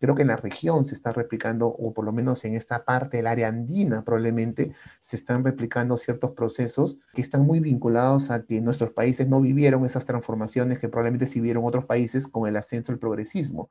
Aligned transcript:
Creo 0.00 0.14
que 0.14 0.22
en 0.22 0.28
la 0.28 0.36
región 0.36 0.84
se 0.84 0.94
está 0.94 1.12
replicando, 1.12 1.66
o 1.66 1.92
por 1.92 2.04
lo 2.04 2.12
menos 2.12 2.44
en 2.44 2.54
esta 2.54 2.84
parte 2.84 3.16
del 3.16 3.26
área 3.26 3.48
andina 3.48 4.04
probablemente, 4.04 4.72
se 5.00 5.16
están 5.16 5.44
replicando 5.44 5.98
ciertos 5.98 6.30
procesos 6.32 6.98
que 7.14 7.22
están 7.22 7.42
muy 7.42 7.58
vinculados 7.58 8.30
a 8.30 8.44
que 8.44 8.60
nuestros 8.60 8.92
países 8.92 9.28
no 9.28 9.40
vivieron 9.40 9.84
esas 9.84 10.06
transformaciones 10.06 10.78
que 10.78 10.88
probablemente 10.88 11.26
sí 11.26 11.40
vivieron 11.40 11.64
otros 11.64 11.84
países 11.84 12.28
con 12.28 12.46
el 12.46 12.56
ascenso 12.56 12.92
del 12.92 13.00
progresismo. 13.00 13.70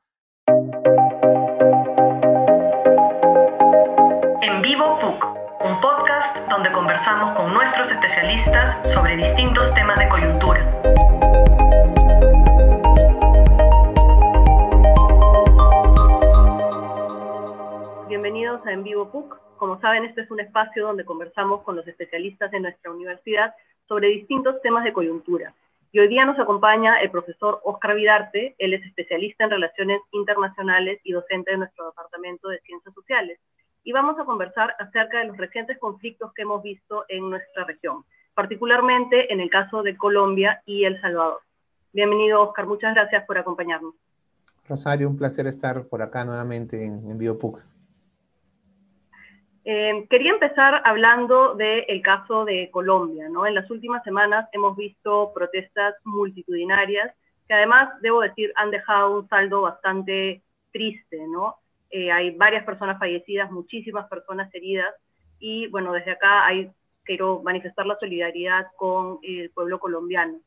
En 4.41 4.62
vivo 4.62 5.00
PUC, 5.00 5.25
un 5.64 5.80
podcast 5.80 6.38
donde 6.50 6.73
conversamos 6.73 7.38
con 7.38 7.54
nuestros 7.54 7.89
especialistas 7.89 8.91
sobre 8.91 9.16
distintos 9.16 9.73
temas 9.73 9.98
de 9.98 10.09
coyuntura. 10.09 11.46
A 18.66 18.71
En 18.71 18.84
Vivo 18.84 19.11
PUC. 19.11 19.38
Como 19.57 19.79
saben, 19.79 20.05
este 20.05 20.21
es 20.21 20.31
un 20.31 20.39
espacio 20.39 20.88
donde 20.88 21.05
conversamos 21.05 21.61
con 21.61 21.75
los 21.75 21.88
especialistas 21.88 22.49
de 22.49 22.59
nuestra 22.59 22.91
universidad 22.91 23.53
sobre 23.88 24.09
distintos 24.09 24.61
temas 24.61 24.84
de 24.84 24.93
coyuntura. 24.93 25.53
Y 25.91 25.99
hoy 25.99 26.07
día 26.07 26.25
nos 26.25 26.39
acompaña 26.39 26.99
el 27.01 27.12
profesor 27.12 27.62
Oscar 27.63 27.95
Vidarte, 27.95 28.55
él 28.57 28.73
es 28.73 28.85
especialista 28.85 29.43
en 29.43 29.51
relaciones 29.51 30.01
internacionales 30.12 30.99
y 31.03 31.12
docente 31.12 31.51
de 31.51 31.57
nuestro 31.57 31.85
Departamento 31.85 32.49
de 32.49 32.59
Ciencias 32.62 32.93
Sociales. 32.93 33.39
Y 33.84 33.91
vamos 33.91 34.20
a 34.20 34.25
conversar 34.25 34.76
acerca 34.79 35.20
de 35.20 35.26
los 35.26 35.37
recientes 35.37 35.77
conflictos 35.77 36.34
que 36.34 36.41
hemos 36.41 36.62
visto 36.63 37.05
en 37.09 37.29
nuestra 37.29 37.63
región, 37.63 38.05
particularmente 38.34 39.31
en 39.31 39.39
el 39.39 39.49
caso 39.49 39.84
de 39.84 39.95
Colombia 39.95 40.62
y 40.65 40.84
El 40.85 40.99
Salvador. 40.99 41.41
Bienvenido, 41.93 42.41
Oscar, 42.41 42.65
muchas 42.65 42.93
gracias 42.93 43.26
por 43.26 43.37
acompañarnos. 43.37 43.93
Rosario, 44.67 45.07
un 45.07 45.17
placer 45.17 45.48
estar 45.48 45.85
por 45.85 46.01
acá 46.01 46.26
nuevamente 46.26 46.84
en, 46.84 47.09
en 47.09 47.37
PUC. 47.37 47.77
Eh, 49.70 50.07
quería 50.09 50.32
empezar 50.32 50.82
hablando 50.85 51.54
del 51.55 52.01
caso 52.01 52.46
de 52.46 52.70
Colombia. 52.71 53.27
¿no? 53.27 53.46
En 53.46 53.54
las 53.54 53.70
últimas 53.70 54.01
semanas 54.05 54.48
hemos 54.54 54.77
visto 54.77 55.34
protestas 55.35 55.93
multitudinarias 56.05 57.13
que 57.49 57.54
además, 57.54 57.90
debo 58.01 58.21
decir, 58.21 58.54
han 58.55 58.71
dejado 58.71 59.20
un 59.20 59.27
saldo 59.27 59.63
bastante 59.63 60.41
triste. 60.71 61.18
¿no? 61.27 61.55
Eh, 61.90 62.10
hay 62.13 62.32
varias 62.32 62.63
personas 62.63 62.98
fallecidas, 62.98 63.51
muchísimas 63.51 64.07
personas 64.07 64.50
heridas 64.56 64.95
y 65.38 65.68
bueno, 65.68 65.91
desde 65.91 66.12
acá 66.12 66.45
hay, 66.45 66.72
quiero 67.03 67.41
manifestar 67.44 67.85
la 67.85 68.00
solidaridad 68.00 68.68
con 68.78 69.19
el 69.22 69.50
pueblo 69.50 69.79
colombiano. 69.79 70.40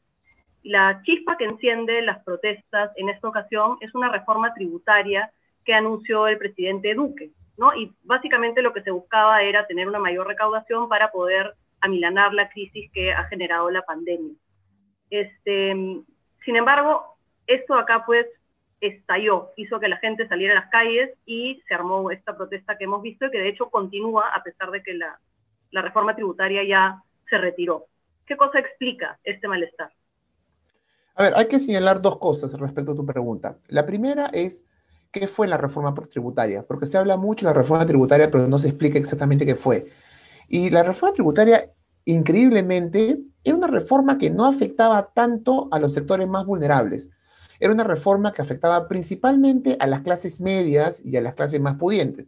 La 0.63 1.03
chispa 1.05 1.37
que 1.37 1.45
enciende 1.45 2.01
las 2.01 2.25
protestas 2.25 2.91
en 2.97 3.11
esta 3.11 3.29
ocasión 3.29 3.77
es 3.83 3.95
una 3.95 4.11
reforma 4.11 4.55
tributaria 4.55 5.31
que 5.63 5.75
anunció 5.75 6.27
el 6.27 6.39
presidente 6.39 6.95
Duque. 6.95 7.33
Y 7.77 7.93
básicamente 8.05 8.63
lo 8.63 8.73
que 8.73 8.83
se 8.83 8.91
buscaba 8.91 9.43
era 9.43 9.67
tener 9.67 9.89
una 9.89 9.99
mayor 9.99 10.27
recaudación 10.27 10.89
para 10.89 11.11
poder 11.11 11.55
amilanar 11.81 12.33
la 12.33 12.49
crisis 12.49 12.91
que 12.93 13.13
ha 13.13 13.25
generado 13.25 13.71
la 13.71 13.83
pandemia. 13.83 14.35
Este, 15.11 15.73
sin 16.45 16.57
embargo, 16.57 17.17
esto 17.47 17.75
acá 17.75 18.05
pues 18.07 18.27
estalló, 18.81 19.51
hizo 19.57 19.79
que 19.79 19.89
la 19.89 19.99
gente 19.99 20.27
saliera 20.29 20.55
a 20.55 20.63
las 20.63 20.71
calles 20.71 21.11
y 21.27 21.63
se 21.69 21.75
armó 21.75 22.11
esta 22.11 22.37
protesta 22.37 22.79
que 22.79 22.85
hemos 22.85 23.03
visto 23.03 23.27
y 23.27 23.31
que 23.31 23.39
de 23.39 23.49
hecho 23.49 23.69
continúa 23.71 24.35
a 24.35 24.43
pesar 24.43 24.71
de 24.71 24.83
que 24.83 24.95
la, 24.95 25.21
la 25.71 25.83
reforma 25.83 26.15
tributaria 26.15 26.65
ya 26.65 27.03
se 27.29 27.37
retiró. 27.37 27.87
¿Qué 28.27 28.37
cosa 28.37 28.59
explica 28.59 29.19
este 29.25 29.49
malestar? 29.49 29.93
A 31.15 31.25
ver, 31.25 31.33
hay 31.37 31.49
que 31.49 31.59
señalar 31.59 32.01
dos 32.01 32.19
cosas 32.19 32.59
respecto 32.59 32.93
a 32.93 32.97
tu 32.97 33.05
pregunta. 33.05 33.59
La 33.69 33.85
primera 33.85 34.27
es 34.33 34.67
qué 35.11 35.27
fue 35.27 35.49
la 35.49 35.57
reforma 35.57 35.95
tributaria, 35.95 36.65
porque 36.67 36.87
se 36.87 36.99
habla 36.99 37.17
mucho 37.17 37.47
de 37.47 37.53
la 37.53 37.61
reforma 37.61 37.87
tributaria, 37.87 38.31
pero 38.31 38.47
no 38.47 38.59
se 38.59 38.69
explica 38.69 38.99
exactamente 38.99 39.47
qué 39.47 39.55
fue. 39.55 39.89
Y 40.49 40.71
la 40.71 40.83
reforma 40.83 41.15
tributaria, 41.15 41.73
increíblemente, 42.05 43.21
era 43.45 43.57
una 43.57 43.67
reforma 43.67 44.19
que 44.19 44.31
no 44.31 44.47
afectaba 44.47 45.11
tanto 45.15 45.69
a 45.71 45.79
los 45.79 45.93
sectores 45.95 46.29
más 46.29 46.45
vulnerables. 46.47 47.09
Era 47.59 47.73
una 47.73 47.85
reforma 47.85 48.33
que 48.33 48.43
afectaba 48.43 48.89
principalmente 48.89 49.77
a 49.81 49.87
las 49.87 50.01
clases 50.01 50.41
medias 50.41 51.05
y 51.05 51.17
a 51.17 51.21
las 51.21 51.35
clases 51.35 51.61
más 51.61 51.77
pudientes. 51.77 52.27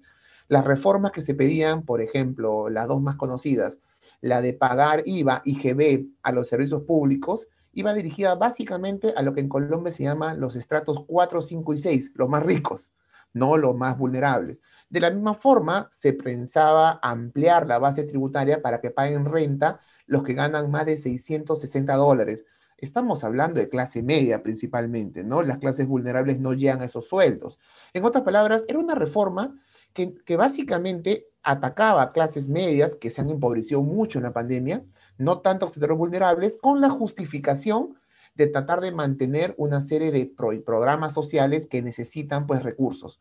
Las 0.48 0.64
reformas 0.64 1.12
que 1.12 1.22
se 1.22 1.34
pedían, 1.34 1.82
por 1.82 2.02
ejemplo, 2.02 2.68
las 2.68 2.88
dos 2.88 3.00
más 3.00 3.16
conocidas, 3.16 3.80
la 4.20 4.42
de 4.42 4.52
pagar 4.52 5.02
IVA 5.06 5.40
y 5.44 5.54
GB 5.54 6.08
a 6.22 6.32
los 6.32 6.48
servicios 6.48 6.82
públicos, 6.82 7.48
iba 7.72 7.94
dirigida 7.94 8.34
básicamente 8.34 9.14
a 9.16 9.22
lo 9.22 9.34
que 9.34 9.40
en 9.40 9.48
Colombia 9.48 9.92
se 9.92 10.04
llama 10.04 10.34
los 10.34 10.56
estratos 10.56 11.04
4, 11.06 11.40
5 11.40 11.74
y 11.74 11.78
6, 11.78 12.12
los 12.14 12.28
más 12.28 12.42
ricos, 12.42 12.92
no 13.32 13.56
los 13.56 13.74
más 13.74 13.98
vulnerables. 13.98 14.58
De 14.88 15.00
la 15.00 15.10
misma 15.10 15.34
forma, 15.34 15.88
se 15.92 16.12
pensaba 16.12 17.00
ampliar 17.02 17.66
la 17.66 17.78
base 17.78 18.04
tributaria 18.04 18.60
para 18.60 18.80
que 18.80 18.90
paguen 18.90 19.24
renta 19.24 19.80
los 20.06 20.22
que 20.22 20.34
ganan 20.34 20.70
más 20.70 20.86
de 20.86 20.96
660 20.96 21.94
dólares. 21.94 22.44
Estamos 22.76 23.24
hablando 23.24 23.60
de 23.60 23.68
clase 23.68 24.02
media 24.02 24.42
principalmente, 24.42 25.24
¿no? 25.24 25.42
Las 25.42 25.58
clases 25.58 25.86
vulnerables 25.86 26.40
no 26.40 26.52
llegan 26.52 26.82
a 26.82 26.86
esos 26.86 27.08
sueldos. 27.08 27.58
En 27.92 28.04
otras 28.04 28.24
palabras, 28.24 28.64
era 28.68 28.78
una 28.78 28.94
reforma 28.94 29.54
que, 29.94 30.14
que 30.26 30.36
básicamente 30.36 31.28
atacaba 31.42 32.02
a 32.02 32.12
clases 32.12 32.48
medias 32.48 32.96
que 32.96 33.10
se 33.10 33.20
han 33.20 33.30
empobrecido 33.30 33.82
mucho 33.82 34.18
en 34.18 34.24
la 34.24 34.32
pandemia, 34.32 34.84
no 35.18 35.40
tanto 35.40 35.68
sectores 35.68 35.96
vulnerables, 35.96 36.58
con 36.60 36.80
la 36.80 36.90
justificación 36.90 37.96
de 38.34 38.46
tratar 38.46 38.80
de 38.80 38.92
mantener 38.92 39.54
una 39.58 39.80
serie 39.80 40.10
de 40.10 40.32
programas 40.64 41.12
sociales 41.12 41.66
que 41.66 41.82
necesitan 41.82 42.46
pues 42.46 42.62
recursos. 42.62 43.20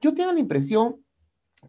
Yo 0.00 0.14
tengo 0.14 0.32
la 0.32 0.40
impresión 0.40 1.02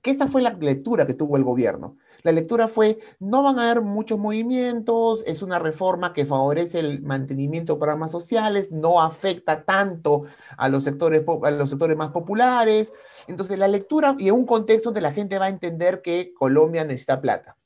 que 0.01 0.11
esa 0.11 0.27
fue 0.27 0.41
la 0.41 0.51
lectura 0.51 1.07
que 1.07 1.13
tuvo 1.13 1.37
el 1.37 1.43
gobierno. 1.43 1.97
La 2.23 2.31
lectura 2.31 2.67
fue, 2.67 2.99
no 3.19 3.41
van 3.43 3.57
a 3.57 3.71
haber 3.71 3.83
muchos 3.83 4.19
movimientos, 4.19 5.23
es 5.25 5.41
una 5.41 5.59
reforma 5.59 6.13
que 6.13 6.25
favorece 6.25 6.79
el 6.79 7.01
mantenimiento 7.01 7.73
de 7.73 7.79
programas 7.79 8.11
sociales, 8.11 8.71
no 8.71 9.01
afecta 9.01 9.63
tanto 9.63 10.23
a 10.57 10.69
los 10.69 10.83
sectores, 10.83 11.23
a 11.43 11.51
los 11.51 11.69
sectores 11.69 11.97
más 11.97 12.11
populares. 12.11 12.93
Entonces, 13.27 13.57
la 13.57 13.67
lectura 13.67 14.15
y 14.19 14.27
en 14.27 14.35
un 14.35 14.45
contexto 14.45 14.89
donde 14.89 15.01
la 15.01 15.13
gente 15.13 15.39
va 15.39 15.45
a 15.45 15.49
entender 15.49 16.01
que 16.01 16.33
Colombia 16.33 16.83
necesita 16.83 17.21
plata 17.21 17.56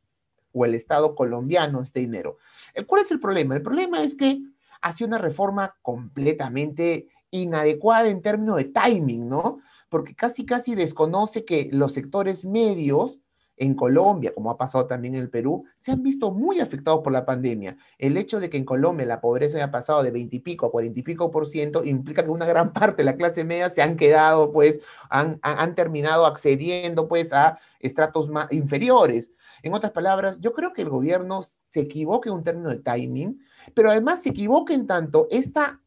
o 0.54 0.66
el 0.66 0.76
Estado 0.76 1.16
colombiano 1.16 1.80
necesita 1.80 2.00
dinero. 2.02 2.38
¿Cuál 2.86 3.04
es 3.04 3.12
el 3.12 3.20
problema? 3.20 3.56
El 3.56 3.62
problema 3.62 4.04
es 4.04 4.16
que 4.16 4.42
hace 4.82 5.06
una 5.06 5.18
reforma 5.18 5.76
completamente 5.82 7.08
inadecuada 7.30 8.10
en 8.10 8.22
términos 8.22 8.58
de 8.58 8.66
timing, 8.66 9.30
¿no? 9.30 9.60
Porque 9.90 10.16
casi, 10.16 10.46
casi 10.46 10.76
desconoce 10.76 11.46
que 11.46 11.70
los 11.72 11.94
sectores 11.94 12.46
medios 12.46 13.20
en 13.58 13.76
Colombia, 13.76 14.34
como 14.34 14.50
ha 14.50 14.58
pasado 14.58 14.88
también 14.88 15.16
en 15.16 15.22
el 15.22 15.30
Perú, 15.30 15.66
se 15.78 15.92
han 15.92 16.02
visto 16.02 16.32
muy 16.32 16.60
afectados 16.60 17.02
por 17.02 17.14
la 17.14 17.26
pandemia. 17.26 17.78
El 17.98 18.18
hecho 18.18 18.40
de 18.40 18.50
que 18.50 18.58
en 18.58 18.66
Colombia 18.66 19.06
la 19.06 19.22
pobreza 19.22 19.58
haya 19.58 19.70
pasado 19.70 20.02
de 20.02 20.12
20 20.12 20.36
y 20.36 20.40
pico 20.40 20.66
a 20.66 20.72
40 20.72 21.00
y 21.00 21.04
pico 21.04 21.30
por 21.30 21.46
ciento 21.46 21.84
implica 21.84 22.24
que 22.24 22.32
una 22.32 22.46
gran 22.46 22.74
parte 22.74 22.98
de 22.98 23.04
la 23.04 23.16
clase 23.16 23.44
media 23.44 23.70
se 23.70 23.82
han 23.82 23.98
quedado, 23.98 24.52
pues, 24.52 24.82
han, 25.10 25.40
terminado 25.76 26.26
accediendo, 26.26 27.08
pues, 27.08 27.34
a 27.34 27.60
estratos 27.80 28.30
más 28.30 28.52
inferiores. 28.52 29.32
En 29.64 29.74
otras 29.74 29.92
palabras, 29.92 30.40
yo 30.40 30.54
creo 30.54 30.74
que 30.74 30.82
el 30.82 30.90
gobierno 30.90 31.44
se 31.44 31.82
equivoque 31.82 32.30
en 32.30 32.36
un 32.36 32.44
término 32.44 32.70
de 32.70 32.80
timing, 32.80 33.40
pero 33.74 33.92
además 33.92 34.24
se 34.24 34.30
equivoque 34.30 34.74
en 34.74 34.88
tanto 34.88 35.28
esta 35.30 35.82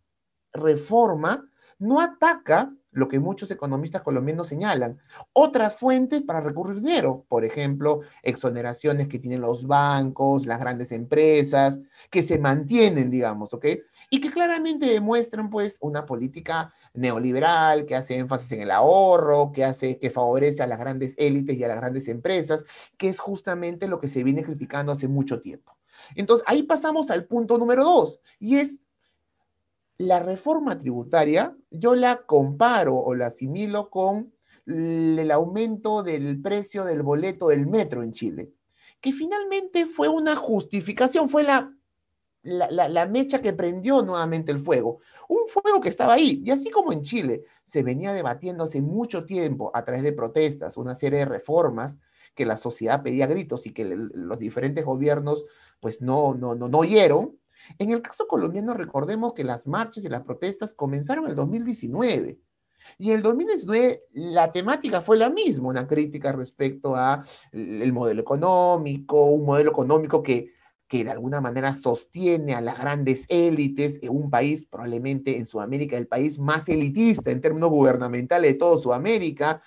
reforma 0.53 1.49
no 1.79 2.01
ataca 2.01 2.73
lo 2.95 3.09
que 3.09 3.21
muchos 3.21 3.51
economistas 3.51 4.03
colombianos 4.03 4.49
señalan. 4.49 4.99
Otras 5.33 5.77
fuentes 5.77 6.23
para 6.23 6.41
recurrir 6.41 6.81
dinero, 6.81 7.27
por 7.29 7.45
ejemplo, 7.45 8.01
exoneraciones 8.23 9.09
que 9.09 9.19
tienen 9.19 9.41
los 9.41 9.67
bancos, 9.67 10.47
las 10.47 10.61
grandes 10.61 10.93
empresas, 10.93 11.81
que 12.11 12.23
se 12.23 12.39
mantienen, 12.39 13.11
digamos, 13.11 13.53
¿ok? 13.53 13.67
Y 14.11 14.21
que 14.21 14.31
claramente 14.31 14.87
demuestran, 14.87 15.51
pues, 15.51 15.77
una 15.81 16.07
política 16.07 16.73
neoliberal 16.95 17.85
que 17.87 17.97
hace 17.97 18.17
énfasis 18.17 18.53
en 18.53 18.61
el 18.63 18.71
ahorro, 18.71 19.51
que 19.53 19.65
hace, 19.65 19.99
que 19.99 20.11
favorece 20.11 20.63
a 20.63 20.67
las 20.67 20.79
grandes 20.79 21.15
élites 21.19 21.59
y 21.59 21.65
a 21.65 21.69
las 21.69 21.79
grandes 21.79 22.09
empresas, 22.09 22.65
que 22.97 23.09
es 23.09 23.19
justamente 23.19 23.89
lo 23.89 24.01
que 24.01 24.09
se 24.09 24.23
viene 24.23 24.45
criticando 24.45 24.93
hace 24.93 25.09
mucho 25.09 25.41
tiempo. 25.41 25.77
Entonces, 26.15 26.45
ahí 26.49 26.63
pasamos 26.63 27.11
al 27.11 27.25
punto 27.25 27.59
número 27.59 27.85
dos, 27.85 28.21
y 28.39 28.57
es 28.57 28.81
la 29.99 30.21
reforma 30.21 30.77
tributaria, 30.79 31.57
yo 31.71 31.95
la 31.95 32.23
comparo 32.27 32.97
o 32.97 33.15
la 33.15 33.27
asimilo 33.27 33.91
con 33.91 34.33
el 34.67 35.31
aumento 35.31 36.03
del 36.03 36.41
precio 36.41 36.85
del 36.85 37.03
boleto 37.03 37.49
del 37.49 37.67
metro 37.67 38.03
en 38.03 38.13
Chile, 38.13 38.53
que 39.01 39.13
finalmente 39.13 39.87
fue 39.87 40.09
una 40.09 40.37
justificación, 40.37 41.29
fue 41.29 41.45
la, 41.45 41.71
la, 42.43 43.07
mecha 43.07 43.41
que 43.41 43.53
prendió 43.53 44.03
nuevamente 44.03 44.53
el 44.53 44.59
fuego, 44.59 45.01
un 45.29 45.49
fuego 45.49 45.81
que 45.81 45.91
estaba 45.91 46.15
ahí, 46.15 46.43
y 46.45 46.51
así 46.51 46.71
como 46.71 46.93
en 46.93 47.03
Chile 47.03 47.45
se 47.63 47.83
venía 47.83 48.13
debatiendo 48.13 48.65
hace 48.65 48.83
mucho 48.83 49.27
tiempo 49.27 49.71
a 49.75 49.85
través 49.85 50.03
de 50.03 50.13
protestas, 50.13 50.77
una 50.77 50.95
serie 50.95 51.21
de 51.21 51.25
reformas 51.27 51.99
que 52.35 52.47
la 52.47 52.57
sociedad 52.57 53.03
pedía 53.03 53.27
gritos 53.27 53.67
y 53.67 53.73
que 53.73 53.85
los 53.85 54.39
diferentes 54.39 54.85
gobiernos 54.85 55.45
pues 55.79 56.01
no, 56.03 56.35
no, 56.35 56.55
no, 56.55 56.69
no 56.69 56.79
oyeron, 56.79 57.39
en 57.79 57.91
el 57.91 58.03
caso 58.03 58.27
colombiano, 58.27 58.75
recordemos 58.75 59.35
que 59.35 59.45
las 59.45 59.67
marchas 59.67 60.05
y 60.05 60.09
las 60.09 60.23
protestas 60.23 60.75
comenzaron 60.75 61.25
en 61.25 61.31
el 61.31 61.37
2019. 61.37 62.39
Y 62.99 63.11
en 63.11 63.17
el 63.17 63.23
2019 63.23 64.05
la 64.13 64.53
temática 64.53 65.01
fue 65.01 65.17
la 65.17 65.31
misma, 65.31 65.69
una 65.69 65.87
crítica 65.87 66.33
respecto 66.33 66.95
a 66.95 67.25
el 67.53 67.93
modelo 67.93 68.21
económico, 68.21 69.25
un 69.25 69.47
modelo 69.47 69.71
económico 69.71 70.23
que, 70.23 70.53
que 70.87 71.05
de 71.05 71.11
alguna 71.11 71.41
manera 71.41 71.75
sostiene 71.75 72.55
a 72.55 72.61
las 72.61 72.79
grandes 72.79 73.27
élites 73.29 74.01
en 74.03 74.11
un 74.11 74.31
país, 74.31 74.67
probablemente 74.67 75.39
en 75.39 75.47
Sudamérica, 75.47 75.97
el 75.97 76.07
país 76.07 76.39
más 76.39 76.69
elitista 76.69 77.31
en 77.31 77.41
términos 77.41 77.71
gubernamentales 77.71 78.53
de 78.53 78.59
todo 78.59 78.77
Sudamérica, 78.77 79.63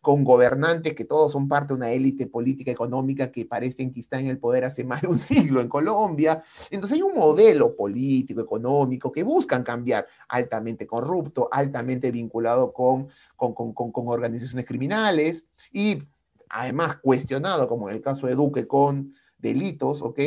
con 0.00 0.24
gobernantes 0.24 0.94
que 0.94 1.04
todos 1.04 1.32
son 1.32 1.46
parte 1.46 1.68
de 1.68 1.74
una 1.74 1.90
élite 1.90 2.26
política 2.26 2.70
económica 2.70 3.30
que 3.30 3.44
parecen 3.44 3.92
que 3.92 4.00
está 4.00 4.18
en 4.18 4.28
el 4.28 4.38
poder 4.38 4.64
hace 4.64 4.84
más 4.90 5.02
de 5.02 5.08
un 5.08 5.18
siglo 5.18 5.60
en 5.60 5.68
Colombia. 5.68 6.42
Entonces 6.70 6.96
hay 6.96 7.02
un 7.02 7.14
modelo 7.14 7.76
político, 7.76 8.40
económico, 8.40 9.12
que 9.12 9.22
buscan 9.22 9.62
cambiar, 9.62 10.06
altamente 10.28 10.86
corrupto, 10.86 11.48
altamente 11.52 12.10
vinculado 12.10 12.72
con, 12.72 13.08
con, 13.36 13.52
con, 13.54 13.72
con 13.72 14.08
organizaciones 14.08 14.66
criminales 14.66 15.46
y 15.72 16.02
además 16.48 16.96
cuestionado, 16.96 17.68
como 17.68 17.88
en 17.88 17.96
el 17.96 18.02
caso 18.02 18.26
de 18.26 18.34
Duque, 18.34 18.66
con 18.66 19.14
delitos, 19.38 20.02
¿ok? 20.02 20.18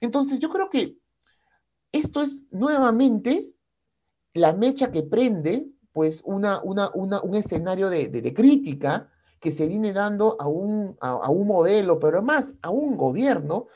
Entonces 0.00 0.38
yo 0.38 0.48
creo 0.48 0.70
que 0.70 0.96
esto 1.92 2.22
es 2.22 2.42
nuevamente 2.50 3.50
la 4.34 4.52
mecha 4.52 4.92
que 4.92 5.02
prende 5.02 5.66
pues 5.98 6.22
una, 6.24 6.62
una, 6.62 6.92
un 6.92 7.34
escenario 7.34 7.90
de, 7.90 8.32
crítica 8.32 9.08
que 9.40 9.50
se 9.50 9.66
viene 9.66 9.92
dando 9.92 10.36
a 10.38 10.46
un, 10.46 10.96
a, 11.00 11.28
un 11.28 11.44
modelo, 11.48 11.98
pero 11.98 12.18
además 12.18 12.54
a 12.62 12.70
un 12.70 12.96
gobierno 12.96 13.66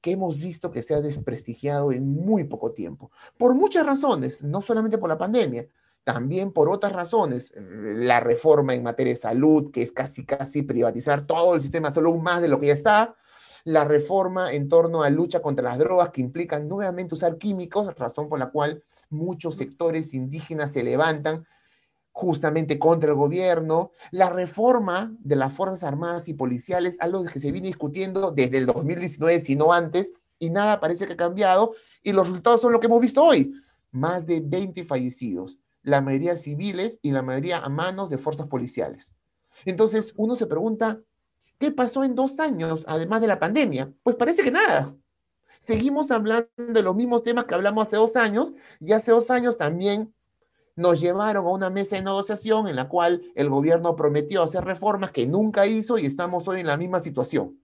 que 0.00 0.10
hemos 0.10 0.40
visto 0.40 0.72
que 0.72 0.82
se 0.82 0.96
ha 0.96 1.00
desprestigiado 1.00 1.92
en 1.92 2.04
muy 2.10 2.42
poco 2.42 2.72
tiempo, 2.72 3.12
por 3.36 3.54
muchas 3.54 3.86
razones, 3.86 4.42
no 4.42 4.60
solamente 4.60 4.98
por 4.98 5.08
la 5.08 5.18
pandemia, 5.18 5.68
también 6.02 6.50
por 6.50 6.68
otras 6.68 6.92
razones, 6.92 7.52
la 7.54 8.18
reforma 8.18 8.74
en 8.74 8.82
materia 8.82 9.12
de 9.12 9.20
salud, 9.20 9.70
que 9.70 9.82
es 9.82 9.92
casi, 9.92 10.26
casi 10.26 10.62
privatizar 10.62 11.28
todo 11.28 11.54
el 11.54 11.60
sistema 11.60 11.90
de 11.90 11.94
salud 11.94 12.16
más 12.16 12.42
de 12.42 12.48
lo 12.48 12.58
que 12.58 12.66
ya 12.66 12.72
está, 12.72 13.14
la 13.62 13.84
reforma 13.84 14.52
en 14.52 14.68
torno 14.68 15.04
a 15.04 15.10
lucha 15.10 15.40
contra 15.40 15.62
las 15.62 15.78
drogas 15.78 16.10
que 16.10 16.22
implican 16.22 16.66
nuevamente 16.66 17.14
usar 17.14 17.38
químicos, 17.38 17.94
razón 17.94 18.28
por 18.28 18.40
la 18.40 18.50
cual 18.50 18.82
muchos 19.10 19.54
sectores 19.54 20.12
indígenas 20.12 20.72
se 20.72 20.82
levantan 20.82 21.46
justamente 22.18 22.80
contra 22.80 23.10
el 23.10 23.16
gobierno, 23.16 23.92
la 24.10 24.28
reforma 24.28 25.14
de 25.20 25.36
las 25.36 25.54
Fuerzas 25.54 25.84
Armadas 25.84 26.26
y 26.26 26.34
Policiales, 26.34 26.96
algo 26.98 27.24
que 27.24 27.38
se 27.38 27.52
viene 27.52 27.68
discutiendo 27.68 28.32
desde 28.32 28.58
el 28.58 28.66
2019, 28.66 29.38
si 29.38 29.54
no 29.54 29.72
antes, 29.72 30.12
y 30.40 30.50
nada 30.50 30.80
parece 30.80 31.06
que 31.06 31.12
ha 31.12 31.16
cambiado, 31.16 31.74
y 32.02 32.10
los 32.10 32.26
resultados 32.26 32.60
son 32.60 32.72
lo 32.72 32.80
que 32.80 32.88
hemos 32.88 33.00
visto 33.00 33.24
hoy, 33.24 33.54
más 33.92 34.26
de 34.26 34.40
20 34.40 34.82
fallecidos, 34.82 35.60
la 35.84 36.00
mayoría 36.00 36.36
civiles 36.36 36.98
y 37.02 37.12
la 37.12 37.22
mayoría 37.22 37.58
a 37.58 37.68
manos 37.68 38.10
de 38.10 38.18
fuerzas 38.18 38.48
policiales. 38.48 39.14
Entonces 39.64 40.12
uno 40.16 40.34
se 40.34 40.48
pregunta, 40.48 41.00
¿qué 41.60 41.70
pasó 41.70 42.02
en 42.02 42.16
dos 42.16 42.40
años, 42.40 42.84
además 42.88 43.20
de 43.20 43.28
la 43.28 43.38
pandemia? 43.38 43.92
Pues 44.02 44.16
parece 44.16 44.42
que 44.42 44.50
nada. 44.50 44.92
Seguimos 45.60 46.10
hablando 46.10 46.48
de 46.56 46.82
los 46.82 46.96
mismos 46.96 47.22
temas 47.22 47.44
que 47.44 47.54
hablamos 47.54 47.86
hace 47.86 47.94
dos 47.96 48.16
años, 48.16 48.54
y 48.80 48.90
hace 48.90 49.12
dos 49.12 49.30
años 49.30 49.56
también 49.56 50.12
nos 50.78 51.00
llevaron 51.00 51.44
a 51.44 51.50
una 51.50 51.70
mesa 51.70 51.96
de 51.96 52.02
negociación 52.02 52.68
en 52.68 52.76
la 52.76 52.88
cual 52.88 53.20
el 53.34 53.48
gobierno 53.48 53.96
prometió 53.96 54.44
hacer 54.44 54.64
reformas 54.64 55.10
que 55.10 55.26
nunca 55.26 55.66
hizo 55.66 55.98
y 55.98 56.06
estamos 56.06 56.46
hoy 56.46 56.60
en 56.60 56.68
la 56.68 56.76
misma 56.76 57.00
situación. 57.00 57.60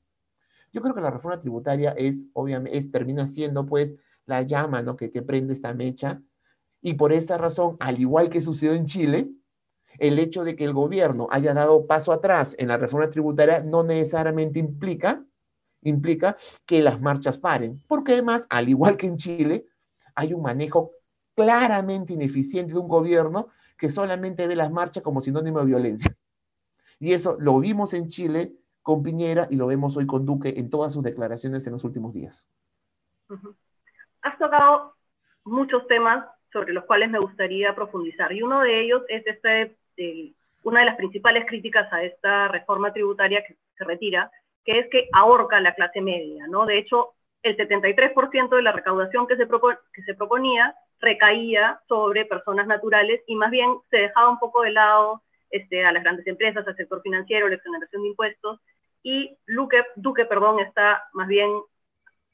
Yo 0.73 0.83
creo 0.83 0.97
que 0.97 1.01
la 1.01 1.13
reforma 1.13 1.41
tributaria 1.41 1.93
es, 1.93 2.27
obviamente, 2.33 2.77
es, 2.77 2.91
termina 2.91 3.29
siendo 3.29 3.67
pues 3.67 3.95
la 4.27 4.43
llama 4.43 4.83
¿no? 4.83 4.97
que, 4.97 5.13
que 5.13 5.23
prende 5.23 5.53
esta 5.53 5.73
mecha 5.73 6.21
y 6.83 6.95
por 6.95 7.13
esa 7.13 7.39
razón, 7.39 7.77
al 7.79 8.01
igual 8.01 8.29
que 8.29 8.41
sucedió 8.41 8.75
en 8.75 8.85
Chile, 8.85 9.31
el 9.99 10.19
hecho 10.19 10.43
de 10.43 10.57
que 10.57 10.65
el 10.65 10.73
gobierno 10.73 11.29
haya 11.31 11.55
dado 11.55 11.87
paso 11.87 12.11
atrás 12.11 12.57
en 12.59 12.67
la 12.67 12.79
reforma 12.79 13.09
tributaria 13.11 13.63
no 13.63 13.85
necesariamente 13.85 14.59
implica, 14.59 15.25
implica 15.83 16.37
que 16.67 16.83
las 16.83 17.01
marchas 17.01 17.39
paren, 17.39 17.81
porque 17.87 18.15
además, 18.15 18.49
al 18.51 18.69
igual 18.69 18.97
que 18.97 19.07
en 19.07 19.19
Chile, 19.19 19.67
hay 20.17 20.33
un 20.33 20.43
manejo 20.43 20.91
claramente 21.35 22.13
ineficiente 22.13 22.73
de 22.73 22.79
un 22.79 22.89
gobierno 22.89 23.49
que 23.77 23.89
solamente 23.89 24.47
ve 24.47 24.57
las 24.57 24.71
marchas 24.71 25.03
como 25.03 25.21
sinónimo 25.21 25.61
de 25.61 25.67
violencia. 25.67 26.15
Y 26.99 27.13
eso 27.13 27.37
lo 27.41 27.59
vimos 27.61 27.93
en 27.95 28.07
Chile 28.07 28.53
con 28.83 29.03
Piñera 29.03 29.49
y 29.51 29.57
lo 29.57 29.67
vemos 29.67 29.97
hoy 29.97 30.07
con 30.07 30.25
Duque 30.25 30.55
en 30.57 30.71
todas 30.71 30.93
sus 30.93 31.03
declaraciones 31.03 31.67
en 31.67 31.73
los 31.73 31.85
últimos 31.85 32.13
días. 32.13 32.49
Has 34.23 34.39
tocado 34.39 34.95
muchos 35.45 35.87
temas 35.87 36.25
sobre 36.53 36.73
los 36.73 36.85
cuales 36.85 37.11
me 37.11 37.19
gustaría 37.19 37.75
profundizar 37.75 38.33
y 38.33 38.43
uno 38.43 38.61
de 38.61 38.81
ellos 38.81 39.03
es 39.09 39.27
este, 39.27 39.77
una 40.63 40.81
de 40.81 40.87
las 40.87 40.97
principales 40.97 41.47
críticas 41.47 41.93
a 41.93 42.03
esta 42.05 42.49
reforma 42.49 42.93
tributaria 42.93 43.45
que 43.47 43.57
se 43.77 43.85
retira, 43.85 44.31
que 44.65 44.79
es 44.79 44.87
que 44.91 45.09
ahorca 45.13 45.61
la 45.61 45.75
clase 45.75 46.01
media, 46.01 46.47
¿no? 46.47 46.65
De 46.65 46.79
hecho, 46.79 47.15
el 47.43 47.57
73% 47.57 48.57
de 48.57 48.63
la 48.63 48.73
recaudación 48.73 49.27
que 49.27 49.37
se, 49.37 49.47
que 49.93 50.03
se 50.03 50.15
proponía 50.15 50.75
recaía 51.05 51.81
sobre 51.87 52.25
personas 52.25 52.67
naturales 52.67 53.21
y 53.27 53.37
más 53.37 53.51
bien 53.51 53.69
se 53.91 53.99
dejaba 53.99 54.31
un 54.31 54.39
poco 54.39 54.63
de 54.63 54.73
lado 54.73 55.23
este, 55.51 55.85
a 55.85 55.93
las 55.93 56.03
grandes 56.03 56.27
empresas, 56.27 56.67
al 56.67 56.77
sector 56.77 57.03
financiero, 57.03 57.49
la 57.49 57.57
exoneración 57.57 58.03
de 58.03 58.09
impuestos, 58.09 58.61
y 59.03 59.37
Luque, 59.47 59.83
Duque 59.97 60.25
perdón, 60.25 60.61
está 60.61 61.05
más 61.13 61.29
bien, 61.29 61.51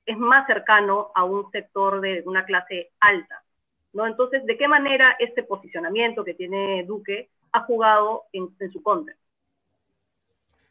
es 0.06 0.16
más 0.16 0.46
cercano 0.46 1.10
a 1.14 1.24
un 1.24 1.50
sector 1.50 2.00
de 2.00 2.22
una 2.24 2.44
clase 2.44 2.92
alta. 3.00 3.42
¿no? 3.92 4.06
Entonces, 4.06 4.46
¿de 4.46 4.56
qué 4.56 4.68
manera 4.68 5.16
este 5.18 5.42
posicionamiento 5.42 6.24
que 6.24 6.34
tiene 6.34 6.84
Duque 6.84 7.28
ha 7.52 7.64
jugado 7.64 8.24
en, 8.32 8.48
en 8.60 8.72
su 8.72 8.82
contra? 8.82 9.14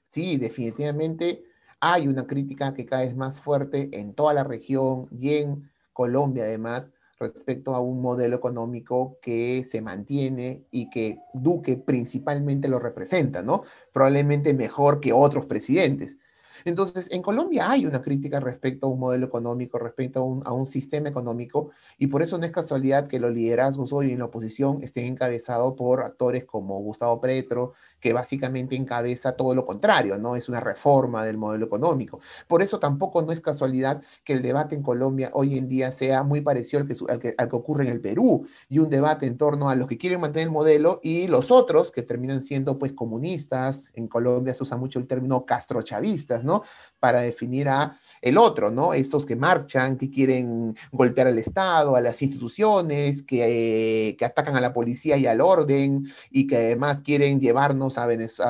Sí, 0.07 0.37
definitivamente 0.37 1.43
hay 1.79 2.07
una 2.07 2.25
crítica 2.25 2.73
que 2.73 2.85
cada 2.85 3.03
vez 3.03 3.15
más 3.15 3.39
fuerte 3.39 3.89
en 3.91 4.15
toda 4.15 4.33
la 4.33 4.43
región 4.43 5.07
y 5.11 5.35
en 5.35 5.69
Colombia 5.93 6.43
además 6.43 6.93
respecto 7.19 7.75
a 7.75 7.79
un 7.81 8.01
modelo 8.01 8.35
económico 8.35 9.17
que 9.21 9.63
se 9.63 9.81
mantiene 9.81 10.63
y 10.71 10.89
que 10.89 11.19
Duque 11.33 11.77
principalmente 11.77 12.67
lo 12.67 12.79
representa, 12.79 13.41
¿no? 13.41 13.63
Probablemente 13.91 14.53
mejor 14.53 14.99
que 14.99 15.13
otros 15.13 15.45
presidentes. 15.45 16.17
Entonces, 16.65 17.07
en 17.11 17.21
Colombia 17.21 17.71
hay 17.71 17.85
una 17.85 18.01
crítica 18.01 18.39
respecto 18.39 18.87
a 18.87 18.89
un 18.89 18.99
modelo 18.99 19.25
económico, 19.25 19.79
respecto 19.79 20.19
a 20.19 20.23
un, 20.23 20.41
a 20.45 20.51
un, 20.51 20.65
sistema 20.65 21.09
económico, 21.09 21.71
y 21.97 22.07
por 22.07 22.21
eso 22.21 22.37
no 22.37 22.45
es 22.45 22.51
casualidad 22.51 23.07
que 23.07 23.19
los 23.19 23.33
liderazgos 23.33 23.93
hoy 23.93 24.11
en 24.11 24.19
la 24.19 24.25
oposición 24.25 24.83
estén 24.83 25.05
encabezados 25.05 25.73
por 25.75 26.01
actores 26.01 26.45
como 26.45 26.79
Gustavo 26.79 27.21
Petro, 27.21 27.73
que 27.99 28.13
básicamente 28.13 28.75
encabeza 28.75 29.33
todo 29.33 29.53
lo 29.53 29.65
contrario, 29.65 30.17
¿no? 30.17 30.35
Es 30.35 30.49
una 30.49 30.59
reforma 30.59 31.25
del 31.25 31.37
modelo 31.37 31.65
económico. 31.65 32.19
Por 32.47 32.61
eso 32.61 32.79
tampoco 32.79 33.21
no 33.21 33.31
es 33.31 33.41
casualidad 33.41 34.01
que 34.23 34.33
el 34.33 34.41
debate 34.41 34.75
en 34.75 34.83
Colombia 34.83 35.31
hoy 35.33 35.57
en 35.57 35.67
día 35.67 35.91
sea 35.91 36.23
muy 36.23 36.41
parecido 36.41 36.81
al 36.81 36.87
que, 36.87 36.95
al 37.09 37.19
que, 37.19 37.35
al 37.37 37.49
que 37.49 37.55
ocurre 37.55 37.85
en 37.85 37.91
el 37.91 38.01
Perú, 38.01 38.47
y 38.67 38.79
un 38.79 38.89
debate 38.89 39.25
en 39.25 39.37
torno 39.37 39.69
a 39.69 39.75
los 39.75 39.87
que 39.87 39.97
quieren 39.97 40.21
mantener 40.21 40.47
el 40.47 40.53
modelo 40.53 40.99
y 41.03 41.27
los 41.27 41.51
otros 41.51 41.91
que 41.91 42.03
terminan 42.03 42.41
siendo 42.41 42.77
pues 42.77 42.93
comunistas. 42.93 43.91
En 43.95 44.07
Colombia 44.07 44.53
se 44.53 44.63
usa 44.63 44.77
mucho 44.77 44.99
el 44.99 45.07
término 45.07 45.45
castrochavistas, 45.45 46.43
¿no? 46.43 46.63
Para 46.99 47.19
definir 47.21 47.69
a 47.69 47.97
el 48.21 48.37
otro, 48.37 48.71
¿no? 48.71 48.93
Estos 48.93 49.25
que 49.25 49.35
marchan, 49.35 49.97
que 49.97 50.09
quieren 50.09 50.75
golpear 50.91 51.27
al 51.27 51.39
Estado, 51.39 51.95
a 51.95 52.01
las 52.01 52.21
instituciones, 52.21 53.21
que, 53.21 54.15
que 54.17 54.25
atacan 54.25 54.55
a 54.55 54.61
la 54.61 54.73
policía 54.73 55.17
y 55.17 55.25
al 55.25 55.41
orden, 55.41 56.11
y 56.29 56.47
que 56.47 56.57
además 56.57 57.01
quieren 57.01 57.39
llevarnos 57.39 57.97
a, 57.97 58.07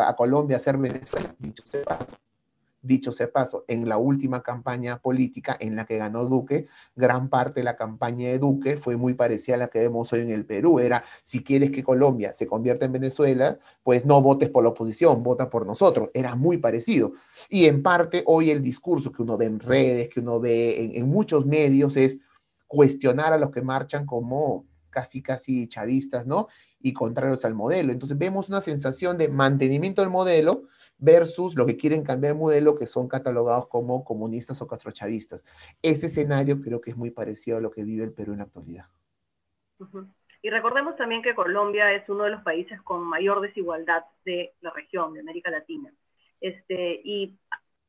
a 0.10 0.16
Colombia 0.16 0.58
a 0.58 0.60
ser 0.60 0.78
Venezuela, 0.78 1.36
dicho 1.40 1.64
sea. 1.66 1.84
Dicho 2.82 3.12
sea 3.12 3.30
paso, 3.30 3.66
en 3.68 3.90
la 3.90 3.98
última 3.98 4.42
campaña 4.42 5.00
política 5.00 5.58
en 5.60 5.76
la 5.76 5.86
que 5.86 5.98
ganó 5.98 6.26
Duque, 6.26 6.68
gran 6.96 7.30
parte 7.30 7.60
de 7.60 7.66
la 7.66 7.76
campaña 7.76 8.30
de 8.30 8.40
Duque 8.40 8.78
fue 8.78 8.96
muy 8.96 9.16
parecida 9.16 9.56
a 9.56 9.60
la 9.60 9.68
que 9.68 9.80
vemos 9.80 10.14
hoy 10.14 10.22
en 10.22 10.30
el 10.30 10.46
Perú. 10.46 10.80
Era, 10.80 11.04
si 11.24 11.44
quieres 11.44 11.72
que 11.72 11.84
Colombia 11.84 12.34
se 12.34 12.48
convierta 12.48 12.86
en 12.86 12.94
Venezuela, 12.94 13.60
pues 13.84 14.06
no 14.06 14.22
votes 14.22 14.50
por 14.50 14.64
la 14.64 14.70
oposición, 14.70 15.24
vota 15.24 15.50
por 15.50 15.66
nosotros. 15.66 16.10
Era 16.14 16.36
muy 16.36 16.58
parecido. 16.58 17.14
Y 17.50 17.66
en 17.66 17.84
parte 17.84 18.24
hoy 18.26 18.50
el 18.50 18.62
discurso 18.62 19.12
que 19.12 19.24
uno 19.24 19.38
ve 19.38 19.46
en 19.46 19.60
redes, 19.60 20.08
que 20.08 20.22
uno 20.22 20.40
ve 20.40 20.84
en, 20.84 20.96
en 20.96 21.10
muchos 21.10 21.46
medios 21.46 21.98
es 21.98 22.20
cuestionar 22.66 23.34
a 23.34 23.38
los 23.38 23.52
que 23.52 23.62
marchan 23.62 24.06
como 24.06 24.66
casi, 24.90 25.22
casi 25.22 25.68
chavistas, 25.68 26.26
¿no? 26.26 26.48
Y 26.80 26.94
contrarios 26.94 27.44
al 27.46 27.56
modelo. 27.56 27.92
Entonces 27.92 28.18
vemos 28.18 28.48
una 28.50 28.62
sensación 28.62 29.18
de 29.18 29.28
mantenimiento 29.28 30.02
del 30.02 30.12
modelo, 30.12 30.64
versus 31.00 31.56
lo 31.56 31.65
que 31.65 31.77
quieren 31.77 32.03
cambiar 32.03 32.34
el 32.34 32.39
modelo, 32.39 32.77
que 32.77 32.86
son 32.86 33.08
catalogados 33.08 33.68
como 33.68 34.03
comunistas 34.03 34.62
o 34.62 34.68
castrochavistas. 34.68 35.44
Ese 35.82 36.08
escenario 36.08 36.62
creo 36.62 36.82
que 36.82 36.91
es 36.91 36.98
muy 36.98 37.12
parecido 37.12 37.58
a 37.58 37.62
lo 37.62 37.72
que 37.72 37.84
vive 37.84 38.03
el 38.03 38.13
Perú 38.13 38.34
en 38.34 38.39
la 38.39 38.44
actualidad. 38.46 38.86
Y 40.41 40.50
recordemos 40.50 40.96
también 40.98 41.22
que 41.22 41.36
Colombia 41.36 41.94
es 41.94 42.08
uno 42.10 42.25
de 42.25 42.32
los 42.32 42.44
países 42.44 42.82
con 42.82 43.01
mayor 43.01 43.41
desigualdad 43.41 44.03
de 44.25 44.53
la 44.62 44.72
región, 44.72 45.13
de 45.13 45.22
América 45.22 45.50
Latina. 45.50 45.91
Este, 46.41 47.01
y 47.03 47.38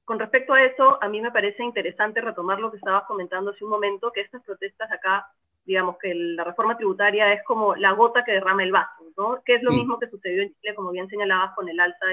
con 0.05 0.19
respecto 0.19 0.55
a 0.55 0.64
eso, 0.64 1.02
a 1.02 1.09
mí 1.09 1.21
me 1.21 1.31
parece 1.31 1.62
interesante 1.62 2.21
retomar 2.21 2.59
lo 2.59 2.71
que 2.71 2.79
estabas 2.79 3.05
comentando 3.07 3.50
hace 3.50 3.64
un 3.64 3.71
momento, 3.71 4.11
que 4.12 4.23
estas 4.23 4.43
protestas 4.43 4.90
acá 4.90 5.26
digamos 5.64 5.99
que 5.99 6.14
la 6.14 6.45
reforma 6.45 6.76
tributaria 6.76 7.33
es 7.33 7.45
como 7.45 7.76
la 7.76 7.93
gota 7.93 8.25
que 8.25 8.33
derrama 8.33 8.62
el 8.62 8.73
vaso, 8.73 9.05
¿no? 9.17 9.40
Que 9.45 9.55
es 9.55 9.62
lo 9.62 9.71
mismo 9.71 9.99
que 9.99 10.09
sucedió 10.09 10.43
en 10.43 10.55
Chile, 10.55 10.75
como 10.75 10.90
bien 10.90 11.09
señalabas, 11.09 11.55
con 11.55 11.69
el 11.69 11.79
alza 11.79 12.07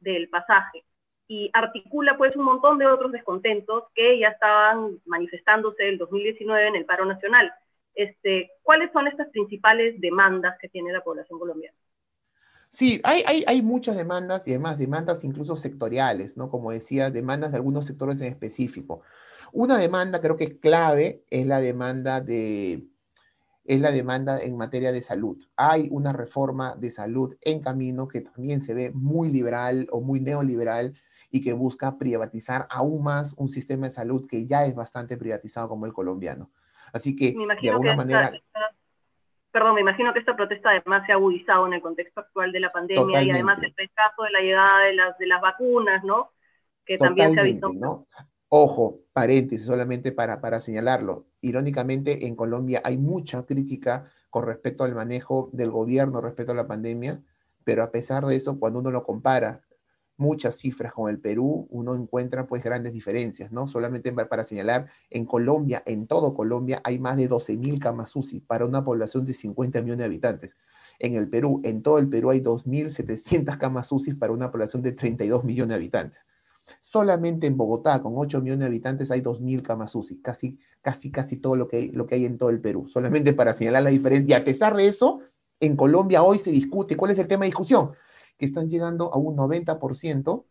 del 0.00 0.28
pasaje. 0.28 0.84
Y 1.26 1.50
articula 1.52 2.16
pues 2.16 2.34
un 2.36 2.44
montón 2.44 2.78
de 2.78 2.86
otros 2.86 3.12
descontentos 3.12 3.84
que 3.94 4.18
ya 4.18 4.28
estaban 4.28 4.98
manifestándose 5.04 5.88
el 5.88 5.98
2019 5.98 6.68
en 6.68 6.76
el 6.76 6.86
paro 6.86 7.04
nacional. 7.04 7.52
Este, 7.94 8.50
¿Cuáles 8.62 8.90
son 8.92 9.08
estas 9.08 9.28
principales 9.28 10.00
demandas 10.00 10.56
que 10.60 10.68
tiene 10.68 10.92
la 10.92 11.02
población 11.02 11.38
colombiana? 11.38 11.76
Sí, 12.70 13.00
hay, 13.02 13.22
hay, 13.26 13.44
hay, 13.46 13.62
muchas 13.62 13.96
demandas 13.96 14.46
y 14.46 14.50
además 14.50 14.78
demandas 14.78 15.24
incluso 15.24 15.56
sectoriales, 15.56 16.36
¿no? 16.36 16.50
Como 16.50 16.70
decía, 16.70 17.10
demandas 17.10 17.50
de 17.50 17.56
algunos 17.56 17.86
sectores 17.86 18.20
en 18.20 18.26
específico. 18.26 19.00
Una 19.52 19.78
demanda 19.78 20.20
creo 20.20 20.36
que 20.36 20.44
es 20.44 20.54
clave 20.58 21.24
es 21.30 21.46
la 21.46 21.60
demanda 21.60 22.20
de 22.20 22.86
es 23.68 23.80
la 23.82 23.92
demanda 23.92 24.40
en 24.40 24.56
materia 24.56 24.92
de 24.92 25.02
salud. 25.02 25.36
Hay 25.54 25.88
una 25.90 26.14
reforma 26.14 26.74
de 26.74 26.88
salud 26.90 27.36
en 27.42 27.60
camino 27.60 28.08
que 28.08 28.22
también 28.22 28.62
se 28.62 28.72
ve 28.72 28.90
muy 28.94 29.30
liberal 29.30 29.86
o 29.92 30.00
muy 30.00 30.20
neoliberal 30.20 30.94
y 31.30 31.44
que 31.44 31.52
busca 31.52 31.98
privatizar 31.98 32.66
aún 32.70 33.04
más 33.04 33.34
un 33.36 33.50
sistema 33.50 33.86
de 33.86 33.90
salud 33.90 34.26
que 34.26 34.46
ya 34.46 34.64
es 34.64 34.74
bastante 34.74 35.18
privatizado 35.18 35.68
como 35.68 35.84
el 35.84 35.92
colombiano. 35.92 36.50
Así 36.94 37.14
que, 37.14 37.34
de 37.60 37.70
alguna 37.70 37.94
manera 37.94 38.32
perdón, 39.50 39.74
me 39.74 39.80
imagino 39.82 40.12
que 40.12 40.20
esta 40.20 40.36
protesta 40.36 40.70
además 40.70 41.04
se 41.04 41.12
ha 41.12 41.16
agudizado 41.16 41.66
en 41.66 41.74
el 41.74 41.82
contexto 41.82 42.20
actual 42.20 42.52
de 42.52 42.60
la 42.60 42.70
pandemia 42.70 43.22
y 43.22 43.30
además 43.30 43.62
el 43.62 43.74
rechazo 43.76 44.22
de 44.22 44.30
la 44.30 44.40
llegada 44.40 44.80
de 44.84 44.94
las, 44.94 45.18
de 45.18 45.26
las 45.26 45.40
vacunas, 45.40 46.04
¿no? 46.04 46.30
Que 46.86 46.96
también 46.96 47.34
se 47.34 47.40
ha 47.40 47.42
visto. 47.42 47.70
¿no? 47.74 48.06
Ojo, 48.50 49.00
paréntesis, 49.12 49.66
solamente 49.66 50.10
para, 50.10 50.40
para 50.40 50.60
señalarlo. 50.60 51.26
Irónicamente, 51.42 52.26
en 52.26 52.34
Colombia 52.34 52.80
hay 52.82 52.96
mucha 52.96 53.44
crítica 53.44 54.10
con 54.30 54.46
respecto 54.46 54.84
al 54.84 54.94
manejo 54.94 55.50
del 55.52 55.70
gobierno 55.70 56.22
respecto 56.22 56.52
a 56.52 56.54
la 56.54 56.66
pandemia, 56.66 57.22
pero 57.64 57.82
a 57.82 57.90
pesar 57.90 58.24
de 58.24 58.36
eso, 58.36 58.58
cuando 58.58 58.78
uno 58.80 58.90
lo 58.90 59.04
compara 59.04 59.60
muchas 60.16 60.56
cifras 60.56 60.94
con 60.94 61.10
el 61.10 61.20
Perú, 61.20 61.68
uno 61.70 61.94
encuentra 61.94 62.46
pues 62.46 62.64
grandes 62.64 62.94
diferencias, 62.94 63.52
¿no? 63.52 63.68
Solamente 63.68 64.12
para 64.12 64.44
señalar, 64.44 64.88
en 65.10 65.26
Colombia, 65.26 65.82
en 65.84 66.06
todo 66.06 66.32
Colombia, 66.32 66.80
hay 66.84 66.98
más 66.98 67.18
de 67.18 67.28
12.000 67.28 67.78
camas 67.78 68.16
UCI 68.16 68.40
para 68.40 68.64
una 68.64 68.82
población 68.82 69.26
de 69.26 69.34
50 69.34 69.82
millones 69.82 69.98
de 69.98 70.04
habitantes. 70.06 70.50
En 70.98 71.14
el 71.16 71.28
Perú, 71.28 71.60
en 71.64 71.82
todo 71.82 71.98
el 71.98 72.08
Perú 72.08 72.30
hay 72.30 72.40
2.700 72.40 73.58
camas 73.58 73.92
UCI 73.92 74.14
para 74.14 74.32
una 74.32 74.50
población 74.50 74.82
de 74.82 74.92
32 74.92 75.44
millones 75.44 75.68
de 75.68 75.74
habitantes. 75.74 76.20
Solamente 76.80 77.46
en 77.46 77.56
Bogotá, 77.56 78.00
con 78.02 78.14
8 78.16 78.40
millones 78.40 78.60
de 78.60 78.66
habitantes, 78.66 79.10
hay 79.10 79.20
2.000 79.20 79.62
camas 79.62 79.94
UCI, 79.94 80.20
casi, 80.20 80.58
casi, 80.82 81.10
casi 81.10 81.36
todo 81.36 81.56
lo 81.56 81.68
que, 81.68 81.76
hay, 81.76 81.88
lo 81.90 82.06
que 82.06 82.16
hay 82.16 82.24
en 82.24 82.38
todo 82.38 82.50
el 82.50 82.60
Perú. 82.60 82.86
Solamente 82.88 83.32
para 83.32 83.54
señalar 83.54 83.82
la 83.82 83.90
diferencia. 83.90 84.36
Y 84.36 84.40
a 84.40 84.44
pesar 84.44 84.76
de 84.76 84.86
eso, 84.86 85.20
en 85.60 85.76
Colombia 85.76 86.22
hoy 86.22 86.38
se 86.38 86.50
discute, 86.50 86.96
¿cuál 86.96 87.10
es 87.10 87.18
el 87.18 87.28
tema 87.28 87.44
de 87.44 87.50
discusión? 87.50 87.90
que 88.38 88.46
están 88.46 88.68
llegando 88.68 89.12
a 89.12 89.18
un 89.18 89.36
90% 89.36 90.44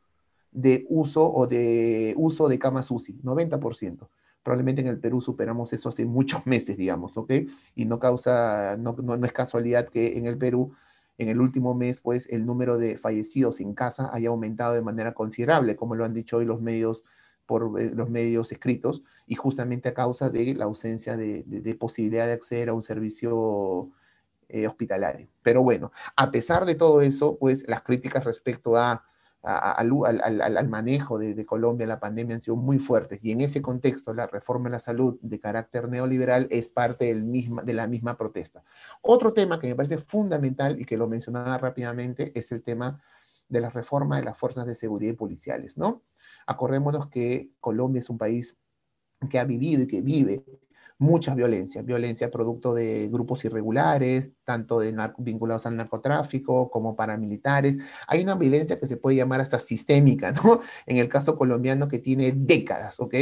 de 0.51 0.85
uso 0.89 1.31
o 1.33 1.47
de 1.47 2.13
uso 2.17 2.47
de 2.47 2.59
camas 2.59 2.91
UCI, 2.91 3.21
90%. 3.23 4.09
Probablemente 4.43 4.81
en 4.81 4.87
el 4.87 4.99
Perú 4.99 5.21
superamos 5.21 5.73
eso 5.73 5.89
hace 5.89 6.05
muchos 6.05 6.45
meses, 6.45 6.77
digamos, 6.77 7.17
¿ok? 7.17 7.31
Y 7.75 7.85
no 7.85 7.97
causa, 7.97 8.75
no, 8.77 8.95
no, 9.01 9.25
es 9.25 9.31
casualidad 9.31 9.87
que 9.87 10.17
en 10.17 10.25
el 10.25 10.37
Perú, 10.37 10.73
en 11.17 11.29
el 11.29 11.41
último 11.41 11.73
mes, 11.73 11.99
pues 11.99 12.27
el 12.29 12.45
número 12.45 12.77
de 12.77 12.97
fallecidos 12.97 13.59
en 13.59 13.73
casa 13.73 14.09
haya 14.13 14.29
aumentado 14.29 14.73
de 14.73 14.81
manera 14.81 15.13
considerable, 15.13 15.75
como 15.75 15.95
lo 15.95 16.05
han 16.05 16.13
dicho 16.13 16.37
hoy 16.37 16.45
los 16.45 16.61
medios 16.61 17.03
por 17.45 17.79
eh, 17.79 17.91
los 17.93 18.09
medios 18.09 18.51
escritos, 18.51 19.03
y 19.25 19.35
justamente 19.35 19.89
a 19.89 19.93
causa 19.93 20.29
de 20.29 20.53
la 20.53 20.65
ausencia 20.65 21.17
de, 21.17 21.77
posibilidad 21.79 22.27
de 22.27 22.33
acceder 22.33 22.69
a 22.69 22.73
un 22.73 22.83
servicio 22.83 23.89
eh, 24.49 24.67
hospitalario. 24.67 25.27
Pero 25.41 25.63
bueno, 25.63 25.91
a 26.15 26.29
pesar 26.29 26.65
de 26.65 26.75
todo 26.75 27.01
eso, 27.01 27.37
pues 27.37 27.67
las 27.67 27.81
críticas 27.81 28.23
respecto 28.23 28.75
a, 28.75 29.05
al, 29.43 30.67
manejo 30.67 31.17
de, 31.17 31.45
Colombia 31.45 31.87
la 31.87 31.99
pandemia 31.99 32.35
han 32.35 32.41
sido 32.41 32.57
muy 32.57 32.79
fuertes 32.79 33.19
y 33.23 33.31
en 33.31 33.41
ese 33.41 33.61
contexto 33.61 34.13
la 34.13 34.27
reforma 34.27 34.65
de 34.65 34.73
la 34.73 34.79
salud 34.79 35.17
de 35.21 35.39
carácter 35.39 35.87
neoliberal 35.87 36.47
es 36.49 36.69
parte 36.69 37.13
de 37.15 37.73
la 37.73 37.87
misma 37.87 38.17
protesta. 38.17 38.63
Otro 39.01 39.33
tema 39.33 39.59
que 39.59 39.67
me 39.67 39.75
parece 39.75 39.97
fundamental 39.97 40.79
y 40.81 40.85
que 40.85 40.97
lo 40.97 41.07
mencionaba 41.07 41.57
rápidamente 41.57 42.31
es 42.37 42.51
el 42.51 42.63
tema 42.63 43.01
de 43.47 43.61
la 43.61 43.69
reforma 43.69 44.17
de 44.17 44.23
las 44.23 44.37
fuerzas 44.37 44.65
de 44.65 44.75
seguridad 44.75 45.13
y 45.13 45.15
policiales, 45.15 45.77
¿no? 45.77 46.03
Acordémonos 46.45 47.07
que 47.07 47.51
Colombia 47.59 47.99
es 47.99 48.09
un 48.09 48.17
país 48.17 48.57
que 49.29 49.39
ha 49.39 49.45
vivido 49.45 49.83
y 49.83 49.87
que 49.87 50.01
vive 50.01 50.43
mucha 50.99 51.35
violencia, 51.35 51.81
violencia 51.83 52.31
producto 52.31 52.73
de 52.73 53.07
grupos 53.07 53.45
irregulares, 53.45 54.31
tanto 54.43 54.79
de 54.79 54.95
vinculados 55.19 55.65
al 55.65 55.75
narcotráfico 55.75 56.71
como 56.71 56.95
paramilitares. 56.95 57.77
Hay 58.07 58.23
una 58.23 58.35
violencia 58.35 58.79
que 58.79 58.87
se 58.87 58.97
puede 58.97 59.17
llamar 59.17 59.41
hasta 59.41 59.59
sistémica, 59.59 60.31
¿no? 60.43 60.61
En 60.85 60.97
el 60.97 61.07
caso 61.09 61.37
colombiano 61.37 61.87
que 61.87 61.99
tiene 61.99 62.33
décadas, 62.35 62.99
¿ok? 62.99 63.13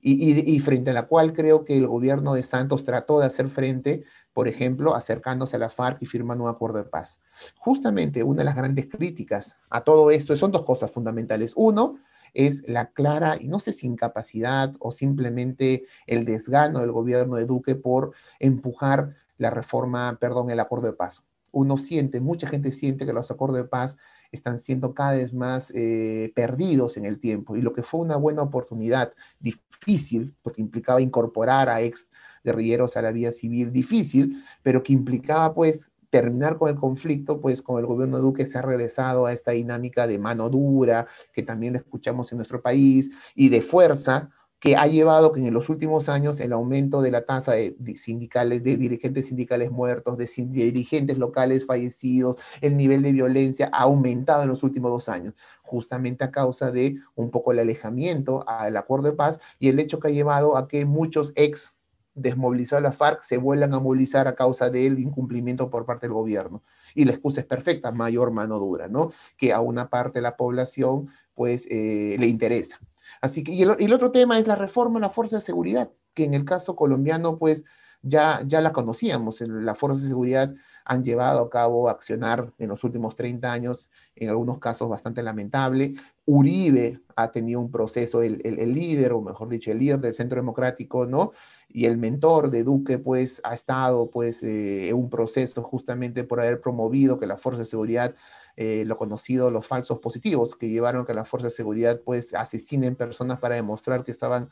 Y, 0.00 0.54
y 0.54 0.60
frente 0.60 0.90
a 0.90 0.94
la 0.94 1.06
cual 1.06 1.32
creo 1.32 1.64
que 1.64 1.76
el 1.76 1.86
gobierno 1.86 2.34
de 2.34 2.42
Santos 2.42 2.84
trató 2.84 3.20
de 3.20 3.26
hacer 3.26 3.48
frente, 3.48 4.04
por 4.32 4.48
ejemplo, 4.48 4.94
acercándose 4.94 5.56
a 5.56 5.60
la 5.60 5.68
FARC 5.68 6.00
y 6.00 6.06
firmando 6.06 6.44
un 6.44 6.50
acuerdo 6.50 6.78
de 6.78 6.84
paz. 6.84 7.20
Justamente 7.56 8.22
una 8.22 8.38
de 8.38 8.44
las 8.44 8.56
grandes 8.56 8.86
críticas 8.86 9.58
a 9.70 9.82
todo 9.82 10.10
esto 10.10 10.34
son 10.36 10.52
dos 10.52 10.64
cosas 10.64 10.90
fundamentales. 10.90 11.52
Uno, 11.56 11.98
es 12.34 12.66
la 12.66 12.90
clara, 12.90 13.36
y 13.38 13.48
no 13.48 13.58
sé 13.58 13.72
si 13.72 13.86
incapacidad 13.86 14.74
o 14.78 14.92
simplemente 14.92 15.84
el 16.06 16.24
desgano 16.24 16.80
del 16.80 16.92
gobierno 16.92 17.36
de 17.36 17.46
Duque 17.46 17.74
por 17.74 18.12
empujar 18.38 19.16
la 19.38 19.50
reforma, 19.50 20.16
perdón, 20.20 20.50
el 20.50 20.60
acuerdo 20.60 20.86
de 20.86 20.94
paz. 20.94 21.24
Uno 21.50 21.76
siente, 21.76 22.20
mucha 22.20 22.48
gente 22.48 22.70
siente 22.70 23.04
que 23.04 23.12
los 23.12 23.30
acuerdos 23.30 23.58
de 23.58 23.64
paz 23.64 23.98
están 24.30 24.58
siendo 24.58 24.94
cada 24.94 25.14
vez 25.14 25.34
más 25.34 25.70
eh, 25.74 26.32
perdidos 26.34 26.96
en 26.96 27.04
el 27.04 27.20
tiempo 27.20 27.54
y 27.54 27.60
lo 27.60 27.74
que 27.74 27.82
fue 27.82 28.00
una 28.00 28.16
buena 28.16 28.40
oportunidad, 28.40 29.12
difícil, 29.38 30.34
porque 30.42 30.62
implicaba 30.62 31.02
incorporar 31.02 31.68
a 31.68 31.82
ex 31.82 32.10
guerrilleros 32.44 32.96
a 32.96 33.02
la 33.02 33.12
vía 33.12 33.32
civil, 33.32 33.72
difícil, 33.72 34.42
pero 34.62 34.82
que 34.82 34.92
implicaba 34.92 35.54
pues 35.54 35.90
terminar 36.10 36.58
con 36.58 36.68
el 36.68 36.76
conflicto, 36.76 37.40
pues 37.40 37.62
con 37.62 37.80
el 37.80 37.86
gobierno 37.86 38.18
de 38.18 38.22
Duque 38.22 38.44
se 38.44 38.58
ha 38.58 38.62
regresado 38.62 39.24
a 39.24 39.32
esta 39.32 39.52
dinámica 39.52 40.06
de 40.06 40.18
mano 40.18 40.50
dura, 40.50 41.06
que 41.32 41.42
también 41.42 41.74
escuchamos 41.74 42.30
en 42.32 42.38
nuestro 42.38 42.60
país, 42.60 43.10
y 43.34 43.48
de 43.48 43.62
fuerza, 43.62 44.30
que 44.62 44.76
ha 44.76 44.86
llevado 44.86 45.32
que 45.32 45.40
en 45.40 45.52
los 45.52 45.68
últimos 45.70 46.08
años 46.08 46.38
el 46.38 46.52
aumento 46.52 47.02
de 47.02 47.10
la 47.10 47.24
tasa 47.24 47.54
de, 47.54 47.74
sindicales, 47.96 48.62
de 48.62 48.76
dirigentes 48.76 49.26
sindicales 49.26 49.72
muertos, 49.72 50.16
de, 50.16 50.28
dirigentes 50.36 51.18
locales 51.18 51.66
fallecidos, 51.66 52.36
el 52.60 52.76
nivel 52.76 53.02
de 53.02 53.12
violencia 53.12 53.70
ha 53.72 53.82
aumentado 53.82 54.44
en 54.44 54.50
los 54.50 54.62
últimos 54.62 54.92
dos 54.92 55.08
años, 55.08 55.34
justamente 55.62 56.22
a 56.22 56.30
causa 56.30 56.70
de 56.70 56.96
un 57.16 57.30
poco 57.30 57.50
el 57.50 57.58
alejamiento 57.58 58.44
al 58.46 58.76
acuerdo 58.76 59.08
de 59.08 59.16
paz 59.16 59.40
y 59.58 59.68
el 59.68 59.80
hecho 59.80 59.98
que 59.98 60.08
ha 60.08 60.12
llevado 60.12 60.56
a 60.56 60.68
que 60.68 60.84
muchos 60.84 61.32
ex 61.34 61.74
desmovilizado 62.14 62.78
a 62.78 62.82
la 62.82 62.92
FARC 62.92 63.22
se 63.22 63.38
vuelvan 63.38 63.74
a 63.74 63.80
movilizar 63.80 64.28
a 64.28 64.34
causa 64.34 64.70
del 64.70 64.98
incumplimiento 64.98 65.70
por 65.70 65.86
parte 65.86 66.06
del 66.06 66.14
gobierno. 66.14 66.62
Y 66.94 67.04
la 67.04 67.12
excusa 67.12 67.40
es 67.40 67.46
perfecta, 67.46 67.90
mayor 67.90 68.30
mano 68.30 68.58
dura, 68.58 68.88
¿no? 68.88 69.12
Que 69.36 69.52
a 69.52 69.60
una 69.60 69.88
parte 69.88 70.18
de 70.18 70.22
la 70.22 70.36
población, 70.36 71.08
pues, 71.34 71.66
eh, 71.70 72.16
le 72.18 72.26
interesa. 72.26 72.80
Así 73.20 73.42
que, 73.42 73.52
y 73.52 73.62
el, 73.62 73.92
otro 73.92 74.10
tema 74.10 74.38
es 74.38 74.46
la 74.46 74.56
reforma 74.56 74.98
a 74.98 75.02
la 75.02 75.10
Fuerza 75.10 75.36
de 75.36 75.42
Seguridad, 75.42 75.90
que 76.14 76.24
en 76.24 76.34
el 76.34 76.44
caso 76.44 76.76
colombiano, 76.76 77.38
pues, 77.38 77.64
ya, 78.02 78.40
ya 78.46 78.60
la 78.60 78.72
conocíamos. 78.72 79.40
La 79.40 79.74
Fuerza 79.74 80.02
de 80.02 80.08
Seguridad 80.08 80.54
han 80.84 81.04
llevado 81.04 81.40
a 81.40 81.50
cabo 81.50 81.88
accionar 81.88 82.52
en 82.58 82.68
los 82.68 82.84
últimos 82.84 83.16
30 83.16 83.52
años, 83.52 83.90
en 84.16 84.28
algunos 84.28 84.58
casos 84.58 84.88
bastante 84.88 85.22
lamentable. 85.22 85.94
Uribe 86.24 87.00
ha 87.16 87.30
tenido 87.30 87.60
un 87.60 87.70
proceso, 87.70 88.22
el, 88.22 88.40
el 88.44 88.74
líder, 88.74 89.12
o 89.12 89.20
mejor 89.20 89.48
dicho, 89.48 89.70
el 89.70 89.78
líder 89.78 90.00
del 90.00 90.14
Centro 90.14 90.36
Democrático, 90.36 91.06
¿no? 91.06 91.32
y 91.72 91.86
el 91.86 91.96
mentor 91.96 92.50
de 92.50 92.64
Duque 92.64 92.98
pues 92.98 93.40
ha 93.44 93.54
estado 93.54 94.10
pues 94.10 94.42
eh, 94.42 94.88
en 94.88 94.94
un 94.94 95.08
proceso 95.08 95.62
justamente 95.62 96.24
por 96.24 96.40
haber 96.40 96.60
promovido 96.60 97.18
que 97.18 97.26
la 97.26 97.36
fuerza 97.36 97.60
de 97.60 97.64
seguridad, 97.64 98.14
eh, 98.56 98.84
lo 98.86 98.96
conocido 98.98 99.50
los 99.50 99.66
falsos 99.66 99.98
positivos, 99.98 100.54
que 100.54 100.68
llevaron 100.68 101.02
a 101.02 101.06
que 101.06 101.14
la 101.14 101.24
fuerza 101.24 101.46
de 101.46 101.52
seguridad 101.52 102.00
pues 102.04 102.34
asesinen 102.34 102.94
personas 102.94 103.38
para 103.38 103.54
demostrar 103.54 104.04
que 104.04 104.10
estaban, 104.10 104.50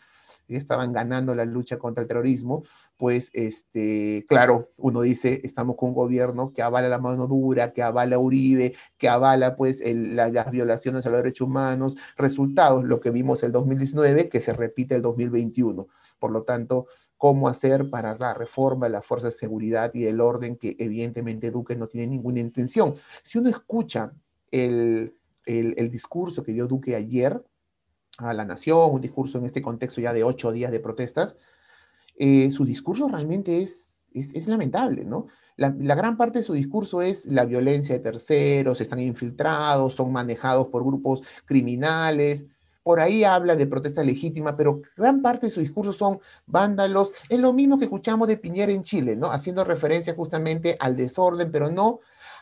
estaban 0.49 0.93
ganando 0.93 1.35
la 1.35 1.45
lucha 1.45 1.79
contra 1.79 2.03
el 2.03 2.09
terrorismo, 2.09 2.65
pues 2.97 3.31
este, 3.33 4.27
claro, 4.29 4.71
uno 4.77 5.01
dice, 5.03 5.41
estamos 5.45 5.77
con 5.77 5.91
un 5.91 5.95
gobierno 5.95 6.53
que 6.53 6.63
avala 6.63 6.89
la 6.89 6.99
mano 6.99 7.27
dura, 7.27 7.73
que 7.73 7.83
avala 7.83 8.19
Uribe, 8.19 8.75
que 8.99 9.09
avala 9.09 9.57
pues 9.57 9.83
las 9.85 10.51
violaciones 10.51 11.07
a 11.07 11.11
los 11.11 11.23
derechos 11.23 11.47
humanos, 11.47 11.97
resultados, 12.17 12.85
lo 12.85 13.01
que 13.01 13.11
vimos 13.11 13.43
el 13.43 13.53
2019, 13.53 14.29
que 14.29 14.41
se 14.41 14.53
repite 14.53 14.97
el 14.97 15.03
2021. 15.03 15.87
Por 16.19 16.31
lo 16.31 16.43
tanto, 16.43 16.87
cómo 17.17 17.49
hacer 17.49 17.91
para 17.91 18.17
la 18.17 18.35
reforma 18.35 18.87
de 18.87 18.93
la 18.93 19.03
fuerza 19.03 19.29
de 19.29 19.33
seguridad 19.33 19.91
y 19.95 20.03
del 20.03 20.21
orden 20.21 20.57
que 20.57 20.77
evidentemente 20.79 21.51
Duque 21.51 21.77
no 21.77 21.87
tiene 21.87 22.07
ninguna 22.07 22.41
intención. 22.41 22.95
Si 23.23 23.39
uno 23.39 23.51
escucha 23.51 24.13
el, 24.51 25.15
el, 25.45 25.91
discurso 25.91 26.43
que 26.43 26.53
dio 26.53 26.67
Duque 26.67 26.97
ayer 26.97 27.43
a 28.21 28.35
la 28.35 28.45
nación, 28.45 28.91
un 28.93 29.01
discurso 29.01 29.39
en 29.39 29.47
este 29.47 29.63
contexto 29.63 30.01
ya 30.01 30.13
de 30.13 30.25
ocho 30.25 30.53
días 30.53 30.71
de 30.73 30.81
protestas, 30.81 31.37
eh, 32.17 32.51
su 32.51 32.65
discurso 32.65 33.09
realmente 33.09 33.63
es 33.63 34.01
es, 34.15 34.49
lamentable, 34.49 35.05
¿no? 35.05 35.29
La, 35.57 35.75
la, 35.79 35.95
gran 35.95 36.17
parte 36.17 36.39
de 36.39 36.45
su 36.45 36.53
discurso 36.53 37.03
es 37.03 37.27
la 37.27 37.45
violencia 37.45 37.95
de 37.95 38.01
terceros, 38.01 38.81
están 38.81 39.01
infiltrados, 39.01 39.95
son 39.95 40.13
manejados 40.13 40.69
por 40.69 40.85
grupos 40.85 41.21
criminales. 41.45 42.47
Por 42.83 42.99
ahí 42.99 43.25
habla 43.25 43.57
de 43.57 43.67
protesta 43.67 44.03
legítima, 44.03 44.57
pero 44.57 44.81
gran 44.97 45.21
parte 45.21 45.47
de 45.47 45.51
su 45.51 45.61
discurso 45.61 45.93
son 45.93 46.21
vándalos. 46.47 47.13
Es 47.29 47.39
lo 47.39 47.53
mismo 47.53 47.79
que 47.79 47.85
escuchamos 47.85 48.27
de 48.27 48.39
Piñera 48.39 48.73
en 48.73 48.83
Chile, 48.83 49.17
¿no? 49.17 49.31
Haciendo 49.31 49.65
referencia 49.65 50.15
justamente 50.15 50.77
al 50.81 50.97
desorden, 50.97 51.53
pero 51.53 51.71
no 51.71 52.01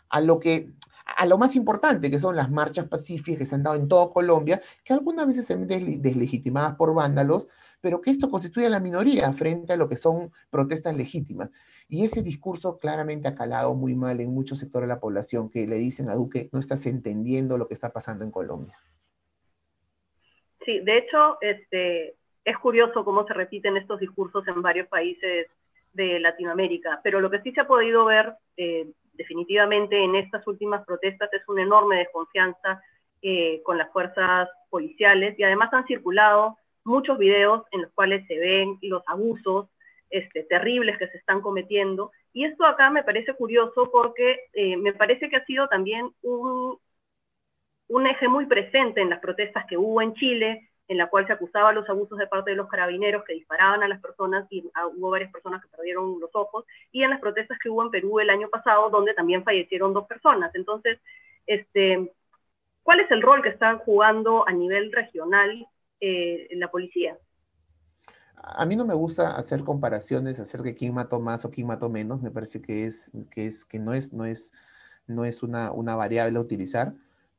a 0.09 0.21
lo 0.21 0.39
que 0.39 0.71
a 1.19 1.27
lo 1.27 1.37
más 1.37 1.57
importante, 1.57 2.13
que 2.13 2.21
son 2.21 2.37
las 2.37 2.49
marchas 2.49 2.87
pacíficas 2.87 3.39
que 3.41 3.47
se 3.47 3.57
han 3.57 3.65
dado 3.65 3.75
en 3.75 3.89
toda 3.89 4.13
Colombia, 4.13 4.63
que 4.85 4.93
algunas 4.93 5.27
veces 5.27 5.47
se 5.47 5.57
ven 5.57 5.67
deslegitimadas 6.01 6.77
por 6.77 6.95
vándalos, 6.95 7.49
pero 7.81 8.01
que 8.01 8.13
esto 8.13 8.31
constituye 8.31 8.71
la 8.71 8.79
minoría 8.79 9.33
frente 9.33 9.73
a 9.73 9.77
lo 9.77 9.89
que 9.89 9.97
son 9.97 10.31
protestas 10.49 10.97
legítimas. 10.97 11.51
Y 11.89 12.05
ese 12.05 12.23
discurso 12.23 12.79
claramente 12.79 13.27
ha 13.27 13.35
calado 13.35 13.75
muy 13.75 13.97
mal 13.97 14.21
en 14.21 14.33
muchos 14.33 14.61
sectores 14.61 14.89
de 14.89 14.95
la 14.95 15.01
población 15.01 15.51
que 15.51 15.67
le 15.67 15.75
dicen 15.75 16.09
a 16.09 16.15
Duque, 16.15 16.51
no 16.53 16.61
estás 16.61 16.87
entendiendo 16.87 17.59
lo 17.59 17.67
que 17.67 17.75
está 17.75 17.93
pasando 17.93 18.25
en 18.25 18.31
Colombia. 18.31 18.79
Sí, 20.65 20.79
de 20.79 20.99
hecho, 20.99 21.39
este, 21.41 22.15
es 22.45 22.59
curioso 22.59 23.05
cómo 23.05 23.27
se 23.27 23.35
repiten 23.35 23.77
estos 23.77 23.99
discursos 23.99 24.47
en 24.47 24.63
varios 24.63 24.87
países 24.87 25.49
de 25.95 26.21
Latinoamérica, 26.21 27.01
pero 27.03 27.21
lo 27.21 27.29
que 27.29 27.41
sí 27.41 27.51
se 27.51 27.63
ha 27.63 27.67
podido 27.67 28.05
ver 28.05 28.35
eh, 28.57 28.87
definitivamente 29.19 30.03
en 30.03 30.15
estas 30.15 30.47
últimas 30.47 30.85
protestas 30.87 31.31
es 31.35 31.43
una 31.49 31.63
enorme 31.63 31.97
desconfianza 31.97 32.81
eh, 33.21 33.61
con 33.65 33.77
las 33.77 33.93
fuerzas 33.93 34.49
policiales 34.71 35.39
y 35.39 35.43
además 35.43 35.71
han 35.75 35.87
circulado 35.87 36.57
muchos 36.85 37.19
videos 37.19 37.65
en 37.73 37.83
los 37.83 37.93
cuales 37.93 38.27
se 38.29 38.39
ven 38.39 38.79
los 38.81 39.03
abusos 39.07 39.69
este, 40.09 40.45
terribles 40.45 40.97
que 40.99 41.09
se 41.09 41.19
están 41.19 41.43
cometiendo. 41.43 42.13
Y 42.33 42.45
esto 42.45 42.65
acá 42.65 42.91
me 42.91 43.03
parece 43.03 43.35
curioso 43.35 43.91
porque 43.91 44.41
eh, 44.55 44.77
me 44.77 44.93
parece 44.93 45.29
que 45.29 45.37
ha 45.37 45.45
sido 45.45 45.69
también 45.69 46.11
un, 46.23 46.79
un 47.89 48.07
eje 48.07 48.29
muy 48.29 48.47
presente 48.47 49.01
en 49.01 49.11
las 49.11 49.21
protestas 49.21 49.67
que 49.67 49.77
hubo 49.77 50.01
en 50.01 50.15
Chile, 50.15 50.68
en 50.89 50.97
la 50.97 51.09
cual 51.09 51.27
se 51.27 51.35
acusaba 51.35 51.73
los 51.73 51.89
abusos 51.89 52.19
de 52.19 52.27
parte 52.27 52.51
de 52.51 52.57
los 52.57 52.69
carabineros 52.69 53.23
que 53.25 53.35
disparaban 53.35 53.83
a 53.83 53.89
las 53.89 54.01
personas 54.01 54.47
y 54.51 54.69
ah, 54.75 54.87
hubo 54.87 55.11
varias 55.11 55.31
personas 55.31 55.63
que 55.63 55.69
perdieron 55.69 56.19
los 56.19 56.31
ojos, 56.33 56.65
y 56.91 57.03
en 57.03 57.11
las 57.11 57.21
protestas 57.21 57.59
que 57.63 57.69
hubo 57.69 57.83
en 57.83 57.91
Perú 57.91 58.21
el 58.21 58.31
año 58.31 58.49
pasado, 58.49 58.89
donde 58.89 59.13
también 59.13 59.45
fallecieron 59.45 59.93
dos 59.93 60.07
personas. 60.07 60.55
Entonces, 60.55 60.99
este, 61.47 62.11
¿cuál 62.83 63.01
es 63.01 63.11
el 63.11 63.21
rol 63.21 63.43
que 63.43 63.51
están 63.51 63.79
jugando 63.79 64.49
a 64.49 64.53
nivel 64.53 64.91
regional 64.91 65.67
eh, 66.01 66.49
la 66.53 66.71
policía? 66.71 67.19
A 68.35 68.65
mí 68.65 68.77
no 68.77 68.87
me 68.87 68.95
gusta 68.95 69.37
hacer 69.37 69.65
comparaciones 69.65 70.41
acerca 70.41 70.69
de 70.69 70.75
quién 70.75 70.95
mató 70.95 71.21
más 71.21 71.45
o 71.45 71.51
quién 71.51 71.67
mató 71.67 71.91
menos. 71.91 72.23
Me 72.23 72.31
parece 72.31 72.63
que 72.63 72.87
es 72.87 73.11
que 73.31 73.47
es 73.47 73.65
que 73.65 73.79
no 73.79 73.93
es 73.93 74.13
no 74.13 74.25
es 74.25 74.53
no 75.07 75.25
es 75.25 75.43
una, 75.43 75.73
una 75.73 75.97
variable 75.97 76.39
a 76.39 76.43
utilizar 76.43 76.93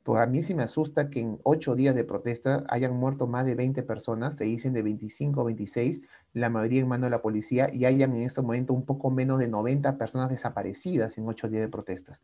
pues 0.10 0.24
a 0.24 0.26
mí 0.26 0.42
sí 0.42 0.56
me 0.56 0.64
asusta 0.64 1.12
que 1.12 1.20
en 1.20 1.40
ocho 1.44 1.76
días 1.76 1.94
de 1.94 2.04
protesta 2.04 2.66
hayan 2.70 2.96
muerto 2.96 3.28
más 3.28 3.46
de 3.46 3.54
20 3.54 3.84
personas, 3.84 4.36
se 4.36 4.46
dicen 4.46 4.74
de 4.74 4.82
25 4.82 5.42
o 5.42 5.46
26, 5.46 6.02
la 6.34 6.50
mayoría 6.50 6.82
en 6.82 6.88
mano 6.88 7.06
de 7.06 7.12
la 7.12 7.22
policía, 7.22 7.70
y 7.72 7.86
hayan 7.86 8.16
en 8.16 8.24
este 8.24 8.42
momento 8.42 8.74
un 8.74 8.88
poco 8.88 9.12
menos 9.12 9.38
de 9.38 9.48
90 9.48 10.00
personas 10.00 10.32
desaparecidas 10.32 11.20
en 11.20 11.28
ocho 11.28 11.48
días 11.48 11.62
de 11.62 11.68
protestas. 11.68 12.24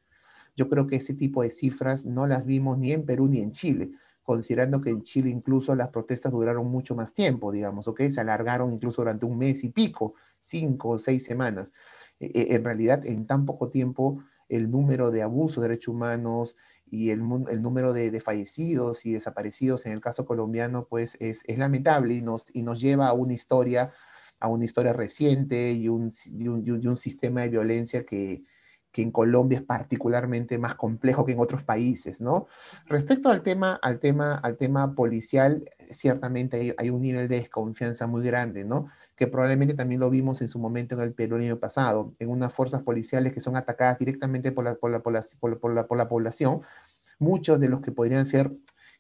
Yo 0.56 0.68
creo 0.68 0.88
que 0.88 0.96
ese 0.96 1.14
tipo 1.14 1.44
de 1.44 1.52
cifras 1.52 2.08
no 2.08 2.26
las 2.26 2.44
vimos 2.44 2.80
ni 2.80 2.92
en 2.92 3.06
Perú 3.06 3.28
ni 3.28 3.40
en 3.40 3.52
Chile, 3.52 3.92
considerando 4.24 4.82
que 4.82 4.90
en 4.90 5.04
Chile 5.04 5.30
incluso 5.30 5.76
las 5.76 5.90
protestas 5.90 6.32
duraron 6.32 6.66
mucho 6.66 6.96
más 6.96 7.14
tiempo, 7.14 7.52
digamos, 7.52 7.88
¿ok? 7.88 8.02
Se 8.10 8.20
alargaron 8.20 8.74
incluso 8.74 9.04
durante 9.04 9.28
un 9.28 9.38
mes 9.38 9.64
y 9.64 9.70
pico, 9.70 10.16
cinco 10.40 10.90
o 10.90 10.98
seis 10.98 11.24
semanas. 11.24 11.72
E, 12.20 12.32
e, 12.34 12.56
en 12.56 12.64
realidad, 12.64 13.06
en 13.06 13.28
tan 13.28 13.46
poco 13.46 13.70
tiempo, 13.70 14.24
el 14.50 14.70
número 14.70 15.12
de 15.12 15.22
abusos 15.22 15.62
de 15.62 15.70
derechos 15.70 15.94
humanos, 15.94 16.56
y 16.86 17.10
el, 17.10 17.22
el 17.50 17.62
número 17.62 17.94
de, 17.94 18.20
fallecidos 18.20 19.06
y 19.06 19.14
desaparecidos 19.14 19.86
en 19.86 19.94
el 19.94 20.02
caso 20.02 20.26
colombiano 20.26 20.88
pues 20.88 21.18
es, 21.20 21.44
es, 21.46 21.58
lamentable 21.58 22.16
y 22.16 22.22
nos, 22.22 22.46
y 22.54 22.62
nos 22.62 22.80
lleva 22.80 23.08
a 23.08 23.14
una 23.14 23.34
historia, 23.34 23.92
a 24.40 24.48
una 24.48 24.66
historia 24.66 24.94
reciente 24.94 25.72
y 25.72 25.90
un, 25.90 26.12
y 26.26 26.48
un, 26.48 26.66
y 26.66 26.88
un 26.88 26.98
sistema 26.98 27.42
de 27.42 27.50
violencia 27.50 28.06
que, 28.06 28.44
que 28.96 29.02
en 29.02 29.12
Colombia 29.12 29.60
es 29.60 29.66
particularmente 29.66 30.58
más 30.58 30.76
complejo 30.76 31.26
que 31.26 31.34
en 31.34 31.42
otros 31.42 31.64
países, 31.64 32.22
¿no? 32.22 32.48
Respecto 32.86 33.28
al 33.28 33.42
tema, 33.42 33.78
al 33.82 34.00
tema, 34.00 34.36
al 34.36 34.56
tema 34.56 34.96
policial, 34.96 35.70
ciertamente 35.90 36.74
hay, 36.78 36.90
un 36.90 37.02
nivel 37.02 37.28
de 37.28 37.42
desconfianza 37.42 38.08
muy 38.08 38.24
grande, 38.24 38.64
¿no? 38.64 38.88
Que 39.18 39.28
probablemente 39.28 39.74
también 39.74 40.00
lo 40.00 40.10
vimos 40.10 40.42
en 40.42 40.48
su 40.48 40.60
momento 40.60 40.96
en 40.96 41.02
el 41.02 41.12
Perú 41.12 41.36
año 41.36 41.60
pasado, 41.60 42.14
en 42.20 42.30
unas 42.30 42.54
fuerzas 42.54 42.84
policiales 42.84 43.34
que 43.34 43.42
son 43.42 43.58
atacadas 43.58 44.00
directamente 44.00 44.54
por 44.54 44.64
la, 44.64 44.76
por 44.76 44.90
la, 44.90 45.02
por 45.02 45.74
la, 45.74 45.88
por 45.88 45.98
la 45.98 46.08
población, 46.08 46.62
muchos 47.20 47.60
de 47.60 47.68
los 47.68 47.82
que 47.82 47.92
podrían 47.92 48.26
ser, 48.26 48.50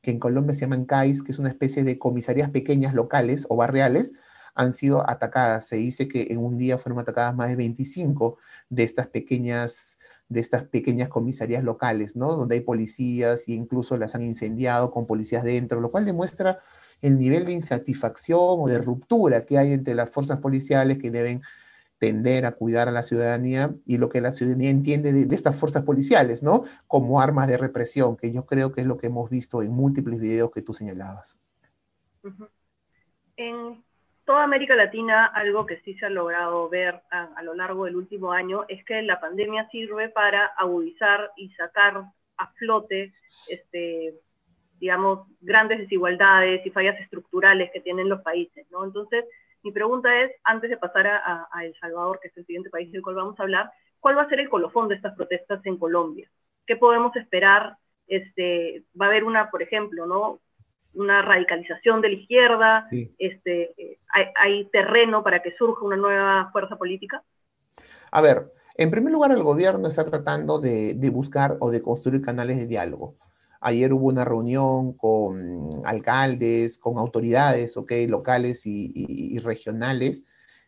que 0.01 0.11
en 0.11 0.19
Colombia 0.19 0.53
se 0.53 0.59
llaman 0.59 0.83
CAIS, 0.83 1.23
que 1.23 1.31
es 1.31 1.39
una 1.39 1.47
especie 1.47 1.85
de 1.85 1.97
comisarías 1.97 2.49
pequeñas 2.49 2.93
locales 2.93 3.45
o 3.47 3.55
barriales, 3.55 4.11
han 4.55 4.73
sido 4.73 5.07
atacadas. 5.07 5.67
Se 5.67 5.75
dice 5.75 6.07
que 6.07 6.27
en 6.31 6.39
un 6.39 6.57
día 6.57 6.77
fueron 6.77 6.99
atacadas 6.99 7.35
más 7.35 7.49
de 7.49 7.55
25 7.55 8.37
de 8.69 8.83
estas 8.83 9.07
pequeñas 9.07 9.99
de 10.27 10.39
estas 10.39 10.63
pequeñas 10.63 11.09
comisarías 11.09 11.63
locales, 11.63 12.15
¿no? 12.15 12.35
Donde 12.35 12.55
hay 12.55 12.61
policías 12.61 13.47
e 13.47 13.53
incluso 13.53 13.97
las 13.97 14.15
han 14.15 14.23
incendiado 14.23 14.91
con 14.91 15.05
policías 15.05 15.43
dentro, 15.43 15.79
lo 15.81 15.91
cual 15.91 16.05
demuestra 16.05 16.59
el 17.01 17.19
nivel 17.19 17.45
de 17.45 17.53
insatisfacción 17.53 18.39
o 18.41 18.67
de 18.67 18.79
ruptura 18.79 19.45
que 19.45 19.57
hay 19.57 19.73
entre 19.73 19.93
las 19.93 20.09
fuerzas 20.09 20.39
policiales 20.39 20.97
que 20.97 21.11
deben 21.11 21.41
tender 21.99 22.45
a 22.45 22.53
cuidar 22.53 22.87
a 22.87 22.91
la 22.91 23.03
ciudadanía 23.03 23.73
y 23.85 23.97
lo 23.97 24.09
que 24.09 24.21
la 24.21 24.31
ciudadanía 24.31 24.69
entiende 24.69 25.13
de, 25.13 25.33
estas 25.33 25.55
fuerzas 25.55 25.83
policiales, 25.83 26.43
¿no? 26.43 26.63
Como 26.87 27.21
armas 27.21 27.47
de 27.47 27.57
represión, 27.57 28.17
que 28.17 28.31
yo 28.31 28.45
creo 28.45 28.71
que 28.71 28.81
es 28.81 28.87
lo 28.87 28.97
que 28.97 29.07
hemos 29.07 29.29
visto 29.29 29.61
en 29.61 29.71
múltiples 29.71 30.19
videos 30.19 30.51
que 30.51 30.61
tú 30.61 30.73
señalabas. 30.73 31.39
En 33.37 33.83
toda 34.25 34.43
América 34.43 34.75
Latina, 34.75 35.25
algo 35.27 35.65
que 35.65 35.79
sí 35.81 35.93
se 35.95 36.07
ha 36.07 36.09
logrado 36.09 36.67
ver 36.67 37.01
a, 37.11 37.41
lo 37.43 37.53
largo 37.53 37.85
del 37.85 37.95
último 37.95 38.31
año 38.31 38.65
es 38.67 38.83
que 38.83 39.01
la 39.03 39.19
pandemia 39.19 39.69
sirve 39.69 40.09
para 40.09 40.47
agudizar 40.57 41.31
y 41.37 41.49
sacar 41.51 42.03
a 42.37 42.47
flote, 42.53 43.13
este, 43.47 44.15
digamos, 44.79 45.27
grandes 45.41 45.79
desigualdades 45.79 46.65
y 46.65 46.71
fallas 46.71 46.99
estructurales 46.99 47.71
que 47.71 47.81
tienen 47.81 48.09
los 48.09 48.21
países, 48.21 48.65
¿no? 48.71 48.83
Entonces, 48.83 49.25
mi 49.63 49.71
pregunta 49.71 50.21
es, 50.21 50.31
antes 50.43 50.69
de 50.69 50.77
pasar 50.77 51.07
a, 51.07 51.47
a, 51.51 51.65
El 51.65 51.75
Salvador, 51.79 52.19
que 52.19 52.27
es 52.27 52.37
el 52.37 52.45
siguiente 52.45 52.69
país 52.69 52.91
del 52.91 53.01
cual 53.01 53.15
vamos 53.15 53.39
a 53.39 53.43
hablar, 53.43 53.71
¿cuál 53.99 54.17
va 54.17 54.23
a 54.23 54.29
ser 54.29 54.39
el 54.39 54.49
colofón 54.49 54.87
de 54.89 54.95
estas 54.95 55.15
protestas 55.15 55.65
en 55.65 55.77
Colombia? 55.77 56.29
¿Qué 56.65 56.75
podemos 56.75 57.15
esperar? 57.15 57.77
Este, 58.07 58.83
va 58.99 59.05
a 59.05 59.09
haber 59.09 59.23
una, 59.23 59.49
por 59.49 59.61
ejemplo, 59.61 60.05
¿no? 60.05 60.39
Una 60.95 61.21
radicalización 61.21 62.01
de 62.01 62.09
la 62.09 62.15
izquierda, 62.15 62.87
este, 63.17 63.99
hay, 64.35 64.65
terreno 64.71 65.23
para 65.23 65.41
que 65.41 65.55
surja 65.57 65.85
una 65.85 65.97
nueva 65.97 66.49
fuerza 66.51 66.75
política? 66.75 67.23
A 68.11 68.21
ver, 68.21 68.51
en 68.75 68.91
primer 68.91 69.11
lugar, 69.11 69.31
el 69.31 69.43
gobierno 69.43 69.87
está 69.87 70.05
tratando 70.05 70.59
de, 70.59 70.97
buscar 71.11 71.57
o 71.59 71.71
de 71.71 71.81
construir 71.81 72.21
canales 72.21 72.57
de 72.57 72.67
diálogo. 72.67 73.15
Ayer 73.61 73.93
hubo 73.93 74.07
una 74.07 74.25
reunión 74.25 74.93
con 74.93 75.81
alcaldes, 75.85 76.77
con 76.77 76.97
autoridades 76.97 77.77
okay, 77.77 78.05
locales 78.05 78.65
y, 78.65 79.39
regionales, 79.39 80.25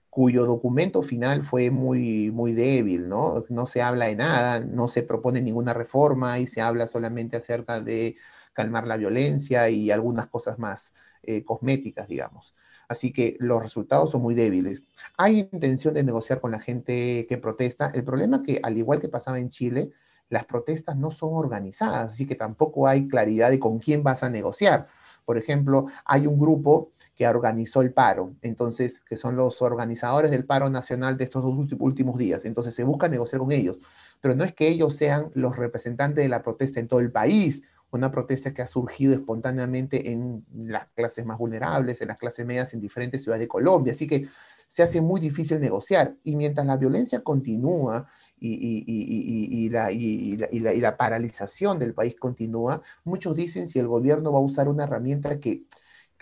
cuyo 0.10 0.46
documento 0.46 1.04
final 1.04 1.44
fue 1.44 1.70
muy, 1.70 2.32
muy 2.32 2.54
débil, 2.54 3.08
¿no? 3.08 3.46
No 3.50 3.68
se 3.68 3.84
habla 3.84 4.06
de 4.08 4.16
nada, 4.16 4.62
no 4.62 4.88
se 4.88 5.04
propone 5.04 5.42
ninguna 5.42 5.74
reforma 5.74 6.40
y 6.40 6.48
se 6.48 6.60
habla 6.62 6.88
solamente 6.88 7.38
acerca 7.38 7.82
de 7.82 8.16
calmar 8.58 8.88
la 8.88 8.98
violencia 8.98 9.70
y 9.70 9.92
algunas 9.92 10.26
cosas 10.26 10.58
más 10.58 10.96
eh, 11.22 11.44
cosméticas, 11.46 12.08
digamos. 12.08 12.56
Así 12.88 13.14
que 13.14 13.38
los 13.40 13.62
resultados 13.62 14.10
son 14.10 14.24
muy 14.24 14.34
débiles. 14.34 14.82
Hay 15.16 15.42
intención 15.52 15.94
de 15.94 16.04
negociar 16.04 16.42
con 16.42 16.50
la 16.50 16.60
gente 16.60 17.28
que 17.30 17.38
protesta. 17.38 17.92
El 17.94 18.04
problema 18.04 18.38
es 18.38 18.44
que, 18.44 18.60
al 18.64 18.76
igual 18.76 19.00
que 19.00 19.10
pasaba 19.10 19.38
en 19.38 19.50
Chile, 19.50 19.92
las 20.30 20.46
protestas 20.46 20.98
no 20.98 21.12
son 21.12 21.30
organizadas, 21.34 22.14
así 22.14 22.26
que 22.26 22.34
tampoco 22.34 22.88
hay 22.88 23.08
claridad 23.08 23.52
de 23.52 23.60
con 23.60 23.78
quién 23.78 24.02
vas 24.02 24.24
a 24.24 24.30
negociar. 24.32 24.88
Por 25.24 25.38
ejemplo, 25.38 25.86
hay 26.04 26.26
un 26.26 26.40
grupo 26.40 26.90
que 27.16 27.28
organizó 27.28 27.82
el 27.84 27.94
paro, 27.94 28.34
entonces, 28.42 29.02
que 29.02 29.18
son 29.18 29.36
los 29.36 29.62
organizadores 29.62 30.32
del 30.32 30.46
paro 30.46 30.70
nacional 30.70 31.16
de 31.16 31.26
estos 31.26 31.44
dos 31.44 31.54
últimos 31.80 32.18
días. 32.18 32.44
Entonces, 32.46 32.74
se 32.74 32.84
busca 32.84 33.08
negociar 33.08 33.40
con 33.40 33.52
ellos, 33.52 33.78
pero 34.20 34.34
no 34.34 34.44
es 34.44 34.54
que 34.54 34.68
ellos 34.68 34.96
sean 34.96 35.30
los 35.36 35.56
representantes 35.56 36.24
de 36.24 36.30
la 36.30 36.42
protesta 36.42 36.80
en 36.80 36.88
todo 36.88 37.02
el 37.02 37.12
país 37.12 37.64
una 37.92 38.12
protesta 38.12 38.54
que 38.54 38.62
ha 38.62 38.68
surgido 38.68 39.14
espontáneamente 39.14 40.12
en 40.12 40.46
las 40.54 40.88
clases 40.88 41.26
más 41.26 41.38
vulnerables, 41.38 42.02
en 42.02 42.10
las 42.10 42.18
clases 42.18 42.46
medias 42.46 42.74
en 42.74 42.82
diferentes 42.82 43.24
ciudades 43.24 43.42
de 43.42 43.48
Colombia. 43.48 43.94
Así 43.94 44.08
que 44.08 44.28
se 44.68 44.84
hace 44.84 45.02
muy 45.02 45.20
difícil 45.20 45.60
negociar. 45.60 46.16
Y 46.24 46.36
mientras 46.36 46.68
la 46.68 46.78
violencia 46.78 47.22
continúa 47.22 48.08
y, 48.40 49.70
la, 49.70 50.98
paralización 50.98 51.80
del 51.80 51.94
país 51.94 52.16
continúa, 52.20 52.82
muchos 53.04 53.36
dicen 53.36 53.66
si 53.66 53.80
el 53.80 53.88
gobierno 53.88 54.32
va 54.32 54.40
a 54.40 54.44
usar 54.44 54.68
una 54.68 54.84
herramienta 54.84 55.40
que, 55.40 55.64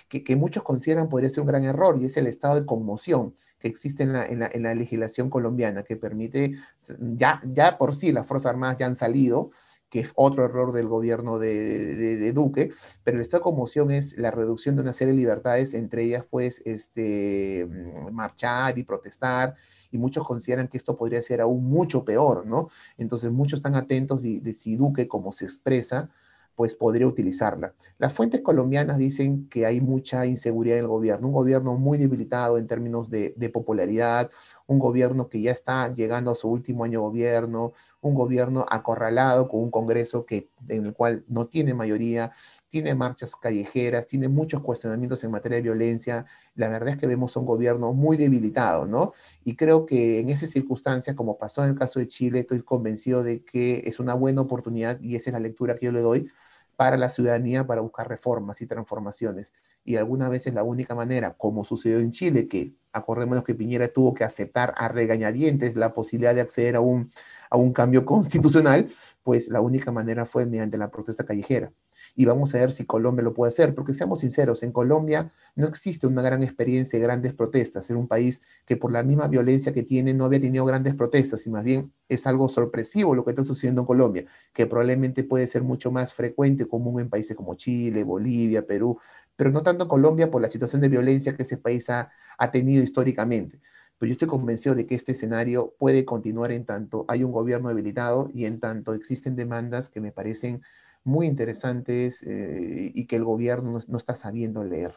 que, 0.08 0.36
muchos 0.36 0.64
consideran 0.64 1.10
podría 1.10 1.30
ser 1.30 1.42
un 1.42 1.48
gran 1.48 1.64
error, 1.64 1.98
y 2.00 2.06
es 2.06 2.16
el 2.18 2.28
estado 2.28 2.56
de 2.56 2.66
conmoción. 2.66 3.34
que 3.60 3.68
existe 3.68 4.04
en 4.04 4.14
la, 4.14 4.76
legislación 4.76 5.30
colombiana, 5.30 5.84
que 5.84 5.96
permite, 5.96 6.54
ya, 7.00 7.42
ya 7.46 7.78
por 7.78 7.96
sí 7.96 8.12
las 8.12 8.28
Fuerzas 8.28 8.52
Armadas 8.52 8.78
ya 8.78 8.86
han 8.86 8.96
salido, 8.96 9.52
que 9.96 10.02
es 10.02 10.12
otro 10.16 10.44
error 10.44 10.74
del 10.74 10.90
gobierno 10.90 11.40
de, 11.40 12.34
Duque, 12.34 12.74
pero 13.06 13.18
de 13.18 13.40
conmoción 13.40 13.92
es 13.92 14.18
la 14.18 14.30
reducción 14.30 14.76
de 14.76 14.82
una 14.82 14.92
serie 14.92 15.14
de 15.14 15.20
libertades, 15.22 15.74
entre 15.74 16.04
ellas 16.04 16.26
pues 16.30 16.62
este, 16.66 17.66
marchar 18.12 18.78
y 18.78 18.84
protestar, 18.84 19.56
y 19.92 19.98
muchos 19.98 20.28
consideran 20.28 20.68
que 20.68 20.76
esto 20.76 20.98
podría 20.98 21.22
ser 21.22 21.40
aún 21.40 21.64
mucho 21.70 22.04
peor, 22.04 22.46
¿no? 22.46 22.68
Entonces 22.98 23.32
muchos 23.32 23.60
están 23.60 23.76
atentos 23.76 24.22
de, 24.22 24.42
de 24.42 24.52
si 24.52 24.76
Duque, 24.76 25.08
como 25.08 25.32
se 25.32 25.46
expresa, 25.46 26.10
pues 26.56 26.74
podría 26.74 27.08
utilizarla. 27.08 27.74
Las 27.98 28.14
fuentes 28.14 28.42
colombianas 28.42 28.98
dicen 28.98 29.48
que 29.50 29.66
hay 29.66 29.82
mucha 29.82 30.26
inseguridad 30.26 30.78
en 30.78 30.84
el 30.84 30.90
gobierno, 30.90 31.28
un 31.28 31.34
gobierno 31.34 31.76
muy 31.76 31.98
debilitado 31.98 32.58
en 32.58 32.68
términos 32.68 33.10
de, 33.10 33.34
popularidad, 33.54 34.32
un 34.68 34.80
gobierno 34.80 35.30
que 35.30 35.42
ya 35.42 35.52
está 35.52 35.94
llegando 35.94 36.32
a 36.32 36.36
su 36.36 36.50
último 36.50 36.84
año 36.84 37.00
de 37.00 37.06
gobierno, 37.06 37.74
un 38.02 38.14
gobierno 38.16 38.66
acorralado 38.70 39.48
con 39.48 39.62
un 39.62 39.72
Congreso 39.72 40.26
que, 40.26 40.50
en 40.68 40.86
el 40.86 40.94
cual 40.94 41.24
no 41.28 41.48
tiene 41.48 41.74
mayoría, 41.74 42.32
tiene 42.70 42.96
marchas 42.96 43.36
callejeras, 43.36 44.08
tiene 44.08 44.28
muchos 44.28 44.62
cuestionamientos 44.62 45.24
en 45.24 45.32
materia 45.32 45.58
de 45.58 45.62
violencia. 45.62 46.26
La 46.56 46.70
verdad 46.70 46.90
es 46.90 46.98
que 46.98 47.08
vemos 47.08 47.36
un 47.36 47.46
gobierno 47.46 47.94
muy 47.94 48.18
debilitado, 48.18 48.86
¿no? 48.86 49.14
Y 49.44 49.56
creo 49.56 49.86
que 49.86 50.20
en 50.20 50.30
esa 50.30 50.48
circunstancia, 50.48 51.16
como 51.16 51.38
pasó 51.38 51.64
en 51.64 51.72
el 51.72 51.78
caso 51.78 52.00
de 52.00 52.08
Chile, 52.08 52.40
estoy 52.40 52.62
convencido 52.64 53.24
de 53.24 53.44
que 53.44 53.84
es 53.86 54.00
una 54.00 54.14
buena 54.14 54.42
oportunidad 54.42 55.00
y 55.02 55.16
esa 55.16 55.30
es 55.30 55.34
la 55.34 55.40
lectura 55.40 55.76
que 55.76 55.86
yo 55.86 55.92
le 55.92 56.02
doy 56.02 56.28
para 56.76 56.98
la 56.98 57.10
ciudadanía 57.10 57.66
para 57.66 57.82
buscar 57.82 58.08
reformas 58.08 58.62
y 58.62 58.68
transformaciones. 58.68 59.54
Y 59.84 59.98
algunas 59.98 60.30
veces 60.30 60.54
la 60.54 60.64
única 60.64 60.96
manera, 60.96 61.34
como 61.34 61.64
sucedió 61.64 62.00
en 62.00 62.12
Chile, 62.12 62.48
que 62.48 62.74
acordémonos 62.92 63.44
que 63.44 63.56
Piñera 63.56 63.88
tuvo 63.88 64.14
que 64.14 64.24
aceptar 64.24 64.74
a 64.78 64.88
regañadientes 64.88 65.76
la 65.76 65.94
posibilidad 65.94 66.34
de 66.34 66.42
acceder 66.42 66.76
a 66.76 66.80
un, 66.80 67.10
a 67.50 67.58
un 67.58 67.74
cambio 67.74 68.06
constitucional, 68.06 68.90
pues 69.24 69.50
la 69.50 69.62
única 69.62 69.92
manera 69.92 70.26
fue 70.26 70.46
mediante 70.46 70.78
la 70.78 70.90
protesta 70.90 71.26
callejera 71.26 71.72
y 72.16 72.26
vamos 72.26 72.54
a 72.54 72.60
ver 72.60 72.72
si 72.72 72.86
Colombia 72.86 73.24
lo 73.24 73.34
puede 73.34 73.50
hacer, 73.50 73.74
porque 73.74 73.94
seamos 73.94 74.20
sinceros, 74.20 74.64
en 74.64 74.72
Colombia 74.72 75.32
no 75.56 75.68
existe 75.68 76.08
una 76.08 76.22
gran 76.22 76.44
experiencia 76.44 77.00
de 77.00 77.06
grandes 77.06 77.34
protestas, 77.34 77.90
en 77.90 77.98
un 77.98 78.08
país 78.08 78.42
que 78.66 78.78
por 78.78 78.92
la 78.92 79.04
misma 79.04 79.28
violencia 79.28 79.74
que 79.74 79.84
tiene 79.84 80.14
no 80.14 80.26
había 80.26 80.42
tenido 80.42 80.66
grandes 80.66 80.96
protestas 80.96 81.46
y 81.48 81.50
más 81.50 81.64
bien 81.64 81.92
es 82.10 82.28
algo 82.28 82.50
sorpresivo 82.50 83.16
lo 83.16 83.24
que 83.24 83.32
está 83.32 83.44
sucediendo 83.44 83.82
en 83.82 83.88
Colombia, 83.88 84.26
que 84.54 84.66
probablemente 84.66 85.24
puede 85.24 85.48
ser 85.48 85.64
mucho 85.64 85.92
más 85.92 86.14
frecuente, 86.14 86.68
común 86.68 87.02
en 87.02 87.10
países 87.10 87.36
como 87.36 87.56
Chile, 87.56 88.04
Bolivia, 88.04 88.66
Perú, 88.66 89.00
pero 89.36 89.52
no 89.52 89.64
tanto 89.64 89.86
en 89.86 89.90
Colombia 89.90 90.30
por 90.32 90.42
la 90.42 90.50
situación 90.50 90.82
de 90.82 90.90
violencia 90.90 91.36
que 91.36 91.44
ese 91.44 91.58
país 91.58 91.90
ha 91.90 92.10
tenido 92.52 92.84
históricamente. 92.84 93.60
Pero 93.98 94.10
yo 94.10 94.14
estoy 94.14 94.28
convencido 94.28 94.76
de 94.76 94.86
que 94.86 94.96
este 94.96 95.14
escenario 95.14 95.74
puede 95.80 96.04
continuar 96.04 96.52
en 96.52 96.66
tanto 96.66 97.06
hay 97.08 97.24
un 97.24 97.32
gobierno 97.32 97.70
debilitado 97.70 98.30
y 98.34 98.46
en 98.46 98.60
tanto 98.60 98.94
existen 98.94 99.36
demandas 99.36 99.90
que 99.90 100.02
me 100.02 100.12
parecen 100.12 100.62
muy 101.06 101.28
interesantes 101.28 102.24
eh, 102.24 102.92
y 102.94 103.06
que 103.08 103.16
el 103.16 103.24
gobierno 103.24 103.80
no, 103.88 103.98
está 103.98 104.16
sabiendo 104.16 104.64
leer. 104.64 104.94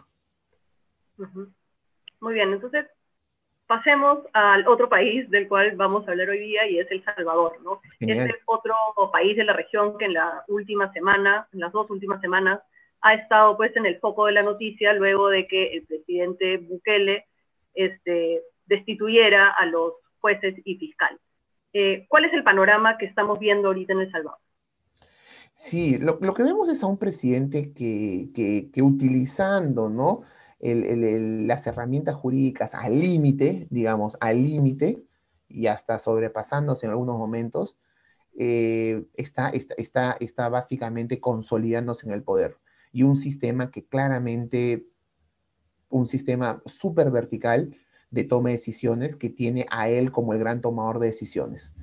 Muy 2.21 2.35
bien, 2.35 2.53
entonces 2.53 2.87
pasemos 3.67 4.21
al 4.33 4.67
otro 4.67 4.89
país 4.89 5.29
del 5.31 5.47
cual 5.47 5.77
vamos 5.77 6.09
a 6.09 6.13
hablar 6.13 6.31
hoy 6.31 6.41
día 6.41 6.67
y 6.67 6.79
es 6.79 6.91
El 6.91 7.05
Salvador, 7.05 7.61
¿no? 7.63 7.81
Es 8.01 8.19
el 8.19 8.35
otro 8.47 8.75
país 9.13 9.37
de 9.37 9.45
la 9.45 9.53
región 9.53 9.99
que 9.99 10.07
en 10.07 10.15
la 10.15 10.45
última 10.49 10.91
semana, 10.93 11.47
en 11.53 11.61
las 11.61 11.73
dos 11.73 11.91
últimas 11.91 12.21
semanas, 12.23 12.61
ha 13.03 13.15
estado 13.15 13.57
pues 13.57 13.77
en 13.77 13.85
el 13.85 13.99
foco 14.01 14.27
de 14.27 14.33
la 14.33 14.43
noticia 14.43 14.95
luego 14.95 15.29
de 15.29 15.47
que 15.47 15.75
el 15.75 15.87
presidente 15.87 16.57
Bukele 16.57 17.27
este, 17.75 18.43
destituyera 18.65 19.51
a 19.51 19.67
los 19.67 19.93
jueces 20.21 20.55
y 20.65 20.77
fiscales. 20.79 21.21
Eh, 21.75 22.07
¿Cuál 22.09 22.25
es 22.25 22.33
el 22.33 22.43
panorama 22.43 22.97
que 22.97 23.05
estamos 23.05 23.39
viendo 23.39 23.69
ahorita 23.69 23.93
en 23.93 24.01
El 24.01 24.11
Salvador? 24.11 24.41
Sí, 25.59 25.99
lo, 25.99 26.21
que 26.35 26.45
vemos 26.45 26.69
es 26.69 26.85
a 26.85 26.87
un 26.87 26.99
presidente 26.99 27.73
que, 27.73 28.71
utilizando 28.81 29.91
¿no? 29.91 30.23
las 30.61 31.67
herramientas 31.67 32.15
jurídicas 32.15 32.77
al 32.77 33.01
límite, 33.01 33.67
digamos, 33.69 34.17
al 34.21 34.41
límite, 34.41 35.03
y 35.49 35.67
hasta 35.67 35.99
sobrepasándose 35.99 36.87
en 36.87 36.93
algunos 36.93 37.19
momentos, 37.19 37.77
eh, 38.37 39.05
está, 39.15 39.51
está, 39.51 40.17
está, 40.21 40.49
básicamente 40.49 41.19
consolidándose 41.19 42.07
en 42.07 42.13
el 42.13 42.23
poder. 42.23 42.57
Y 42.93 43.03
un 43.03 43.17
sistema 43.17 43.73
que 43.73 43.85
claramente, 43.85 44.87
un 45.91 46.07
sistema 46.07 46.63
súper 46.67 47.11
vertical 47.11 47.77
de 48.13 48.23
toma 48.23 48.51
de 48.51 48.55
decisiones 48.55 49.17
que 49.17 49.29
tiene 49.29 49.67
a 49.71 49.89
él 49.89 50.13
como 50.13 50.35
el 50.35 50.39
gran 50.39 50.61
tomador 50.61 51.01
de 51.01 51.09
decisiones. 51.09 51.75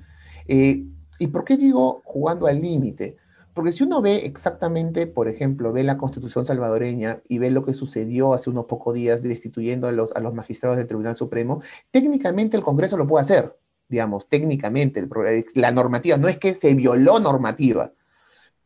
Eh, 0.48 0.86
¿Y 1.18 1.26
por 1.26 1.44
qué 1.44 1.58
digo 1.58 2.00
jugando 2.06 2.46
al 2.46 2.62
límite? 2.62 3.18
Porque 3.56 3.72
si 3.72 3.84
uno 3.84 4.02
ve 4.02 4.26
exactamente, 4.26 5.06
por 5.06 5.28
ejemplo, 5.28 5.72
ve 5.72 5.82
la 5.82 5.96
constitución 5.96 6.44
salvadoreña 6.44 7.22
y 7.26 7.38
ve 7.38 7.50
lo 7.50 7.64
que 7.64 7.72
sucedió 7.72 8.34
hace 8.34 8.50
unos 8.50 8.66
pocos 8.66 8.92
días 8.92 9.22
destituyendo 9.22 9.88
a 9.88 9.92
los, 9.92 10.34
magistrados 10.34 10.76
del 10.76 10.86
Tribunal 10.86 11.16
Supremo, 11.16 11.62
técnicamente 11.90 12.58
el 12.58 12.62
Congreso 12.62 12.98
lo 12.98 13.06
puede 13.06 13.22
hacer, 13.22 13.56
digamos, 13.88 14.28
técnicamente, 14.28 15.08
la 15.54 15.70
normativa, 15.70 16.18
no 16.18 16.28
es 16.28 16.36
que 16.36 16.52
se 16.52 16.74
violó 16.74 17.18
normativa, 17.18 17.94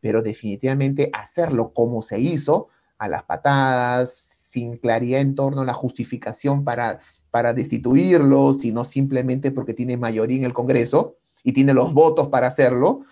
pero 0.01 0.21
definitivamente 0.21 1.09
hacerlo 1.13 1.71
como 1.71 2.01
se 2.01 2.19
hizo, 2.19 2.67
a 2.97 3.07
las 3.07 3.23
patadas, 3.23 4.13
sin 4.13 4.75
claridad 4.75 5.21
en 5.21 5.35
torno 5.35 5.61
a 5.61 5.65
la 5.65 5.73
justificación 5.73 6.65
para, 6.65 6.99
para 7.29 7.53
destituirlo, 7.53 8.51
sino 8.51 8.83
simplemente 8.83 9.51
porque 9.51 9.73
tiene 9.73 9.95
mayoría 9.95 10.39
en 10.39 10.43
el 10.43 10.53
Congreso 10.53 11.15
y 11.45 11.53
tiene 11.53 11.73
los 11.73 11.93
votos 11.93 12.27
para 12.27 12.47
hacerlo, 12.47 13.05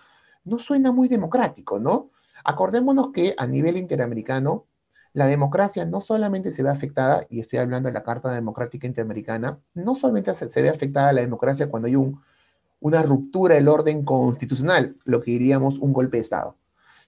no 0.44 0.58
suena 0.58 0.92
muy 0.92 1.08
democrático, 1.08 1.78
¿no? 1.78 2.10
Acordémonos 2.44 3.12
que 3.12 3.34
a 3.36 3.46
nivel 3.46 3.76
interamericano, 3.76 4.66
la 5.12 5.26
democracia 5.26 5.84
no 5.84 6.00
solamente 6.00 6.52
se 6.52 6.62
ve 6.62 6.70
afectada, 6.70 7.26
y 7.28 7.40
estoy 7.40 7.58
hablando 7.58 7.88
de 7.88 7.92
la 7.92 8.02
Carta 8.02 8.32
Democrática 8.32 8.86
Interamericana, 8.86 9.58
no 9.74 9.94
solamente 9.94 10.32
se, 10.34 10.62
ve 10.62 10.68
afectada 10.68 11.12
la 11.12 11.20
democracia 11.20 11.68
cuando 11.68 11.88
hay 11.88 11.96
un, 11.96 12.20
una 12.78 13.02
ruptura 13.02 13.56
del 13.56 13.68
orden 13.68 14.04
constitucional, 14.04 14.96
lo 15.04 15.20
que 15.20 15.32
diríamos 15.32 15.78
un 15.78 15.92
golpe 15.92 16.16
de 16.16 16.22
Estado, 16.22 16.56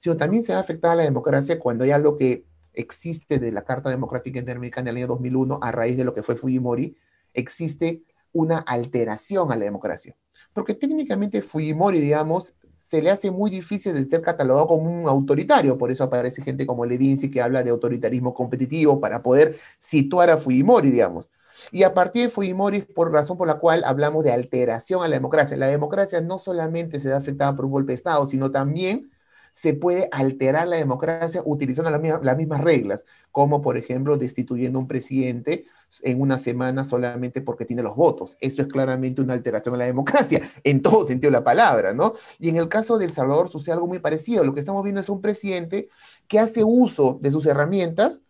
sino 0.01 0.16
también 0.16 0.42
se 0.42 0.53
ve 0.53 0.59
afectada 0.59 0.97
la 0.97 1.05
democracia 1.05 1.59
cuando 1.59 1.85
hay 1.85 1.92
algo 1.92 2.16
que 2.16 2.45
existe 2.75 3.38
de 3.38 3.53
la 3.53 3.64
Carta 3.64 3.90
Democrática 3.90 4.38
Interamericana 4.38 4.87
del 4.87 4.97
año 4.97 5.07
2001 5.09 5.61
a 5.62 5.73
raíz 5.73 5.97
de 5.97 6.05
lo 6.05 6.14
que 6.14 6.23
fue 6.23 6.37
Fujimori, 6.37 6.97
existe 7.35 8.03
una 8.33 8.59
alteración 8.59 9.53
a 9.53 9.57
la 9.57 9.64
democracia. 9.64 10.16
Porque 10.53 10.75
técnicamente 10.75 11.42
Fujimori, 11.42 12.01
digamos, 12.01 12.55
se 12.92 13.00
le 13.00 13.11
hace 13.11 13.31
muy 13.31 13.50
difícil 13.50 13.94
de 13.94 14.07
ser 14.07 14.20
catalogado 14.20 14.66
como 14.66 14.83
un 14.90 15.09
autoritario. 15.09 15.78
Por 15.78 15.90
eso 15.90 16.05
aparece 16.05 16.42
gente 16.42 16.66
como 16.66 16.85
Levinsky 16.85 17.31
que 17.31 17.40
habla 17.40 17.62
de 17.62 17.70
autoritarismo 17.70 18.35
competitivo 18.35 19.00
para 19.00 19.22
poder 19.22 19.59
situar 19.78 20.28
a 20.28 20.37
Fujimori, 20.37 20.90
digamos. 20.90 21.26
Y 21.70 21.85
a 21.85 21.94
partir 21.94 22.24
de 22.24 22.28
Fujimori, 22.28 22.83
por 22.83 23.11
razón 23.11 23.38
por 23.38 23.48
la 23.48 23.55
cual 23.55 23.83
hablamos 23.85 24.24
de 24.24 24.33
alteración 24.33 25.02
a 25.02 25.09
la 25.09 25.16
democracia. 25.16 25.57
La 25.57 25.68
democracia 25.68 26.20
no 26.20 26.37
solamente 26.37 26.98
se 26.98 27.09
ve 27.09 27.14
afectada 27.14 27.57
por 27.57 27.64
un 27.64 27.70
golpe 27.70 27.92
de 27.92 27.94
Estado, 27.94 28.26
sino 28.26 28.50
también 28.50 29.11
se 29.52 29.72
puede 29.72 30.11
alterar 30.12 30.68
la 30.68 30.76
democracia 30.76 31.40
utilizando 31.46 31.90
las 31.90 32.37
mismas 32.37 32.61
reglas, 32.61 33.07
como 33.31 33.62
por 33.62 33.78
ejemplo 33.78 34.18
destituyendo 34.18 34.78
un 34.78 34.87
presidente 34.87 35.64
en 36.02 36.20
una 36.20 36.38
semana 36.38 36.85
solamente 36.85 37.42
porque 37.42 37.64
tiene 37.64 37.83
los 37.83 37.96
votos. 37.96 38.37
Eso 38.40 38.62
es 38.62 38.68
claramente 38.68 39.20
una 39.20 39.35
alteración 39.35 39.74
a 39.74 39.78
la 39.78 39.85
democracia, 39.85 40.50
en 40.64 40.83
todo 40.83 41.07
sentido 41.07 41.31
de 41.31 41.38
la 41.38 41.44
palabra, 41.44 41.92
¿no? 41.92 42.14
Y 42.38 42.48
en 42.48 42.57
el 42.57 42.68
caso 42.68 42.98
de 42.98 43.05
El 43.05 43.12
Salvador 43.12 43.50
sucede 43.50 43.74
algo 43.74 43.87
muy 43.87 43.98
parecido. 43.98 44.44
Lo 44.44 44.55
que 44.55 44.61
estamos 44.61 44.83
viendo 44.83 45.00
es 45.00 45.09
un 45.09 45.20
presidente 45.20 45.88
que 46.28 46.38
hace 46.38 46.64
uso 46.64 47.18
de 47.20 47.31
sus 47.31 47.46
herramientas, 47.46 48.22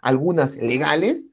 algunas 0.00 0.56
legales, 0.56 1.26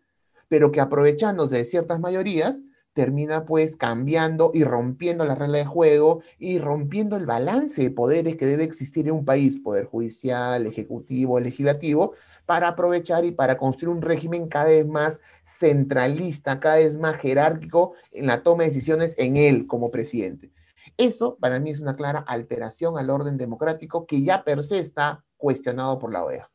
pero 0.49 0.71
que 0.71 0.81
aprovechándose 0.81 1.57
de 1.57 1.65
ciertas 1.65 1.99
mayorías, 1.99 2.61
termina 2.97 3.45
pues 3.45 3.75
cambiando 3.75 4.49
y 4.55 4.63
rompiendo 4.63 5.23
la 5.23 5.35
regla 5.35 5.59
de 5.59 5.65
juego 5.65 6.23
y 6.39 6.57
rompiendo 6.57 7.15
el 7.15 7.27
balance 7.27 7.83
de 7.83 7.91
poderes 7.91 8.37
que 8.37 8.47
debe 8.47 8.63
existir 8.63 9.07
en 9.07 9.13
un 9.13 9.23
país, 9.23 9.59
poder 9.59 9.85
judicial, 9.85 10.65
ejecutivo, 10.65 11.39
legislativo, 11.39 12.15
para 12.47 12.69
aprovechar 12.69 13.23
y 13.23 13.31
para 13.31 13.55
construir 13.55 13.95
un 13.95 14.01
régimen 14.01 14.47
cada 14.47 14.69
vez 14.69 14.87
más 14.87 15.21
centralista, 15.43 16.59
cada 16.59 16.77
vez 16.77 16.97
más 16.97 17.17
jerárquico 17.17 17.93
en 18.11 18.25
la 18.25 18.41
toma 18.41 18.63
de 18.63 18.69
decisiones 18.69 19.13
en 19.19 19.37
él 19.37 19.67
como 19.67 19.91
presidente. 19.91 20.51
Eso 20.97 21.37
para 21.39 21.59
mí 21.59 21.69
es 21.69 21.79
una 21.79 21.95
clara 21.95 22.25
alteración 22.27 22.97
al 22.97 23.11
orden 23.11 23.37
democrático 23.37 24.07
que 24.07 24.23
ya 24.23 24.43
per 24.43 24.63
se 24.63 24.79
está 24.79 25.23
cuestionado 25.37 25.99
por 25.99 26.11
la 26.11 26.23
OEA. 26.23 26.49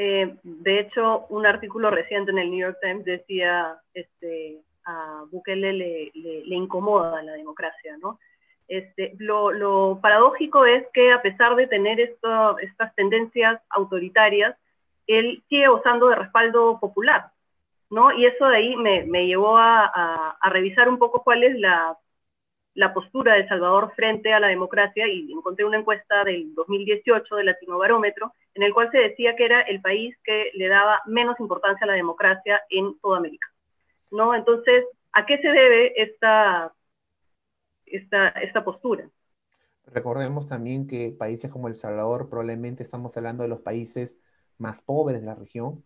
Eh, 0.00 0.36
de 0.44 0.78
hecho, 0.78 1.26
un 1.28 1.44
artículo 1.44 1.90
reciente 1.90 2.30
en 2.30 2.38
el 2.38 2.50
New 2.50 2.60
York 2.60 2.78
Times 2.80 3.04
decía, 3.04 3.76
este, 3.92 4.60
a 4.84 5.24
Bukele 5.28 5.72
le, 5.72 6.54
incomoda 6.54 7.20
la 7.20 7.32
democracia, 7.32 7.96
¿no? 8.00 8.20
Este, 8.68 9.16
lo, 9.18 9.98
paradójico 10.00 10.64
es 10.66 10.86
que 10.94 11.10
a 11.10 11.20
pesar 11.20 11.56
de 11.56 11.66
tener 11.66 11.98
estas 11.98 12.94
tendencias 12.94 13.60
autoritarias, 13.70 14.56
él 15.08 15.42
sigue 15.48 15.66
gozando 15.66 16.08
de 16.08 16.14
respaldo 16.14 16.78
popular. 16.78 17.32
¿no? 17.90 18.12
Y 18.12 18.26
eso 18.26 18.46
de 18.46 18.56
ahí 18.56 18.76
me, 18.76 19.26
llevó 19.26 19.56
a, 19.58 20.38
revisar 20.52 20.88
un 20.88 20.98
poco 20.98 21.24
cuál 21.24 21.42
es 21.42 21.58
la, 21.58 21.98
la 22.74 22.94
postura 22.94 23.34
de 23.34 23.48
Salvador 23.48 23.92
frente 23.96 24.32
a 24.32 24.40
la 24.40 24.48
democracia 24.48 25.06
y 25.08 25.32
encontré 25.32 25.64
una 25.64 25.78
encuesta 25.78 26.24
del 26.24 26.54
2018 26.54 27.36
del 27.36 27.46
Latino 27.46 27.78
Barómetro 27.78 28.32
en 28.54 28.62
el 28.62 28.72
cual 28.72 28.90
se 28.90 28.98
decía 28.98 29.36
que 29.36 29.44
era 29.44 29.60
el 29.62 29.80
país 29.80 30.16
que 30.24 30.50
le 30.54 30.68
daba 30.68 31.00
menos 31.06 31.38
importancia 31.40 31.84
a 31.84 31.88
la 31.88 31.94
democracia 31.94 32.60
en 32.70 32.98
toda 33.00 33.18
América, 33.18 33.48
¿no? 34.10 34.34
Entonces, 34.34 34.84
¿a 35.12 35.26
qué 35.26 35.38
se 35.38 35.48
debe 35.48 36.00
esta, 36.02 36.72
esta, 37.86 38.28
esta 38.28 38.64
postura? 38.64 39.08
Recordemos 39.86 40.46
también 40.46 40.86
que 40.86 41.14
países 41.18 41.50
como 41.50 41.68
El 41.68 41.74
Salvador, 41.74 42.28
probablemente 42.28 42.82
estamos 42.82 43.16
hablando 43.16 43.42
de 43.42 43.48
los 43.48 43.60
países 43.60 44.20
más 44.58 44.82
pobres 44.82 45.20
de 45.20 45.26
la 45.26 45.34
región 45.34 45.84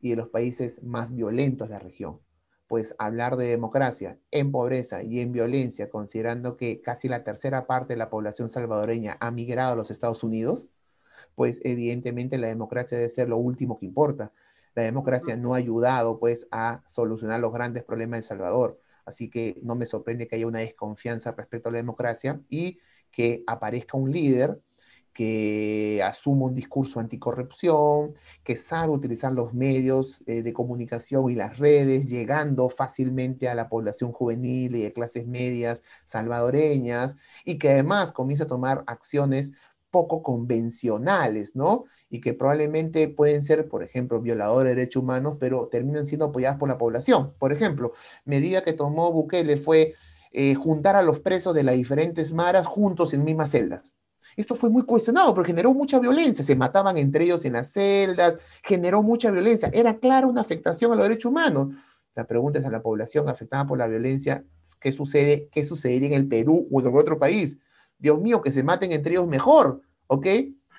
y 0.00 0.10
de 0.10 0.16
los 0.16 0.28
países 0.28 0.82
más 0.82 1.14
violentos 1.14 1.68
de 1.68 1.74
la 1.74 1.80
región. 1.80 2.20
Pues 2.68 2.94
hablar 2.98 3.36
de 3.36 3.46
democracia 3.46 4.18
en 4.30 4.52
pobreza 4.52 5.02
y 5.02 5.20
en 5.20 5.32
violencia, 5.32 5.90
considerando 5.90 6.56
que 6.56 6.80
casi 6.80 7.08
la 7.08 7.24
tercera 7.24 7.66
parte 7.66 7.94
de 7.94 7.98
la 7.98 8.10
población 8.10 8.50
salvadoreña 8.50 9.16
ha 9.20 9.30
migrado 9.30 9.72
a 9.72 9.76
los 9.76 9.90
Estados 9.90 10.22
Unidos, 10.22 10.68
pues 11.34 11.60
evidentemente 11.64 12.38
la 12.38 12.48
democracia 12.48 12.98
debe 12.98 13.08
ser 13.08 13.28
lo 13.28 13.38
último 13.38 13.78
que 13.78 13.86
importa. 13.86 14.32
La 14.74 14.82
democracia 14.82 15.34
no 15.34 15.54
ha 15.54 15.56
ayudado 15.56 16.20
pues 16.20 16.46
a 16.50 16.82
solucionar 16.86 17.40
los 17.40 17.52
grandes 17.52 17.84
problemas 17.84 18.18
de 18.18 18.18
El 18.18 18.24
Salvador. 18.24 18.80
Así 19.04 19.30
que 19.30 19.58
no 19.62 19.74
me 19.74 19.86
sorprende 19.86 20.28
que 20.28 20.36
haya 20.36 20.46
una 20.46 20.58
desconfianza 20.58 21.32
respecto 21.32 21.68
a 21.68 21.72
la 21.72 21.78
democracia 21.78 22.40
y 22.50 22.78
que 23.10 23.42
aparezca 23.46 23.96
un 23.96 24.12
líder 24.12 24.60
que 25.18 26.00
asuma 26.04 26.46
un 26.46 26.54
discurso 26.54 27.00
anticorrupción, 27.00 28.14
que 28.44 28.54
sabe 28.54 28.92
utilizar 28.92 29.32
los 29.32 29.52
medios 29.52 30.22
eh, 30.26 30.44
de 30.44 30.52
comunicación 30.52 31.28
y 31.28 31.34
las 31.34 31.58
redes, 31.58 32.08
llegando 32.08 32.68
fácilmente 32.68 33.48
a 33.48 33.56
la 33.56 33.68
población 33.68 34.12
juvenil 34.12 34.76
y 34.76 34.82
de 34.82 34.92
clases 34.92 35.26
medias 35.26 35.82
salvadoreñas, 36.04 37.16
y 37.44 37.58
que 37.58 37.70
además 37.70 38.12
comienza 38.12 38.44
a 38.44 38.46
tomar 38.46 38.84
acciones 38.86 39.54
poco 39.90 40.22
convencionales, 40.22 41.56
¿no? 41.56 41.86
Y 42.08 42.20
que 42.20 42.32
probablemente 42.32 43.08
pueden 43.08 43.42
ser, 43.42 43.68
por 43.68 43.82
ejemplo, 43.82 44.20
violadores 44.20 44.70
de 44.70 44.76
derechos 44.76 45.02
humanos, 45.02 45.36
pero 45.40 45.66
terminan 45.66 46.06
siendo 46.06 46.26
apoyadas 46.26 46.58
por 46.58 46.68
la 46.68 46.78
población. 46.78 47.34
Por 47.40 47.52
ejemplo, 47.52 47.92
medida 48.24 48.62
que 48.62 48.72
tomó 48.72 49.10
Bukele 49.12 49.56
fue 49.56 49.94
eh, 50.30 50.54
juntar 50.54 50.94
a 50.94 51.02
los 51.02 51.18
presos 51.18 51.56
de 51.56 51.64
las 51.64 51.74
diferentes 51.74 52.32
maras 52.32 52.68
juntos 52.68 53.14
en 53.14 53.24
mismas 53.24 53.50
celdas. 53.50 53.97
Esto 54.38 54.54
fue 54.54 54.70
muy 54.70 54.84
cuestionado 54.84 55.34
porque 55.34 55.48
generó 55.48 55.74
mucha 55.74 55.98
violencia, 55.98 56.44
se 56.44 56.54
mataban 56.54 56.96
entre 56.96 57.24
ellos 57.24 57.44
en 57.44 57.54
las 57.54 57.72
celdas, 57.72 58.36
generó 58.62 59.02
mucha 59.02 59.32
violencia, 59.32 59.68
era 59.74 59.98
clara 59.98 60.28
una 60.28 60.42
afectación 60.42 60.92
a 60.92 60.94
los 60.94 61.08
derechos 61.08 61.30
humanos. 61.30 61.74
La 62.14 62.24
pregunta 62.24 62.60
es 62.60 62.64
a 62.64 62.70
la 62.70 62.80
población 62.80 63.28
afectada 63.28 63.66
por 63.66 63.78
la 63.78 63.88
violencia, 63.88 64.44
¿qué 64.78 64.92
sucede? 64.92 65.48
¿Qué 65.50 65.66
sucedería 65.66 66.10
en 66.10 66.14
el 66.14 66.28
Perú 66.28 66.68
o 66.70 66.80
en 66.80 66.96
otro 66.96 67.18
país? 67.18 67.58
Dios 67.98 68.20
mío, 68.20 68.40
que 68.40 68.52
se 68.52 68.62
maten 68.62 68.92
entre 68.92 69.14
ellos 69.14 69.26
mejor, 69.26 69.80
¿ok? 70.06 70.26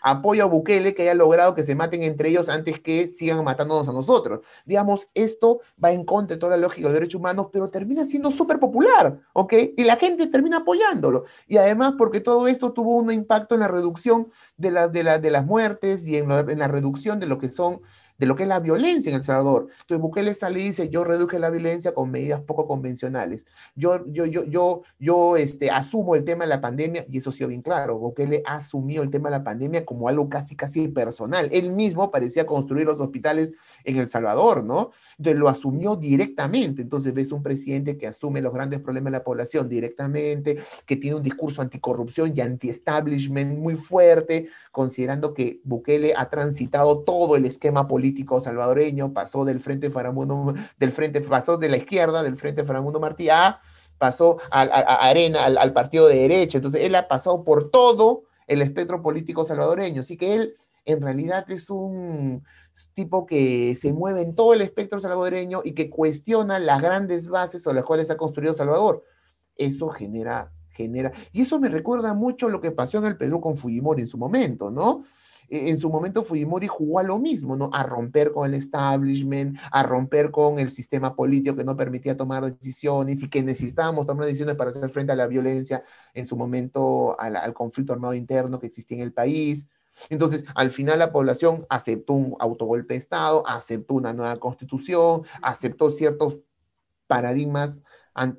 Apoyo 0.02 0.44
a 0.44 0.48
Bukele 0.48 0.94
que 0.94 1.04
haya 1.04 1.14
logrado 1.14 1.56
que 1.56 1.64
se 1.64 1.76
maten 1.76 2.04
entre 2.04 2.30
ellos 2.30 2.50
antes 2.50 2.80
que 2.80 3.08
sigan 3.10 3.44
matándonos 3.44 3.88
a 3.90 3.94
nosotros. 3.94 4.42
Digamos, 4.66 5.08
esto 5.14 5.62
va 5.84 5.92
en 5.92 6.06
contra 6.06 6.36
de 6.36 6.40
toda 6.40 6.52
la 6.52 6.62
lógica 6.62 6.82
de 6.82 6.90
los 6.90 6.94
derechos 6.94 7.20
humanos, 7.20 7.48
pero 7.52 7.70
termina 7.70 8.06
siendo 8.06 8.32
súper 8.32 8.60
popular, 8.60 9.20
¿ok? 9.34 9.54
Y 9.78 9.84
la 9.84 9.96
gente 9.96 10.28
termina 10.28 10.58
apoyándolo. 10.58 11.24
Y 11.48 11.58
además 11.58 11.94
porque 11.98 12.20
todo 12.20 12.48
esto 12.48 12.74
tuvo 12.74 12.96
un 12.98 13.12
impacto 13.12 13.56
en 13.56 13.62
la 13.62 13.68
reducción 13.68 14.28
de, 14.58 14.72
de, 14.90 15.20
de 15.20 15.32
las 15.32 15.46
muertes 15.46 16.08
y 16.08 16.18
en 16.18 16.30
la 16.30 16.68
reducción 16.68 17.20
de 17.20 17.28
lo 17.28 17.38
que 17.38 17.50
son 17.50 17.82
de 18.20 18.26
lo 18.26 18.36
que 18.36 18.44
es 18.44 18.50
la 18.50 18.60
violencia 18.60 19.10
en 19.10 19.16
El 19.16 19.24
Salvador. 19.24 19.70
Entonces 19.82 20.02
Bukele 20.02 20.34
sale 20.34 20.60
y 20.60 20.66
dice, 20.66 20.90
yo 20.90 21.04
reduje 21.04 21.40
la 21.40 21.50
violencia 21.50 21.94
con 21.94 22.12
medidas 22.12 22.42
poco 22.42 22.68
convencionales. 22.68 23.46
Yo, 23.76 24.06
yo, 24.08 24.26
yo, 24.26 24.44
yo, 24.44 24.84
yo 25.00 25.38
este, 25.38 25.72
asumo 25.72 26.16
el 26.16 26.26
tema 26.26 26.44
de 26.44 26.50
la 26.50 26.62
pandemia, 26.62 27.06
y 27.10 27.18
eso 27.18 27.32
sí 27.32 27.46
bien 27.46 27.62
claro, 27.62 27.98
Bukele 27.98 28.44
asumió 28.46 29.02
el 29.02 29.10
tema 29.10 29.30
de 29.30 29.38
la 29.38 29.44
pandemia 29.44 29.86
como 29.86 30.10
algo 30.10 30.30
casi, 30.30 30.56
casi 30.56 30.90
personal. 30.90 31.50
Él 31.52 31.72
mismo 31.72 32.12
parecía 32.12 32.46
construir 32.46 32.86
los 32.86 33.00
hospitales 33.00 33.54
en 33.86 33.96
El 33.96 34.08
Salvador, 34.08 34.64
¿no? 34.64 34.92
Entonces 35.18 35.40
lo 35.40 35.48
asumió 35.48 35.96
directamente. 35.96 36.82
Entonces 36.82 37.14
ves 37.14 37.32
un 37.32 37.42
presidente 37.42 37.98
que 37.98 38.08
asume 38.08 38.42
los 38.42 38.54
grandes 38.54 38.82
problemas 38.82 39.12
de 39.12 39.20
la 39.20 39.24
población 39.24 39.70
directamente, 39.70 40.58
que 40.86 40.98
tiene 40.98 41.16
un 41.16 41.24
discurso 41.24 41.62
anticorrupción 41.62 42.34
y 42.36 42.42
anti-establishment 42.42 43.58
muy 43.58 43.76
fuerte, 43.76 44.50
considerando 44.72 45.34
que 45.34 45.62
Bukele 45.64 46.14
ha 46.16 46.30
transitado 46.30 47.00
todo 47.00 47.38
el 47.38 47.46
esquema 47.46 47.88
político 47.88 48.09
salvadoreño, 48.42 49.14
pasó 49.14 49.46
del 49.46 49.60
Frente 49.60 49.90
Faramundo, 49.90 50.54
del 50.78 50.92
Frente, 50.92 51.22
pasó 51.22 51.58
de 51.58 51.70
la 51.70 51.78
izquierda, 51.78 52.24
del 52.24 52.38
Frente 52.38 52.64
Faramundo 52.64 53.00
Martí, 53.00 53.30
a, 53.30 53.60
pasó 53.98 54.38
a, 54.52 54.62
Arena, 55.08 55.46
al, 55.46 55.74
partido 55.74 56.08
de 56.08 56.16
derecha. 56.16 56.58
Entonces, 56.58 56.82
él 56.82 56.96
ha 56.96 57.08
pasado 57.08 57.44
por 57.44 57.72
todo 57.72 58.24
el 58.48 58.62
espectro 58.62 59.02
político 59.02 59.46
salvadoreño. 59.46 60.02
Así 60.02 60.18
que 60.18 60.36
él, 60.36 60.54
en 60.86 61.02
realidad, 61.02 61.46
es 61.50 61.70
un 61.70 62.44
tipo 62.94 63.26
que 63.26 63.76
se 63.76 63.92
mueve 63.94 64.22
en 64.22 64.36
todo 64.36 64.54
el 64.54 64.62
espectro 64.62 65.00
salvadoreño 65.00 65.62
y 65.64 65.74
que 65.74 65.90
cuestiona 65.90 66.60
las 66.60 66.82
grandes 66.82 67.28
bases 67.28 67.62
sobre 67.62 67.76
las 67.76 67.86
cuales 67.86 68.10
ha 68.10 68.18
construido 68.18 68.54
Salvador. 68.54 69.04
Eso 69.56 69.90
genera 69.90 70.52
genera. 70.80 71.12
Y 71.34 71.42
eso 71.42 71.60
me 71.60 71.70
recuerda 71.70 72.14
mucho 72.14 72.50
lo 72.50 72.62
que 72.62 72.72
pasó 72.72 72.98
en 73.00 73.06
el 73.06 73.18
Perú 73.18 73.42
con 73.42 73.58
Fujimori 73.58 74.02
en 74.02 74.08
su 74.08 74.18
momento, 74.18 74.72
¿no? 74.72 75.04
En 75.50 75.78
su 75.78 75.90
momento 75.90 76.24
Fujimori 76.24 76.68
jugó 76.68 77.00
a 77.00 77.04
lo 77.04 77.20
mismo, 77.20 77.56
¿no? 77.56 77.70
A 77.74 77.84
romper 77.84 78.32
con 78.32 78.48
el 78.48 78.54
establishment, 78.54 79.58
a 79.72 79.84
romper 79.84 80.32
con 80.32 80.60
el 80.60 80.72
sistema 80.72 81.16
político 81.16 81.56
que 81.56 81.64
no 81.64 81.76
permitía 81.76 82.18
tomar 82.18 82.46
decisiones 82.46 83.24
y 83.24 83.30
que 83.30 83.44
necesitábamos 83.44 84.06
tomar 84.06 84.26
decisiones 84.26 84.56
para 84.56 84.70
hacer 84.72 84.90
frente 84.90 85.14
a 85.14 85.16
la 85.16 85.28
violencia, 85.28 85.84
en 86.14 86.26
su 86.26 86.38
momento 86.38 87.20
al, 87.20 87.36
al 87.36 87.54
conflicto 87.54 87.94
armado 87.94 88.14
interno 88.14 88.60
que 88.60 88.68
existía 88.68 88.98
en 88.98 89.04
el 89.04 89.14
país. 89.14 89.68
Entonces, 90.10 90.46
al 90.56 90.72
final 90.72 91.00
la 91.00 91.12
población 91.12 91.66
aceptó 91.70 92.14
un 92.14 92.36
autogolpe 92.40 92.94
de 92.94 93.00
Estado, 93.00 93.46
aceptó 93.48 93.96
una 93.96 94.14
nueva 94.14 94.38
constitución, 94.38 95.24
aceptó 95.42 95.92
ciertos 95.92 96.38
paradigmas 97.08 97.84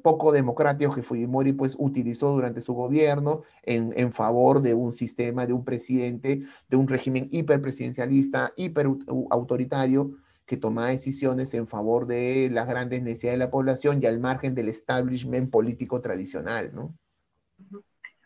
poco 0.02 0.32
democrático 0.32 0.94
que 0.94 1.02
Fujimori 1.02 1.52
pues 1.52 1.76
utilizó 1.78 2.32
durante 2.32 2.60
su 2.60 2.74
gobierno 2.74 3.42
en, 3.62 3.92
en, 3.96 4.12
favor 4.12 4.60
de 4.60 4.74
un 4.74 4.92
sistema, 4.92 5.46
de 5.46 5.52
un 5.52 5.64
presidente, 5.64 6.42
de 6.68 6.76
un 6.76 6.86
régimen 6.86 7.28
hiperpresidencialista, 7.30 8.52
hiperautoritario, 8.56 10.16
que 10.46 10.56
toma 10.56 10.88
decisiones 10.88 11.54
en 11.54 11.68
favor 11.68 12.06
de 12.06 12.48
las 12.50 12.66
grandes 12.66 13.02
necesidades 13.02 13.38
de 13.38 13.44
la 13.44 13.50
población 13.50 14.00
y 14.02 14.06
al 14.06 14.18
margen 14.18 14.54
del 14.54 14.68
establishment 14.68 15.50
político 15.50 16.00
tradicional, 16.00 16.72
¿no? 16.74 16.92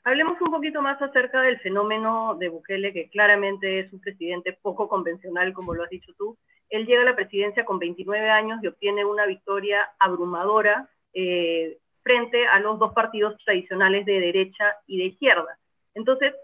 Hablemos 0.05 0.41
un 0.41 0.51
poquito 0.51 0.83
más 0.83 1.01
acerca 1.01 1.41
del 1.43 1.59
fenómeno 1.61 2.35
de 2.35 2.49
Bukele, 2.49 2.93
que 2.93 3.09
claramente 3.11 3.81
es 3.81 3.93
un 3.93 4.01
presidente 4.01 4.59
poco 4.61 4.89
convencional, 4.89 5.53
como 5.53 5.75
lo 5.75 5.83
has 5.83 5.91
dicho 5.91 6.13
tú. 6.19 6.37
Él 6.69 6.87
llega 6.87 7.03
a 7.03 7.07
la 7.07 7.17
presidencia 7.17 7.65
con 7.65 7.79
29 7.79 8.31
años 8.31 8.59
y 8.63 8.67
obtiene 8.67 9.05
una 9.05 9.25
victoria 9.25 9.89
abrumadora 9.99 10.91
eh, 11.15 11.79
frente 12.03 12.47
a 12.47 12.61
los 12.61 12.79
dos 12.79 12.93
partidos 12.93 13.37
tradicionales 13.45 14.05
de 14.05 14.21
derecha 14.21 14.77
y 14.87 14.99
de 14.99 15.05
izquierda. 15.07 15.59
Entonces, 15.95 16.35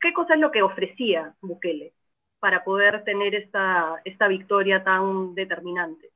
¿qué 0.00 0.12
cosa 0.12 0.34
es 0.34 0.40
lo 0.40 0.50
que 0.50 0.62
ofrecía 0.62 1.34
Bukele 1.40 1.92
para 2.38 2.62
poder 2.64 3.02
tener 3.04 3.34
esta, 3.34 4.00
esta 4.04 4.28
victoria 4.28 4.84
tan 4.84 5.34
determinante? 5.34 6.10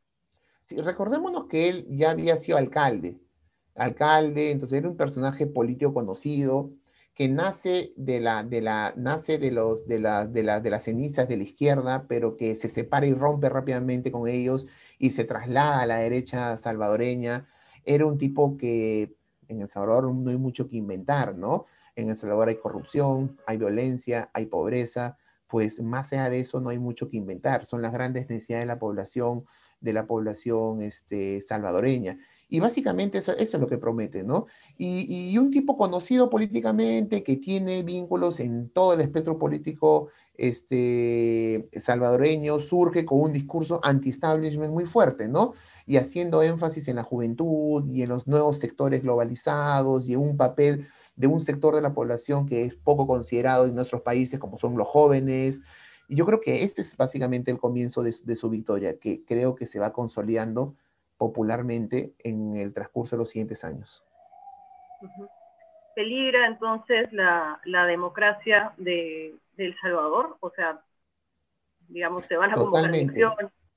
Sí, 0.64 0.80
recordémonos 0.80 1.46
que 1.46 1.68
él 1.68 1.86
ya 1.88 2.12
había 2.12 2.36
sido 2.36 2.56
alcalde, 2.56 3.18
alcalde, 3.74 4.52
entonces 4.52 4.78
era 4.78 4.88
un 4.88 4.96
personaje 4.96 5.46
político 5.46 5.92
conocido, 5.92 6.70
que 7.14 7.28
nace 7.28 7.92
de 7.96 8.20
la 8.20 8.42
de 8.42 8.62
la 8.62 8.94
nace 8.96 9.38
de 9.38 9.50
los 9.50 9.86
de 9.86 9.98
la, 10.00 10.26
de, 10.26 10.42
la, 10.42 10.60
de 10.60 10.70
las 10.70 10.84
cenizas 10.84 11.28
de 11.28 11.36
la 11.36 11.42
izquierda, 11.42 12.06
pero 12.08 12.36
que 12.36 12.56
se 12.56 12.68
separa 12.68 13.06
y 13.06 13.12
rompe 13.14 13.48
rápidamente 13.48 14.10
con 14.10 14.28
ellos 14.28 14.66
y 14.98 15.10
se 15.10 15.24
traslada 15.24 15.80
a 15.82 15.86
la 15.86 15.96
derecha 15.96 16.56
salvadoreña 16.56 17.48
era 17.84 18.06
un 18.06 18.18
tipo 18.18 18.56
que 18.56 19.16
en 19.48 19.60
El 19.60 19.68
Salvador 19.68 20.12
no 20.14 20.30
hay 20.30 20.38
mucho 20.38 20.68
que 20.68 20.76
inventar, 20.76 21.36
¿no? 21.36 21.66
En 21.94 22.08
El 22.08 22.16
Salvador 22.16 22.48
hay 22.48 22.56
corrupción, 22.56 23.38
hay 23.46 23.58
violencia, 23.58 24.30
hay 24.32 24.46
pobreza, 24.46 25.18
pues 25.46 25.82
más 25.82 26.12
allá 26.12 26.30
de 26.30 26.40
eso 26.40 26.60
no 26.60 26.70
hay 26.70 26.78
mucho 26.78 27.10
que 27.10 27.18
inventar. 27.18 27.66
Son 27.66 27.82
las 27.82 27.92
grandes 27.92 28.28
necesidades 28.28 28.62
de 28.62 28.68
la 28.68 28.78
población, 28.78 29.44
de 29.80 29.92
la 29.92 30.06
población 30.06 30.80
este, 30.80 31.42
salvadoreña. 31.42 32.18
Y 32.52 32.60
básicamente 32.60 33.18
eso, 33.18 33.32
es 33.36 33.54
lo 33.54 33.66
que 33.66 33.78
promete, 33.78 34.24
¿no? 34.24 34.46
Y, 34.76 35.06
y, 35.08 35.38
un 35.38 35.50
tipo 35.50 35.76
conocido 35.76 36.28
políticamente 36.28 37.22
que 37.22 37.36
tiene 37.36 37.82
vínculos 37.82 38.40
en 38.40 38.68
todo 38.68 38.92
el 38.92 39.00
espectro 39.00 39.38
político 39.38 40.08
este, 40.34 41.68
salvadoreño, 41.72 42.58
surge 42.58 43.04
con 43.04 43.20
un 43.20 43.32
discurso 43.32 43.80
anti-establishment 43.82 44.72
muy 44.72 44.84
fuerte, 44.84 45.28
¿no? 45.28 45.54
y 45.86 45.96
haciendo 45.96 46.42
énfasis 46.42 46.88
en 46.88 46.96
la 46.96 47.02
juventud 47.02 47.86
y 47.88 48.02
en 48.02 48.08
los 48.08 48.26
nuevos 48.26 48.58
sectores 48.58 49.02
globalizados 49.02 50.08
y 50.08 50.14
en 50.14 50.20
un 50.20 50.36
papel 50.36 50.88
de 51.16 51.26
un 51.26 51.40
sector 51.40 51.74
de 51.74 51.82
la 51.82 51.94
población 51.94 52.46
que 52.46 52.62
es 52.62 52.74
poco 52.74 53.06
considerado 53.06 53.66
en 53.66 53.74
nuestros 53.74 54.02
países, 54.02 54.38
como 54.38 54.58
son 54.58 54.76
los 54.76 54.88
jóvenes, 54.88 55.62
Y 56.08 56.16
yo 56.16 56.26
creo 56.26 56.40
que 56.40 56.64
este 56.64 56.82
es 56.82 56.96
básicamente 56.96 57.50
el 57.50 57.58
comienzo 57.58 58.02
de, 58.02 58.12
su 58.12 58.50
victoria, 58.50 58.98
que 58.98 59.24
creo 59.24 59.54
que 59.54 59.66
se 59.66 59.78
va 59.78 59.92
consolidando 59.92 60.74
popularmente 61.22 62.14
en 62.18 62.56
el 62.56 62.74
transcurso 62.74 63.14
de 63.14 63.20
los 63.20 63.30
siguientes 63.30 63.62
años. 63.62 64.04
¿Peligra 65.94 66.48
entonces 66.48 67.12
la, 67.12 67.60
democracia 67.86 68.72
de, 68.76 69.36
El 69.56 69.76
Salvador? 69.80 70.36
O 70.40 70.50
sea, 70.50 70.80
digamos, 71.88 72.26
se 72.26 72.36
van 72.36 72.50
a 72.50 72.54
Totalmente. 72.54 73.20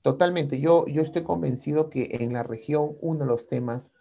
Totalmente. 0.02 0.60
Yo, 0.60 0.88
yo 0.88 1.04
estoy 1.04 1.24
convencido 1.24 1.92
que 1.92 2.18
en 2.20 2.34
la 2.34 2.42
región 2.42 2.96
uno 3.02 3.20
de 3.20 3.26
los 3.28 3.48
temas 3.48 3.94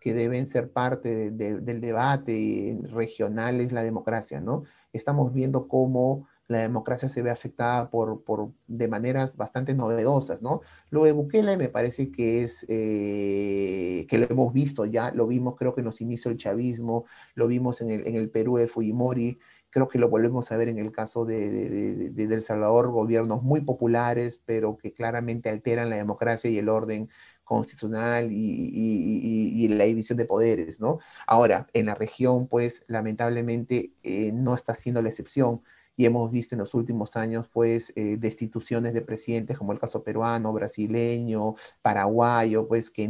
que 0.00 0.14
deben 0.14 0.46
ser 0.46 0.72
parte 0.72 1.30
del 1.30 1.80
debate 1.80 2.78
regional 2.92 3.60
es 3.60 3.72
la 3.72 3.82
democracia, 3.82 4.40
¿no? 4.40 4.64
Estamos 4.94 5.34
viendo 5.34 5.68
cómo 5.68 6.28
la 6.48 6.58
democracia 6.58 7.08
se 7.08 7.22
ve 7.22 7.30
afectada 7.30 7.90
por, 7.90 8.22
por, 8.22 8.50
de 8.66 8.88
maneras 8.88 9.36
bastante 9.36 9.74
novedosas, 9.74 10.42
¿no? 10.42 10.60
Lo 10.90 11.04
de 11.04 11.12
Bukele 11.12 11.56
me 11.56 11.68
parece 11.68 12.10
que 12.10 12.42
es, 12.42 12.64
eh, 12.68 14.06
que 14.08 14.18
lo 14.18 14.26
hemos 14.30 14.52
visto 14.52 14.84
ya, 14.84 15.10
lo 15.10 15.26
vimos 15.26 15.56
creo 15.56 15.74
que 15.74 15.80
en 15.80 15.86
los 15.86 16.00
inicios 16.00 16.30
del 16.30 16.38
chavismo, 16.38 17.04
lo 17.34 17.48
vimos 17.48 17.80
en 17.80 17.90
el, 17.90 18.06
en 18.06 18.16
el 18.16 18.30
Perú 18.30 18.56
de 18.56 18.68
Fujimori, 18.68 19.38
creo 19.76 19.88
que 19.88 19.98
lo 19.98 20.08
volvemos 20.08 20.50
a 20.52 20.56
ver 20.56 20.68
en 20.68 20.78
el 20.78 20.90
caso 20.90 21.26
de, 21.26 22.10
de, 22.10 22.22
El 22.22 22.42
Salvador, 22.42 22.90
gobiernos 22.90 23.42
muy 23.42 23.60
populares, 23.60 24.40
pero 24.46 24.78
que 24.78 24.94
claramente 24.94 25.50
alteran 25.50 25.90
la 25.90 25.96
democracia 25.96 26.50
y 26.50 26.56
el 26.56 26.70
orden 26.70 27.10
constitucional 27.44 28.30
y, 28.32 29.68
la 29.68 29.84
división 29.84 30.16
de 30.16 30.24
poderes, 30.24 30.80
¿no? 30.80 30.98
Ahora, 31.26 31.66
en 31.74 31.86
la 31.86 31.94
región, 31.94 32.48
pues, 32.48 32.86
lamentablemente 32.88 33.92
eh, 34.02 34.32
no 34.32 34.54
está 34.54 34.74
siendo 34.74 35.02
la 35.02 35.10
excepción 35.10 35.60
y 35.96 36.04
hemos 36.06 36.30
visto 36.30 36.54
en 36.54 36.60
los 36.60 36.74
últimos 36.74 37.16
años, 37.16 37.48
pues, 37.52 37.92
eh, 37.96 38.16
destituciones 38.18 38.94
de 38.94 39.02
presidentes, 39.02 39.58
como 39.58 39.72
el 39.72 39.78
caso 39.78 40.02
peruano, 40.02 40.52
brasileño, 40.52 41.54
paraguayo, 41.82 42.68
pues, 42.68 42.90
que, 42.90 43.08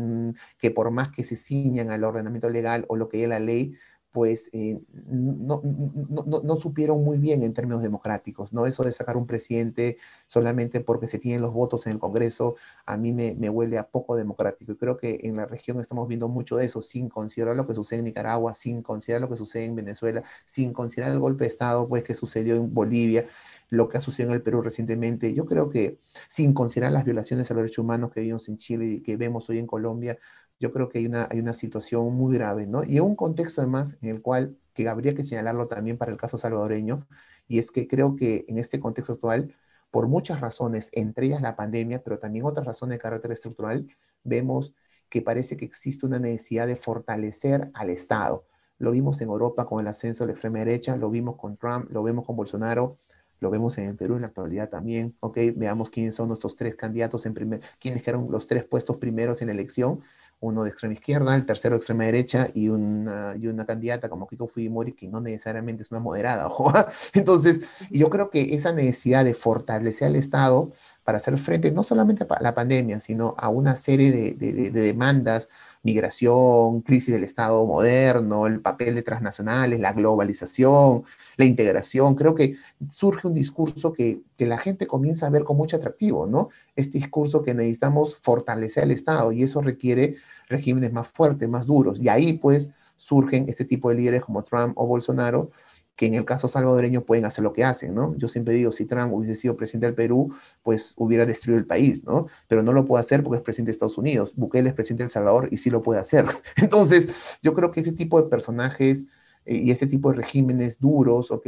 que 0.59 0.70
por 0.70 0.90
más 0.90 1.11
que 1.11 1.25
se 1.25 1.37
ciñan 1.37 1.90
al 1.90 2.05
ordenamiento 2.05 2.49
legal 2.51 2.85
o 2.88 2.96
lo 2.96 3.09
que 3.09 3.22
es 3.22 3.29
la 3.29 3.40
ley, 3.40 3.75
pues 4.16 4.48
eh, 4.55 4.81
no, 5.11 5.61
no, 5.62 6.40
no, 6.42 6.57
supieron 6.57 7.05
muy 7.05 7.18
bien 7.18 7.42
en 7.42 7.52
términos 7.52 7.83
democráticos, 7.83 8.50
¿no? 8.50 8.64
Eso 8.64 8.83
de 8.83 8.90
sacar 8.90 9.18
un 9.18 9.26
presidente 9.26 9.98
solamente 10.26 10.81
porque 10.81 11.07
se 11.07 11.18
tienen 11.18 11.42
los 11.42 11.52
votos 11.52 11.87
en 11.87 11.92
el 11.92 11.98
Congreso, 11.98 12.57
a 12.87 12.96
mí 12.96 13.12
me, 13.12 13.35
me, 13.35 13.50
huele 13.50 13.76
a 13.76 13.87
poco 13.87 14.16
democrático. 14.16 14.72
Y 14.72 14.76
creo 14.76 14.96
que 14.96 15.20
en 15.24 15.37
la 15.37 15.44
región 15.44 15.79
estamos 15.81 16.09
viendo 16.09 16.29
mucho 16.29 16.57
de 16.57 16.64
eso, 16.64 16.81
sin 16.81 17.11
considerar 17.11 17.57
lo 17.57 17.66
que 17.66 17.74
sucede 17.74 17.98
en 17.98 18.07
Nicaragua, 18.07 18.55
sin 18.55 18.81
considerar 18.81 19.20
lo 19.20 19.29
que 19.29 19.37
sucede 19.37 19.66
en 19.66 19.74
Venezuela, 19.76 20.22
sin 20.46 20.72
considerar 20.72 21.12
el 21.12 21.18
golpe 21.18 21.44
de 21.44 21.48
Estado, 21.48 21.87
pues, 21.87 22.02
que 22.02 22.14
sucedió 22.14 22.57
en 22.57 22.72
Bolivia, 22.72 23.26
lo 23.68 23.88
que 23.88 23.98
ha 23.98 24.00
sucedido 24.00 24.31
en 24.31 24.37
el 24.37 24.42
Perú 24.42 24.62
recientemente. 24.62 25.35
Yo 25.35 25.46
creo 25.46 25.68
que 25.68 25.98
sin 26.29 26.55
considerar 26.55 26.92
las 26.92 27.05
violaciones 27.05 27.50
a 27.50 27.55
los 27.55 27.62
derechos 27.62 27.83
humanos 27.85 28.11
que 28.12 28.20
vimos 28.20 28.48
en 28.48 28.57
Chile 28.57 28.87
y 28.87 29.02
que 29.02 29.16
vemos 29.16 29.48
hoy 29.50 29.59
en 29.59 29.66
Colombia, 29.66 30.18
yo 30.59 30.72
creo 30.72 30.88
que 30.88 30.98
hay 30.98 31.07
una, 31.07 31.29
hay 31.31 31.40
una 31.40 31.52
situación 31.52 32.14
muy 32.14 32.35
grave, 32.35 32.66
¿no? 32.66 32.85
Y 32.85 33.00
un 33.00 33.16
contexto 33.16 33.61
además 33.61 33.98
en 34.00 34.09
el 34.11 34.22
cual, 34.22 34.57
que 34.74 34.88
habría 34.88 35.14
que 35.14 35.22
señalarlo 35.22 35.68
también 35.68 35.98
para 35.98 36.12
el 36.12 36.18
caso 36.18 36.38
salvadoreño, 36.38 37.07
y 37.48 37.59
es 37.59 37.70
que 37.70 37.87
creo 37.88 38.16
que 38.16 38.44
en 38.48 38.59
este 38.59 38.81
contexto 38.81 39.14
actual, 39.14 39.55
por 39.90 40.09
muchas 40.09 40.40
razones, 40.40 40.90
entre 40.92 41.26
ellas 41.26 41.42
la 41.42 41.57
pandemia, 41.57 42.02
pero 42.02 42.18
también 42.18 42.44
otras 42.44 42.66
razones 42.66 42.96
de 42.96 43.02
carácter 43.02 43.33
estructural, 43.33 43.87
vemos 44.24 44.74
que 45.09 45.22
parece 45.22 45.57
que 45.57 45.64
existe 45.64 46.07
una 46.07 46.18
necesidad 46.18 46.66
de 46.66 46.76
fortalecer 46.76 47.70
al 47.74 47.90
Estado. 47.90 48.44
Lo 48.79 48.90
vimos 48.90 49.20
en 49.20 49.29
Europa 49.29 49.66
con 49.66 49.81
el 49.81 49.87
ascenso 49.87 50.24
de 50.24 50.29
la 50.29 50.33
extrema 50.33 50.59
derecha, 50.59 50.96
lo 50.96 51.11
vimos 51.11 51.37
con 51.37 51.57
Trump, 51.57 51.90
lo 51.90 52.02
vemos 52.02 52.26
con 52.26 52.37
Bolsonaro, 52.37 52.98
lo 53.40 53.51
vemos 53.51 53.79
en 53.79 53.90
el 53.90 53.96
Perú 53.96 54.16
en 54.16 54.22
la 54.22 54.29
actualidad 54.29 54.68
también. 54.68 55.14
Ok, 55.20 55.38
veamos 55.55 55.90
quiénes 55.90 56.14
son 56.14 56.29
nuestros 56.29 56.57
tres 56.57 56.75
candidatos 56.75 57.27
en 57.27 57.35
primer, 57.35 57.61
quiénes 57.79 58.03
fueron 58.03 58.29
los 58.31 58.46
tres 58.46 58.64
puestos 58.64 58.96
primeros 58.96 59.42
en 59.42 59.49
la 59.49 59.55
elección 59.55 60.01
uno 60.40 60.64
de 60.64 60.70
extrema 60.70 60.94
izquierda, 60.94 61.35
el 61.35 61.46
tercero 61.46 61.75
de 61.75 61.79
extrema 61.79 62.05
derecha 62.05 62.49
y 62.53 62.68
una, 62.68 63.35
y 63.40 63.46
una 63.46 63.64
candidata 63.64 64.09
como 64.09 64.27
Kiko 64.27 64.46
Fujimori 64.46 64.92
que 64.92 65.09
no 65.09 65.20
necesariamente 65.20 65.83
es 65.83 65.90
una 65.90 66.01
moderada. 66.01 66.51
Entonces, 67.14 67.62
yo 67.90 68.11
creo 68.11 68.31
que 68.31 68.55
esa 68.55 68.72
necesidad 68.72 69.25
de 69.25 69.35
fortalecer 69.35 70.09
al 70.09 70.16
Estado 70.16 70.70
para 71.06 71.18
hacer 71.18 71.38
frente 71.38 71.70
no 71.70 71.84
solamente 71.84 72.26
a 72.28 72.42
la 72.42 72.52
pandemia, 72.52 72.98
sino 72.98 73.36
a 73.38 73.48
una 73.48 73.76
serie 73.76 74.10
de, 74.10 74.32
de, 74.34 74.70
demandas, 74.72 75.48
migración, 75.84 76.80
crisis 76.80 77.14
del 77.14 77.22
Estado 77.22 77.64
moderno, 77.64 78.48
el 78.48 78.60
papel 78.60 78.96
de 78.96 79.02
transnacionales, 79.02 79.78
la 79.78 79.92
globalización, 79.92 81.04
la 81.36 81.44
integración. 81.44 82.16
Creo 82.16 82.34
que 82.34 82.56
surge 82.90 83.28
un 83.28 83.34
discurso 83.34 83.92
que, 83.92 84.22
que, 84.36 84.46
la 84.46 84.58
gente 84.58 84.88
comienza 84.88 85.28
a 85.28 85.30
ver 85.30 85.44
con 85.44 85.56
mucho 85.56 85.76
atractivo, 85.76 86.26
¿no? 86.26 86.48
Este 86.74 86.98
discurso 86.98 87.44
que 87.44 87.54
necesitamos 87.54 88.16
fortalecer 88.16 88.82
el 88.82 88.90
Estado 88.90 89.30
y 89.30 89.44
eso 89.44 89.60
requiere 89.60 90.16
regímenes 90.48 90.92
más 90.92 91.06
fuertes, 91.06 91.48
más 91.48 91.66
duros. 91.66 92.00
Y 92.00 92.08
ahí 92.08 92.32
pues 92.32 92.70
surgen 92.96 93.48
este 93.48 93.64
tipo 93.64 93.90
de 93.90 93.94
líderes 93.94 94.22
como 94.22 94.42
Trump 94.42 94.76
o 94.76 94.88
Bolsonaro 94.88 95.52
que 95.96 96.06
en 96.06 96.14
el 96.14 96.24
caso 96.24 96.46
salvadoreño 96.46 97.02
pueden 97.04 97.24
hacer 97.24 97.42
lo 97.42 97.54
que 97.54 97.64
hacen, 97.64 97.94
¿no? 97.94 98.14
Yo 98.18 98.28
siempre 98.28 98.54
digo, 98.54 98.70
si 98.70 98.85
Trump 98.85 99.12
hubiese 99.14 99.35
sido 99.35 99.56
presidente 99.56 99.87
del 99.87 99.94
Perú, 99.94 100.35
pues 100.62 100.92
hubiera 100.96 101.24
destruido 101.24 101.59
el 101.59 101.66
país, 101.66 102.04
¿no? 102.04 102.26
Pero 102.48 102.62
no 102.62 102.72
lo 102.72 102.85
puede 102.85 103.00
hacer 103.00 103.22
porque 103.22 103.38
es 103.38 103.42
presidente 103.42 103.70
de 103.70 103.72
Estados 103.72 103.96
Unidos. 103.96 104.35
Bukele 104.37 104.68
es 104.68 104.74
presidente 104.74 105.04
de 105.04 105.11
Salvador 105.11 105.48
y 105.50 105.56
sí 105.56 105.70
lo 105.70 105.82
puede 105.82 105.98
hacer. 106.00 106.26
Entonces, 106.56 107.09
yo 107.42 107.54
creo 107.54 107.72
que 107.72 107.80
ese 107.80 107.92
tipo 107.92 108.20
de 108.20 108.28
personajes 108.28 109.06
eh, 109.46 109.56
y 109.56 109.70
ese 109.70 109.87
tipo 109.87 110.11
de 110.11 110.16
regímenes 110.18 110.78
duros, 110.80 111.30
¿ok? 111.30 111.46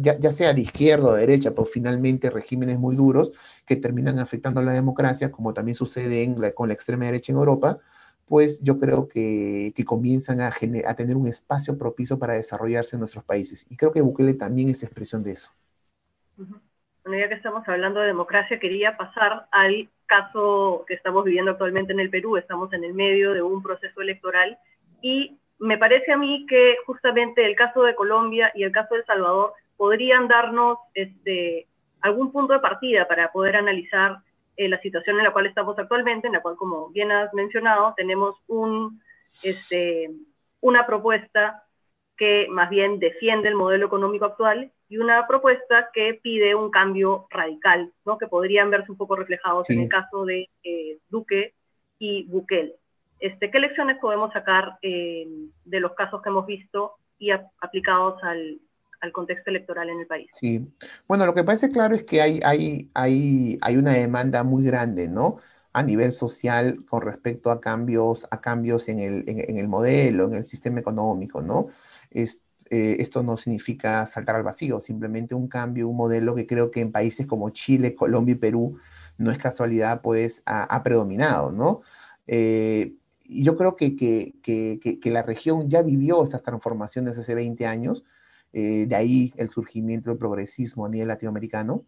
Ya, 0.00 0.18
ya, 0.18 0.30
sea 0.32 0.52
de 0.52 0.60
izquierda 0.60 1.08
o 1.08 1.14
de 1.14 1.20
derecha, 1.22 1.52
pero 1.52 1.64
finalmente 1.64 2.28
regímenes 2.30 2.78
muy 2.78 2.94
duros 2.94 3.32
que 3.64 3.76
terminan 3.76 4.18
afectando 4.18 4.60
a 4.60 4.64
la 4.64 4.72
democracia, 4.72 5.32
como 5.32 5.54
también 5.54 5.74
sucede 5.74 6.24
en 6.24 6.36
con 6.52 6.68
la 6.68 6.74
extrema 6.74 7.06
derecha 7.06 7.32
en 7.32 7.38
Europa, 7.38 7.78
pues 8.28 8.62
yo 8.62 8.78
creo 8.78 9.08
que, 9.08 9.72
que 9.74 9.84
comienzan 9.84 10.40
a, 10.40 10.48
a, 10.48 10.94
tener 10.94 11.16
un 11.16 11.26
espacio 11.26 11.78
propicio 11.78 12.18
para 12.18 12.34
desarrollarse 12.34 12.96
en 12.96 13.00
nuestros 13.00 13.24
países. 13.24 13.66
Y 13.70 13.76
creo 13.76 13.92
que 13.92 14.00
Bukele 14.00 14.34
también 14.34 14.68
es 14.68 14.82
expresión 14.82 15.22
de 15.24 15.32
eso. 15.32 15.50
Bueno, 16.36 17.18
ya 17.18 17.28
que 17.28 17.34
estamos 17.34 17.66
hablando 17.66 18.00
de 18.00 18.08
democracia, 18.08 18.60
quería 18.60 18.96
pasar 18.96 19.46
al 19.50 19.88
caso 20.06 20.84
que 20.86 20.94
estamos 20.94 21.24
viviendo 21.24 21.52
actualmente 21.52 21.92
en 21.92 22.00
el 22.00 22.10
Perú. 22.10 22.36
Estamos 22.36 22.72
en 22.72 22.84
el 22.84 22.94
medio 22.94 23.32
de 23.32 23.42
un 23.42 23.62
proceso 23.62 24.00
electoral 24.00 24.58
y 25.00 25.38
me 25.58 25.78
parece 25.78 26.12
a 26.12 26.16
mí 26.16 26.46
que 26.48 26.76
justamente 26.86 27.44
el 27.44 27.56
caso 27.56 27.82
de 27.82 27.94
Colombia 27.94 28.52
y 28.54 28.62
el 28.62 28.72
caso 28.72 28.94
de 28.94 29.00
El 29.00 29.06
Salvador 29.06 29.54
podrían 29.76 30.28
darnos 30.28 30.78
este, 30.94 31.66
algún 32.00 32.32
punto 32.32 32.52
de 32.52 32.60
partida 32.60 33.08
para 33.08 33.32
poder 33.32 33.56
analizar 33.56 34.18
eh, 34.58 34.68
la 34.68 34.80
situación 34.80 35.18
en 35.18 35.24
la 35.24 35.32
cual 35.32 35.46
estamos 35.46 35.78
actualmente, 35.78 36.26
en 36.26 36.32
la 36.32 36.42
cual, 36.42 36.56
como 36.56 36.88
bien 36.90 37.12
has 37.12 37.32
mencionado, 37.32 37.94
tenemos 37.96 38.34
un, 38.48 39.00
este, 39.44 40.10
una 40.60 40.84
propuesta 40.84 41.62
que 42.16 42.48
más 42.50 42.68
bien 42.68 42.98
defiende 42.98 43.48
el 43.48 43.54
modelo 43.54 43.86
económico 43.86 44.24
actual 44.24 44.72
y 44.88 44.98
una 44.98 45.28
propuesta 45.28 45.90
que 45.92 46.18
pide 46.20 46.56
un 46.56 46.72
cambio 46.72 47.28
radical, 47.30 47.92
¿no? 48.04 48.18
que 48.18 48.26
podrían 48.26 48.68
verse 48.68 48.90
un 48.90 48.98
poco 48.98 49.14
reflejados 49.14 49.70
en 49.70 49.82
el 49.82 49.88
caso 49.88 50.24
de 50.24 50.48
eh, 50.64 50.98
Duque 51.08 51.54
y 52.00 52.24
Bukele. 52.24 52.74
Este, 53.20 53.52
¿Qué 53.52 53.60
lecciones 53.60 53.98
podemos 53.98 54.32
sacar 54.32 54.76
eh, 54.82 55.24
de 55.64 55.80
los 55.80 55.94
casos 55.94 56.20
que 56.20 56.30
hemos 56.30 56.46
visto 56.46 56.96
y 57.16 57.30
aplicados 57.30 58.20
al, 58.24 58.58
al 59.00 59.12
contexto 59.12 59.50
electoral 59.50 59.88
en 59.90 60.00
el 60.00 60.06
país. 60.06 60.30
Sí, 60.32 60.66
bueno, 61.06 61.26
lo 61.26 61.34
que 61.34 61.44
parece 61.44 61.70
claro 61.70 61.94
es 61.94 62.02
que 62.04 62.20
hay, 62.20 62.40
hay, 62.44 62.90
hay, 62.94 63.58
hay 63.60 63.76
una 63.76 63.92
demanda 63.92 64.42
muy 64.42 64.64
grande, 64.64 65.08
¿no? 65.08 65.36
A 65.72 65.82
nivel 65.82 66.12
social 66.12 66.84
con 66.88 67.02
respecto 67.02 67.50
a 67.50 67.60
cambios, 67.60 68.26
a 68.30 68.40
cambios 68.40 68.88
en 68.88 69.00
el, 69.00 69.24
en, 69.28 69.58
el 69.58 69.68
modelo, 69.68 70.24
en 70.24 70.34
el 70.34 70.44
sistema 70.44 70.80
económico, 70.80 71.40
¿no? 71.42 71.68
Es, 72.10 72.42
eh, 72.70 72.96
esto 72.98 73.22
no 73.22 73.36
significa 73.36 74.04
saltar 74.06 74.36
al 74.36 74.42
vacío, 74.42 74.80
simplemente 74.80 75.34
un 75.34 75.48
cambio, 75.48 75.88
un 75.88 75.96
modelo 75.96 76.34
que 76.34 76.46
creo 76.46 76.70
que 76.70 76.80
en 76.80 76.92
países 76.92 77.26
como 77.26 77.50
Chile, 77.50 77.94
Colombia 77.94 78.32
y 78.32 78.38
Perú, 78.38 78.78
no 79.16 79.30
es 79.30 79.38
casualidad, 79.38 80.00
pues 80.00 80.42
ha, 80.46 80.82
predominado, 80.82 81.50
¿no? 81.50 81.82
Eh, 82.26 82.94
yo 83.24 83.56
creo 83.56 83.76
que, 83.76 83.96
que, 83.96 84.34
que, 84.42 84.80
que, 85.00 85.10
la 85.10 85.22
región 85.22 85.68
ya 85.68 85.82
vivió 85.82 86.24
estas 86.24 86.42
transformaciones 86.42 87.18
hace 87.18 87.34
20 87.34 87.66
años, 87.66 88.04
eh, 88.52 88.86
de 88.86 88.96
ahí 88.96 89.32
el 89.36 89.50
surgimiento 89.50 90.10
del 90.10 90.18
progresismo 90.18 90.86
a 90.86 90.88
nivel 90.88 91.08
latinoamericano, 91.08 91.84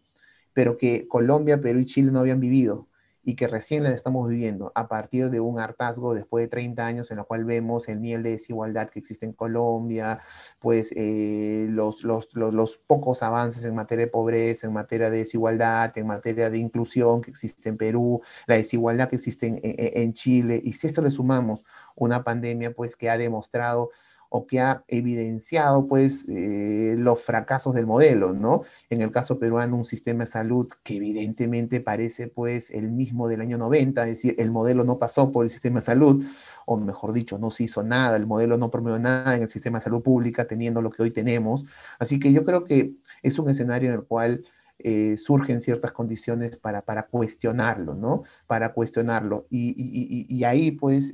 pero 0.53 0.77
que 0.77 1.07
Colombia, 1.07 1.61
Perú 1.61 1.79
y 1.79 1.85
Chile 1.85 2.11
no 2.11 2.19
habían 2.19 2.39
vivido 2.39 2.87
y 3.23 3.35
que 3.35 3.47
recién 3.47 3.83
la 3.83 3.91
estamos 3.91 4.27
viviendo 4.27 4.71
a 4.75 4.87
partir 4.87 5.29
de 5.29 5.39
un 5.39 5.59
hartazgo 5.59 6.13
después 6.13 6.43
de 6.43 6.47
30 6.47 6.85
años 6.85 7.11
en 7.11 7.17
lo 7.17 7.25
cual 7.25 7.45
vemos 7.45 7.87
el 7.87 8.01
nivel 8.01 8.23
de 8.23 8.31
desigualdad 8.31 8.89
que 8.89 8.99
existe 8.99 9.25
en 9.25 9.33
Colombia, 9.33 10.21
pues 10.59 10.91
eh, 10.95 11.67
los, 11.69 12.03
los, 12.03 12.29
los, 12.33 12.77
pocos 12.77 13.21
avances 13.21 13.63
en 13.63 13.75
materia 13.75 14.05
de 14.05 14.11
pobreza, 14.11 14.67
en 14.67 14.73
materia 14.73 15.09
de 15.09 15.17
desigualdad, 15.19 15.95
en 15.97 16.07
materia 16.07 16.49
de 16.49 16.57
inclusión 16.57 17.21
que 17.21 17.31
existe 17.31 17.69
en 17.69 17.77
Perú, 17.77 18.21
la 18.47 18.55
desigualdad 18.55 19.09
que 19.09 19.17
existe 19.17 19.47
en, 19.47 19.59
en 19.63 20.13
Chile, 20.13 20.59
y 20.63 20.73
si 20.73 20.87
esto 20.87 21.01
le 21.01 21.11
sumamos 21.11 21.63
una 21.95 22.23
pandemia 22.23 22.73
pues 22.73 22.95
que 22.95 23.09
ha 23.09 23.17
demostrado 23.17 23.91
o 24.33 24.47
que 24.47 24.61
ha 24.61 24.85
evidenciado 24.87 25.87
pues 25.89 26.25
eh, 26.29 26.95
los 26.97 27.21
fracasos 27.21 27.73
del 27.75 27.85
modelo, 27.85 28.31
¿no? 28.31 28.63
En 28.89 29.01
el 29.01 29.11
caso 29.11 29.37
peruano, 29.37 29.75
un 29.75 29.83
sistema 29.83 30.23
de 30.23 30.31
salud 30.31 30.69
que 30.83 30.95
evidentemente 30.95 31.81
parece 31.81 32.27
pues 32.27 32.71
el 32.71 32.89
mismo 32.89 33.27
del 33.27 33.41
año 33.41 33.57
90, 33.57 34.03
es 34.03 34.07
decir, 34.07 34.35
el 34.37 34.49
modelo 34.49 34.85
no 34.85 34.97
pasó 34.97 35.33
por 35.33 35.43
el 35.43 35.49
sistema 35.49 35.81
de 35.81 35.85
salud, 35.85 36.25
o 36.65 36.77
mejor 36.77 37.11
dicho, 37.11 37.37
no 37.37 37.51
se 37.51 37.65
hizo 37.65 37.83
nada, 37.83 38.15
el 38.15 38.25
modelo 38.25 38.57
no 38.57 38.71
promovió 38.71 38.99
nada 38.99 39.35
en 39.35 39.43
el 39.43 39.49
sistema 39.49 39.79
de 39.79 39.83
salud 39.83 40.01
pública 40.01 40.45
teniendo 40.45 40.81
lo 40.81 40.91
que 40.91 41.03
hoy 41.03 41.11
tenemos. 41.11 41.65
Así 41.99 42.17
que 42.17 42.31
yo 42.31 42.45
creo 42.45 42.63
que 42.63 42.93
es 43.23 43.37
un 43.37 43.49
escenario 43.49 43.89
en 43.89 43.95
el 43.95 44.03
cual 44.05 44.45
eh, 44.83 45.17
surgen 45.17 45.61
ciertas 45.61 45.91
condiciones 45.91 46.57
para, 46.57 46.81
para, 46.81 47.03
cuestionarlo, 47.03 47.93
¿no? 47.93 48.23
Para 48.47 48.73
cuestionarlo. 48.73 49.45
Y, 49.51 50.43
ahí, 50.43 50.71
pues, 50.71 51.13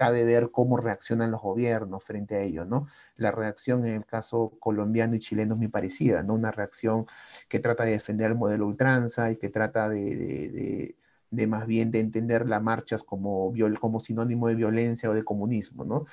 cabe 0.00 0.24
ver 0.24 0.50
cómo 0.50 0.78
reaccionan 0.78 1.30
los 1.30 1.42
gobiernos 1.42 2.02
frente 2.02 2.36
a 2.36 2.40
ello, 2.40 2.64
¿no? 2.64 2.86
La 3.16 3.32
reacción 3.32 3.86
en 3.86 3.96
el 3.96 4.06
caso 4.06 4.56
colombiano 4.58 5.14
y 5.14 5.18
chileno 5.18 5.52
es 5.54 5.58
muy 5.58 5.68
parecida, 5.68 6.22
¿no? 6.22 6.32
Una 6.34 6.50
reacción 6.50 7.04
que 7.50 7.58
trata 7.60 7.84
de 7.84 7.92
defender 7.92 8.30
el 8.30 8.38
modelo 8.38 8.66
ultranza 8.66 9.30
y 9.30 9.36
que 9.36 9.50
trata 9.50 9.90
de, 9.90 10.96
de 11.30 11.46
más 11.46 11.66
bien 11.66 11.90
de 11.90 12.00
entender 12.00 12.46
las 12.48 12.62
marchas 12.62 13.04
como, 13.04 13.52
como 13.78 14.00
sinónimo 14.00 14.48
de 14.48 14.54
violencia 14.54 15.10
o 15.10 15.14
de 15.14 15.22
comunismo, 15.24 15.84
¿no? 15.84 16.06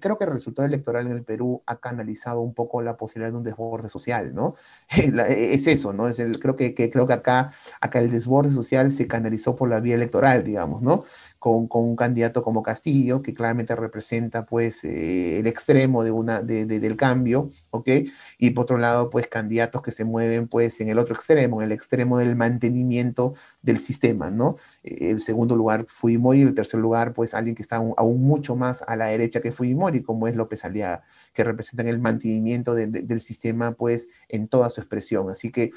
creo 0.00 0.18
que 0.18 0.24
el 0.24 0.30
resultado 0.30 0.66
electoral 0.66 1.06
en 1.06 1.12
el 1.12 1.24
Perú 1.24 1.62
ha 1.66 1.78
canalizado 1.78 2.40
un 2.40 2.54
poco 2.54 2.82
la 2.82 2.96
posibilidad 2.96 3.30
de 3.32 3.38
un 3.38 3.44
desborde 3.44 3.88
social, 3.88 4.34
¿no? 4.34 4.56
es 4.90 5.66
eso, 5.66 5.92
¿no? 5.92 6.08
Es 6.08 6.18
el, 6.18 6.40
creo, 6.40 6.56
que, 6.56 6.74
creo 6.74 7.06
que 7.06 7.12
acá, 7.12 7.52
acá 7.80 7.98
el 8.00 8.10
desborde 8.10 8.52
social 8.52 8.90
se 8.90 9.06
canalizó 9.06 9.56
por 9.56 9.68
la 9.68 9.80
vía 9.80 9.94
electoral, 9.94 10.44
digamos, 10.44 10.82
¿no? 10.82 11.04
Con, 11.40 11.68
con 11.68 11.84
un 11.84 11.96
candidato 11.96 12.42
como 12.42 12.62
Castillo, 12.62 13.22
que 13.22 13.32
claramente 13.32 13.74
representa, 13.74 14.44
pues, 14.44 14.84
eh, 14.84 15.38
el 15.38 15.46
extremo 15.46 16.04
de 16.04 16.10
una, 16.10 16.42
de, 16.42 16.66
del 16.66 16.96
cambio, 16.96 17.50
¿ok? 17.70 17.88
Y 18.36 18.50
por 18.50 18.64
otro 18.64 18.76
lado, 18.76 19.08
pues, 19.08 19.26
candidatos 19.26 19.80
que 19.80 19.90
se 19.90 20.04
mueven, 20.04 20.48
pues, 20.48 20.82
en 20.82 20.90
el 20.90 20.98
otro 20.98 21.14
extremo, 21.14 21.62
en 21.62 21.68
el 21.68 21.72
extremo 21.72 22.18
del 22.18 22.36
mantenimiento 22.36 23.32
del 23.62 23.78
sistema, 23.78 24.30
¿no? 24.30 24.58
El 24.82 25.20
segundo 25.22 25.56
lugar, 25.56 25.86
Fujimori, 25.88 26.42
el 26.42 26.54
tercer 26.54 26.78
lugar, 26.78 27.14
pues, 27.14 27.32
alguien 27.32 27.56
que 27.56 27.62
está 27.62 27.76
aún, 27.76 28.20
mucho 28.20 28.54
más 28.54 28.84
a 28.86 28.94
la 28.96 29.06
derecha 29.06 29.40
que 29.40 29.50
Fujimori, 29.50 30.02
como 30.02 30.28
es 30.28 30.36
López 30.36 30.66
Aliaga, 30.66 31.04
que 31.32 31.42
representan 31.42 31.88
el 31.88 31.98
mantenimiento 32.00 32.74
del 32.74 33.20
sistema, 33.22 33.72
pues, 33.72 34.10
en 34.28 34.46
toda 34.46 34.68
su 34.68 34.82
expresión. 34.82 35.30
Así 35.30 35.50
que 35.50 35.70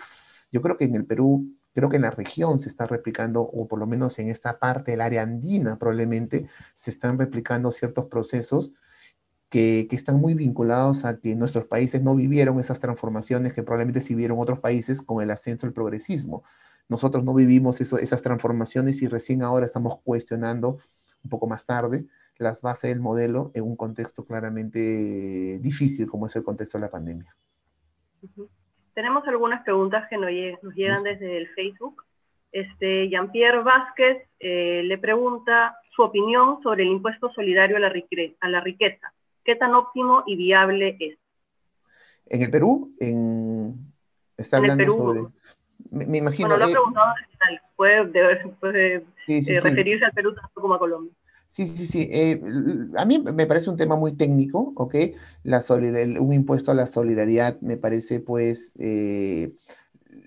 yo 0.51 0.61
creo 0.61 0.75
que 0.75 0.83
en 0.83 0.95
el 0.95 1.05
Perú, 1.05 1.47
creo 1.73 1.89
que 1.89 1.97
en 1.97 2.03
la 2.03 2.11
región 2.11 2.59
se 2.59 2.69
está 2.69 2.87
replicando, 2.87 3.41
o 3.41 3.67
por 3.67 3.79
lo 3.79 3.87
menos 3.87 4.19
en 4.19 4.29
esta 4.29 4.59
parte 4.59 4.91
del 4.91 5.01
área 5.01 5.23
andina 5.23 5.77
probablemente, 5.77 6.47
se 6.73 6.91
están 6.91 7.17
replicando 7.17 7.71
ciertos 7.71 8.05
procesos 8.05 8.71
que, 9.53 9.87
están 9.91 10.19
muy 10.19 10.33
vinculados 10.33 11.05
a 11.05 11.19
que 11.19 11.35
nuestros 11.35 11.67
países 11.67 12.01
no 12.01 12.15
vivieron 12.15 12.59
esas 12.59 12.79
transformaciones 12.79 13.53
que 13.53 13.61
probablemente 13.61 14.01
sí 14.01 14.15
vivieron 14.15 14.39
otros 14.39 14.59
países 14.59 15.01
con 15.01 15.21
el 15.21 15.29
ascenso 15.29 15.67
del 15.67 15.73
progresismo. 15.73 16.43
Nosotros 16.89 17.23
no 17.23 17.35
vivimos 17.35 17.79
esas 17.79 18.21
transformaciones 18.23 19.01
y 19.03 19.07
recién 19.07 19.43
ahora 19.43 19.67
estamos 19.67 19.99
cuestionando, 20.03 20.79
un 21.23 21.29
poco 21.29 21.47
más 21.47 21.65
tarde, 21.67 22.05
las 22.39 22.61
bases 22.61 22.89
del 22.89 22.99
modelo 22.99 23.51
en 23.53 23.63
un 23.63 23.75
contexto 23.75 24.25
claramente 24.25 25.59
difícil 25.61 26.07
como 26.07 26.25
es 26.25 26.35
el 26.35 26.43
contexto 26.43 26.77
de 26.77 26.81
la 26.81 26.89
pandemia. 26.89 27.35
Tenemos 28.93 29.27
algunas 29.27 29.63
preguntas 29.63 30.07
que 30.09 30.17
nos, 30.17 30.29
llegan 30.75 31.03
desde 31.03 31.37
el 31.37 31.47
Facebook. 31.49 32.03
Este, 32.51 33.09
Jean-Pierre 33.09 33.63
Vázquez 33.63 34.27
eh, 34.39 34.81
le 34.83 34.97
pregunta 34.97 35.75
su 35.95 36.03
opinión 36.03 36.61
sobre 36.61 36.83
el 36.83 36.89
impuesto 36.89 37.31
solidario 37.33 37.77
a 37.77 37.79
la, 37.79 37.91
a 38.39 38.49
la 38.49 38.61
riqueza. 38.61 39.13
¿Qué 39.43 39.55
tan 39.55 39.73
óptimo 39.73 40.23
y 40.27 40.35
viable 40.35 40.95
es? 40.99 41.17
En 42.27 42.43
el 42.43 42.51
Perú, 42.51 42.95
en, 42.99 43.75
está 44.37 44.57
hablando 44.57 44.85
sobre... 44.85 45.21
Me, 45.89 46.17
imagino... 46.17 46.47
Bueno, 46.47 46.57
lo 46.57 46.65
ha 46.65 46.69
eh, 46.69 46.71
preguntado 46.71 47.13
puede, 47.75 48.97
eh, 49.27 49.61
referirse 49.61 50.05
al 50.05 50.13
Perú 50.13 50.33
tanto 50.33 50.61
como 50.61 50.75
a 50.75 50.79
Colombia. 50.79 51.13
Sí, 51.53 51.67
sí, 51.67 51.85
sí. 51.85 52.07
Eh, 52.11 52.41
a 52.97 53.05
mí 53.05 53.19
me 53.19 53.45
parece 53.45 53.69
un 53.69 53.77
tema 53.77 53.95
muy 53.95 54.13
técnico, 54.13 54.73
¿ok? 54.75 54.95
Un 56.19 56.33
impuesto 56.33 56.71
a 56.71 56.73
la 56.73 56.87
solidaridad 56.87 57.61
me 57.61 57.77
parece, 57.77 58.19
pues, 58.19 58.71
eh, 58.79 59.53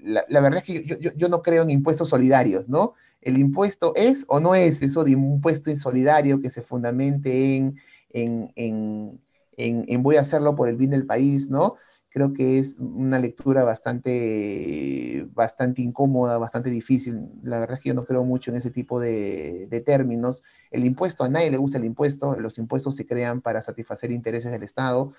la, 0.03 0.25
verdad 0.41 0.59
es 0.59 0.65
que 0.65 0.85
yo, 1.17 1.29
no 1.29 1.43
creo 1.43 1.65
en 1.65 1.71
impuestos 1.71 2.11
solidarios, 2.11 2.69
¿no? 2.69 2.95
El 3.23 3.39
impuesto 3.39 3.93
es 3.97 4.25
o 4.29 4.39
no 4.41 4.55
es 4.55 4.83
eso 4.83 5.03
de 5.05 5.13
impuesto 5.13 5.71
insolidario 5.71 6.41
que 6.41 6.51
se 6.51 6.63
fundamente 6.63 7.57
en, 7.57 7.77
en, 8.11 8.51
en, 8.57 9.21
en 9.89 10.03
voy 10.05 10.17
a 10.17 10.21
hacerlo 10.21 10.55
por 10.55 10.69
el 10.69 10.77
bien 10.77 10.91
del 10.93 11.07
país, 11.07 11.51
¿no? 11.51 11.77
Creo 12.17 12.33
que 12.33 12.57
es 12.57 12.79
una 12.79 13.19
lectura 13.19 13.63
bastante, 13.63 15.27
bastante 15.35 15.83
incómoda, 15.83 16.39
bastante 16.39 16.71
difícil. 16.71 17.29
La 17.43 17.59
verdad 17.59 17.77
es 17.77 17.83
que 17.83 17.91
yo 17.91 17.95
no 17.95 18.07
creo 18.07 18.25
mucho 18.25 18.51
en 18.51 18.57
ese 18.57 18.71
tipo 18.71 18.99
de, 18.99 19.83
términos. 19.85 20.43
El 20.71 20.87
impuesto, 20.87 21.25
a 21.25 21.29
nadie 21.29 21.51
le 21.51 21.59
gusta 21.59 21.77
el 21.77 21.85
impuesto, 21.85 22.35
los 22.41 22.57
impuestos 22.57 22.97
se 22.97 23.07
crean 23.07 23.43
para 23.43 23.61
satisfacer 23.61 24.13
intereses 24.13 24.51
del 24.51 24.63
Estado 24.63 25.13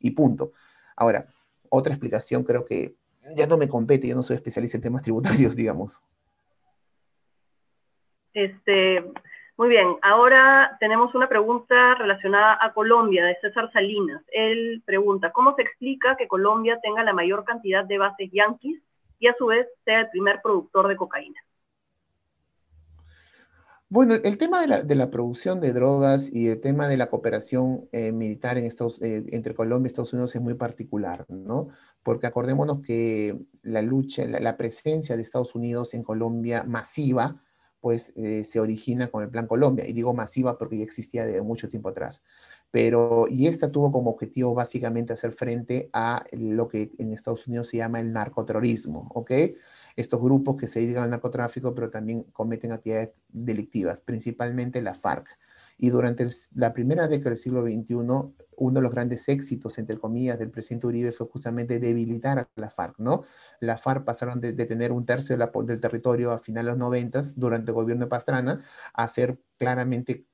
y 0.00 0.10
punto. 0.10 0.50
Ahora, 0.96 1.28
otra 1.68 1.92
explicación 1.92 2.42
creo 2.42 2.64
que 2.64 2.96
ya 3.36 3.46
no 3.46 3.56
me 3.56 3.68
compete, 3.68 4.08
yo 4.08 4.16
no 4.16 4.24
soy 4.24 4.34
especialista 4.34 4.76
en 4.76 4.82
temas 4.82 5.02
tributarios, 5.02 5.54
digamos. 5.54 6.02
Este, 8.34 9.04
muy 9.60 9.68
bien, 9.68 9.88
ahora 10.00 10.78
tenemos 10.80 11.14
una 11.14 11.28
pregunta 11.28 11.94
relacionada 11.96 12.56
a 12.62 12.72
Colombia 12.72 13.26
de 13.26 13.36
César 13.42 13.70
Salinas. 13.74 14.22
Él 14.32 14.82
pregunta, 14.86 15.32
¿cómo 15.32 15.54
se 15.54 15.60
explica 15.60 16.16
que 16.16 16.28
Colombia 16.28 16.78
tenga 16.82 17.04
la 17.04 17.12
mayor 17.12 17.44
cantidad 17.44 17.84
de 17.84 17.98
bases 17.98 18.30
yanquis 18.32 18.80
y 19.18 19.26
a 19.26 19.34
su 19.36 19.44
vez 19.44 19.68
sea 19.84 20.00
el 20.00 20.08
primer 20.08 20.40
productor 20.42 20.88
de 20.88 20.96
cocaína? 20.96 21.38
Bueno, 23.90 24.14
el 24.14 24.38
tema 24.38 24.66
de 24.66 24.94
la, 24.94 25.10
producción 25.10 25.60
de 25.60 25.74
drogas 25.74 26.32
y 26.32 26.48
el 26.48 26.62
tema 26.62 26.88
de 26.88 26.96
la 26.96 27.10
cooperación 27.10 27.86
eh, 27.92 28.12
militar 28.12 28.56
en 28.56 28.64
Estados, 28.64 29.02
eh, 29.02 29.24
entre 29.32 29.54
Colombia 29.54 29.88
y 29.88 29.90
Estados 29.90 30.14
Unidos 30.14 30.34
es 30.34 30.40
muy 30.40 30.54
particular, 30.54 31.26
¿no? 31.28 31.68
Porque 32.02 32.26
acordémonos 32.26 32.80
que 32.80 33.36
la 33.60 33.82
lucha, 33.82 34.24
la 34.24 34.56
presencia 34.56 35.16
de 35.16 35.22
Estados 35.22 35.54
Unidos 35.54 35.92
en 35.92 36.02
Colombia 36.02 36.64
masiva, 36.66 37.42
pues 37.80 38.12
eh, 38.16 38.44
se 38.44 38.60
origina 38.60 39.10
con 39.10 39.22
el 39.22 39.30
Plan 39.30 39.46
Colombia, 39.46 39.88
y 39.88 39.92
digo 39.92 40.12
masiva 40.12 40.58
porque 40.58 40.78
ya 40.78 40.84
existía 40.84 41.26
de 41.26 41.40
mucho 41.42 41.68
tiempo 41.68 41.88
atrás. 41.88 42.22
Pero, 42.70 43.26
y 43.28 43.48
esta 43.48 43.70
tuvo 43.70 43.90
como 43.90 44.10
objetivo 44.10 44.54
básicamente 44.54 45.12
hacer 45.12 45.32
frente 45.32 45.90
a 45.92 46.24
lo 46.32 46.68
que 46.68 46.92
en 46.98 47.12
Estados 47.12 47.46
Unidos 47.48 47.68
se 47.68 47.78
llama 47.78 48.00
el 48.00 48.12
narcoterrorismo, 48.12 49.10
¿ok? 49.14 49.32
Estos 49.96 50.20
grupos 50.20 50.56
que 50.56 50.68
se 50.68 50.80
dedican 50.80 51.04
al 51.04 51.10
narcotráfico, 51.10 51.74
pero 51.74 51.90
también 51.90 52.22
cometen 52.32 52.72
actividades 52.72 53.10
delictivas, 53.28 54.00
principalmente 54.00 54.82
la 54.82 54.94
FARC. 54.94 55.26
Y 55.82 55.88
durante 55.88 56.26
la 56.54 56.74
primera 56.74 57.08
década 57.08 57.30
del 57.30 57.38
siglo 57.38 57.62
XXI, 57.62 57.94
uno 57.94 58.34
de 58.74 58.82
los 58.82 58.92
grandes 58.92 59.26
éxitos, 59.30 59.78
entre 59.78 59.96
comillas, 59.98 60.38
del 60.38 60.50
presidente 60.50 60.86
Uribe 60.86 61.10
fue 61.10 61.26
justamente 61.26 61.78
debilitar 61.78 62.38
a 62.38 62.48
la 62.56 62.68
FARC, 62.68 62.98
¿no? 62.98 63.24
La 63.60 63.78
FARC 63.78 64.04
pasaron 64.04 64.42
de, 64.42 64.52
tener 64.52 64.92
un 64.92 65.06
tercio 65.06 65.38
del 65.38 65.80
territorio 65.80 66.32
a 66.32 66.38
finales 66.38 66.74
de 66.74 66.78
los 66.78 66.78
90, 66.78 67.22
durante 67.36 67.70
el 67.70 67.74
gobierno 67.74 68.04
de 68.04 68.10
Pastrana, 68.10 68.62
a 68.92 69.08
ser 69.08 69.38
claramente 69.56 70.26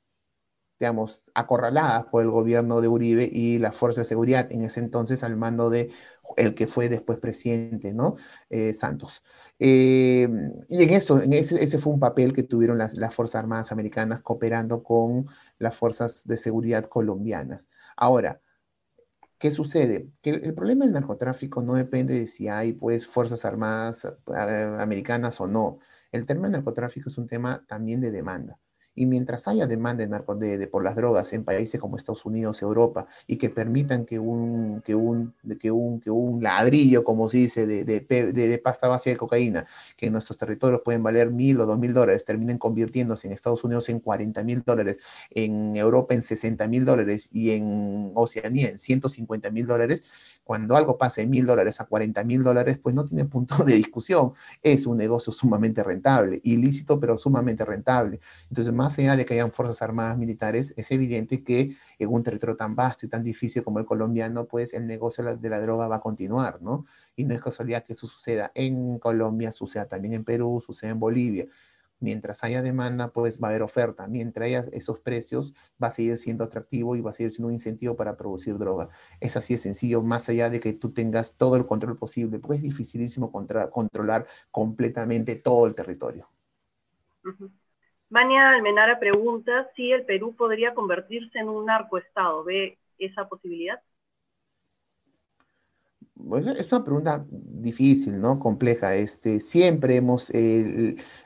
digamos, 0.78 1.22
acorraladas 1.34 2.06
por 2.06 2.22
el 2.22 2.30
gobierno 2.30 2.80
de 2.80 2.88
Uribe 2.88 3.28
y 3.32 3.58
la 3.58 3.72
fuerza 3.72 4.02
de 4.02 4.04
seguridad, 4.04 4.50
en 4.52 4.62
ese 4.62 4.80
entonces 4.80 5.24
al 5.24 5.36
mando 5.36 5.70
de 5.70 5.90
el 6.36 6.54
que 6.54 6.66
fue 6.66 6.88
después 6.88 7.18
presidente, 7.18 7.92
¿no? 7.94 8.16
Eh, 8.50 8.72
Santos. 8.72 9.22
Eh, 9.58 10.28
y 10.68 10.82
en 10.82 10.90
eso, 10.90 11.20
ese, 11.20 11.78
fue 11.78 11.92
un 11.92 12.00
papel 12.00 12.32
que 12.32 12.42
tuvieron 12.42 12.78
las, 12.78 12.94
las 12.94 13.14
Fuerzas 13.14 13.36
Armadas 13.40 13.72
Americanas 13.72 14.20
cooperando 14.20 14.82
con 14.82 15.26
las 15.58 15.76
fuerzas 15.76 16.26
de 16.26 16.36
seguridad 16.36 16.86
colombianas. 16.86 17.68
Ahora, 17.96 18.40
¿qué 19.38 19.52
sucede? 19.52 20.10
Que 20.22 20.30
el, 20.30 20.54
problema 20.54 20.84
del 20.84 20.94
narcotráfico 20.94 21.62
no 21.62 21.74
depende 21.74 22.14
de 22.18 22.26
si 22.26 22.48
hay, 22.48 22.72
pues, 22.72 23.06
Fuerzas 23.06 23.44
Armadas 23.44 24.04
eh, 24.04 24.76
Americanas 24.78 25.40
o 25.40 25.46
no. 25.46 25.78
El 26.12 26.26
tema 26.26 26.42
del 26.42 26.52
narcotráfico 26.52 27.10
es 27.10 27.18
un 27.18 27.26
tema 27.26 27.64
también 27.66 28.00
de 28.00 28.10
demanda. 28.10 28.58
Y 28.96 29.06
mientras 29.06 29.46
haya 29.46 29.66
demanda 29.66 30.04
de, 30.04 30.58
de, 30.58 30.66
por 30.66 30.82
las 30.82 30.96
drogas 30.96 31.32
en 31.32 31.44
países 31.44 31.80
como 31.80 31.96
Estados 31.96 32.24
Unidos, 32.26 32.60
Europa, 32.62 33.06
y 33.28 33.36
que 33.36 33.50
permitan 33.50 34.04
que 34.04 34.18
un, 34.18 34.82
que 34.84 34.94
un, 34.94 35.32
que 35.60 35.70
un, 35.70 36.00
que 36.00 36.10
un 36.10 36.42
ladrillo, 36.42 37.04
como 37.04 37.28
se 37.28 37.36
dice, 37.38 37.66
de, 37.66 37.84
de, 37.84 38.58
pasta 38.58 38.88
base 38.88 39.10
de 39.10 39.16
cocaína, 39.16 39.66
que 39.96 40.06
en 40.06 40.12
nuestros 40.12 40.36
territorios 40.36 40.80
pueden 40.84 41.02
valer 41.02 41.30
mil 41.30 41.60
o 41.60 41.66
dos 41.66 41.78
mil 41.78 41.94
dólares, 41.94 42.24
terminen 42.24 42.58
convirtiéndose 42.58 43.28
en 43.28 43.32
Estados 43.32 43.62
Unidos 43.62 43.88
en 43.90 44.00
40 44.00 44.42
mil 44.42 44.62
dólares, 44.64 44.96
en 45.30 45.76
Europa 45.76 46.14
en 46.14 46.22
60 46.22 46.66
mil 46.66 46.84
dólares 46.84 47.28
y 47.32 47.50
en 47.50 48.10
Oceanía 48.14 48.70
en 48.70 48.78
150 48.78 49.50
mil 49.50 49.66
dólares, 49.66 50.02
cuando 50.42 50.76
algo 50.76 50.96
pase 50.96 51.22
de 51.22 51.26
mil 51.26 51.44
dólares 51.44 51.80
a 51.80 51.84
40 51.84 52.24
mil 52.24 52.42
dólares, 52.42 52.78
pues 52.82 52.94
no 52.94 53.04
tiene 53.04 53.24
punto 53.24 53.64
de 53.64 53.74
discusión. 53.74 54.32
Es 54.62 54.86
un 54.86 54.96
negocio 54.96 55.32
sumamente 55.32 55.82
rentable, 55.82 56.40
ilícito, 56.44 56.98
pero 56.98 57.18
sumamente 57.18 57.64
rentable. 57.64 58.20
Entonces, 58.48 58.72
más 58.72 58.85
más 58.86 58.98
allá 59.00 59.16
de 59.16 59.24
que 59.26 59.34
hayan 59.34 59.50
fuerzas 59.50 59.82
armadas 59.82 60.16
militares, 60.16 60.72
es 60.76 60.92
evidente 60.92 61.42
que 61.42 61.76
en 61.98 62.08
un 62.08 62.22
territorio 62.22 62.56
tan 62.56 62.76
vasto 62.76 63.04
y 63.04 63.08
tan 63.08 63.24
difícil 63.24 63.64
como 63.64 63.80
el 63.80 63.84
colombiano, 63.84 64.46
pues 64.46 64.72
el 64.74 64.86
negocio 64.86 65.24
de 65.24 65.50
la, 65.50 65.60
droga 65.60 65.88
va 65.88 65.96
a 65.96 66.00
continuar, 66.00 66.62
¿no? 66.62 66.86
Y 67.16 67.24
no 67.24 67.34
es 67.34 67.40
casualidad 67.40 67.82
que 67.82 67.94
eso 67.94 68.06
suceda 68.06 68.52
en 68.54 69.00
Colombia, 69.00 69.52
suceda 69.52 69.86
también 69.86 70.14
en 70.14 70.24
Perú, 70.24 70.62
suceda 70.64 70.92
en 70.92 71.00
Bolivia. 71.00 71.48
Mientras 71.98 72.44
haya 72.44 72.62
demanda, 72.62 73.08
pues 73.08 73.40
va 73.42 73.48
a 73.48 73.50
haber 73.50 73.62
oferta. 73.62 74.06
Mientras 74.06 74.46
haya 74.46 74.64
esos 74.72 75.00
precios, 75.00 75.52
va 75.82 75.88
a 75.88 75.90
seguir 75.90 76.16
siendo 76.16 76.44
atractivo 76.44 76.94
y 76.94 77.00
va 77.00 77.10
a 77.10 77.14
seguir 77.14 77.32
siendo 77.32 77.48
un 77.48 77.54
incentivo 77.54 77.96
para 77.96 78.16
producir 78.16 78.56
droga. 78.56 78.88
Es 79.18 79.36
así 79.36 79.54
de 79.54 79.58
sencillo, 79.58 80.00
más 80.00 80.28
allá 80.28 80.48
de 80.48 80.60
que 80.60 80.74
tú 80.74 80.92
tengas 80.92 81.36
todo 81.36 81.56
el 81.56 81.66
control 81.66 81.98
posible, 81.98 82.38
porque 82.38 82.58
es 82.58 82.62
dificilísimo 82.62 83.32
controlar 83.32 84.26
completamente 84.52 85.34
todo 85.34 85.66
el 85.66 85.74
territorio. 85.74 86.28
Vania 88.08 88.50
Almenara 88.50 88.98
pregunta 88.98 89.68
si 89.74 89.92
el 89.92 90.04
Perú 90.04 90.34
podría 90.36 90.74
convertirse 90.74 91.38
en 91.38 91.48
un 91.48 91.66
narcoestado. 91.66 92.44
¿Ve 92.44 92.78
esa 92.98 93.28
posibilidad? 93.28 93.80
es 96.58 96.72
una 96.72 96.84
pregunta 96.84 97.26
difícil, 97.30 98.20
¿no? 98.20 98.38
Compleja. 98.38 98.94
Este, 98.96 99.40
siempre 99.40 99.96
hemos, 99.96 100.28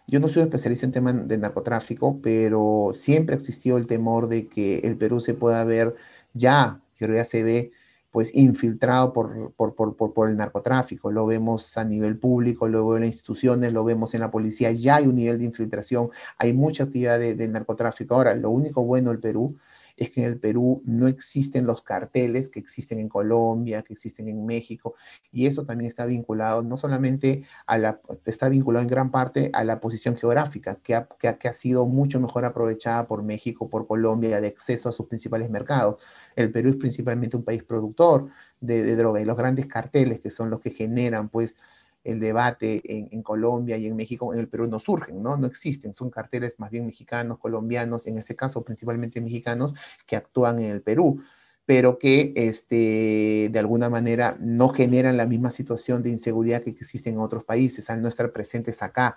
yo 0.06 0.20
no 0.20 0.28
soy 0.28 0.42
especialista 0.42 0.86
en 0.86 0.92
temas 0.92 1.28
de 1.28 1.38
narcotráfico, 1.38 2.20
pero 2.20 2.92
siempre 2.94 3.34
ha 3.34 3.38
existido 3.38 3.78
el 3.78 3.86
temor 3.86 4.28
de 4.28 4.48
que 4.48 4.78
el 4.80 4.96
Perú 4.96 5.20
se 5.20 5.34
pueda 5.34 5.64
ver 5.64 5.94
ya, 6.32 6.80
que 6.96 7.12
ya 7.12 7.24
se 7.24 7.42
ve, 7.42 7.72
pues 8.10 8.34
infiltrado 8.34 9.12
por, 9.12 9.52
por, 9.52 9.74
por, 9.74 10.12
por, 10.12 10.30
el 10.30 10.36
narcotráfico. 10.36 11.10
Lo 11.12 11.26
vemos 11.26 11.78
a 11.78 11.84
nivel 11.84 12.18
público, 12.18 12.68
lo 12.68 12.78
vemos 12.78 12.96
en 12.96 13.02
las 13.02 13.14
instituciones, 13.14 13.72
lo 13.72 13.84
vemos 13.84 14.14
en 14.14 14.20
la 14.20 14.30
policía, 14.30 14.72
ya 14.72 14.96
hay 14.96 15.06
un 15.06 15.16
nivel 15.16 15.38
de 15.38 15.44
infiltración, 15.44 16.10
hay 16.38 16.52
mucha 16.52 16.84
actividad 16.84 17.18
de, 17.18 17.34
de 17.34 17.48
narcotráfico. 17.48 18.14
Ahora, 18.14 18.34
lo 18.34 18.50
único 18.50 18.84
bueno 18.84 19.10
del 19.10 19.20
Perú 19.20 19.56
es 20.00 20.10
que 20.10 20.22
en 20.22 20.30
el 20.30 20.40
Perú 20.40 20.82
no 20.86 21.08
existen 21.08 21.66
los 21.66 21.82
carteles 21.82 22.48
que 22.48 22.58
existen 22.58 22.98
en 22.98 23.08
Colombia, 23.08 23.82
que 23.82 23.92
existen 23.92 24.28
en 24.28 24.46
México, 24.46 24.94
y 25.30 25.46
eso 25.46 25.66
también 25.66 25.88
está 25.88 26.06
vinculado, 26.06 26.62
no 26.62 26.78
solamente 26.78 27.44
a 27.66 27.76
la, 27.76 28.00
está 28.24 28.48
vinculado 28.48 28.82
en 28.82 28.88
gran 28.88 29.10
parte 29.10 29.50
a 29.52 29.62
la 29.62 29.78
posición 29.78 30.16
geográfica, 30.16 30.76
que 30.76 30.94
ha, 30.94 31.06
que 31.06 31.48
ha, 31.48 31.52
sido 31.52 31.84
mucho 31.84 32.18
mejor 32.18 32.46
aprovechada 32.46 33.06
por 33.06 33.22
México, 33.22 33.68
por 33.68 33.86
Colombia, 33.86 34.40
de 34.40 34.48
acceso 34.48 34.88
a 34.88 34.92
sus 34.92 35.06
principales 35.06 35.50
mercados. 35.50 36.02
El 36.34 36.50
Perú 36.50 36.70
es 36.70 36.76
principalmente 36.76 37.36
un 37.36 37.44
país 37.44 37.62
productor 37.62 38.30
de, 38.58 38.82
de 38.82 38.96
droga, 38.96 39.20
y 39.20 39.26
los 39.26 39.36
grandes 39.36 39.66
carteles, 39.66 40.20
que 40.20 40.30
son 40.30 40.48
los 40.48 40.60
que 40.60 40.70
generan, 40.70 41.28
pues, 41.28 41.56
el 42.04 42.18
debate 42.20 42.80
en, 42.84 43.22
Colombia 43.22 43.76
y 43.76 43.86
en 43.86 43.96
México, 43.96 44.32
en 44.32 44.40
el 44.40 44.48
Perú 44.48 44.66
no 44.66 44.78
surgen, 44.78 45.22
¿no? 45.22 45.36
No 45.36 45.46
existen, 45.46 45.94
son 45.94 46.10
carteles 46.10 46.58
más 46.58 46.70
bien 46.70 46.86
mexicanos, 46.86 47.38
colombianos, 47.38 48.06
en 48.06 48.18
este 48.18 48.34
caso 48.34 48.62
principalmente 48.64 49.20
mexicanos, 49.20 49.74
que 50.06 50.16
actúan 50.16 50.60
en 50.60 50.70
el 50.70 50.82
Perú, 50.82 51.22
pero 51.66 51.98
que 51.98 52.32
este, 52.36 53.50
de 53.52 53.58
alguna 53.58 53.90
manera 53.90 54.36
no 54.40 54.70
generan 54.70 55.16
la 55.16 55.26
misma 55.26 55.50
situación 55.50 56.02
de 56.02 56.10
inseguridad 56.10 56.62
que 56.62 56.70
existe 56.70 57.10
en 57.10 57.18
otros 57.18 57.44
países 57.44 57.90
al 57.90 58.00
no 58.02 58.08
estar 58.08 58.32
presentes 58.32 58.82
acá. 58.82 59.14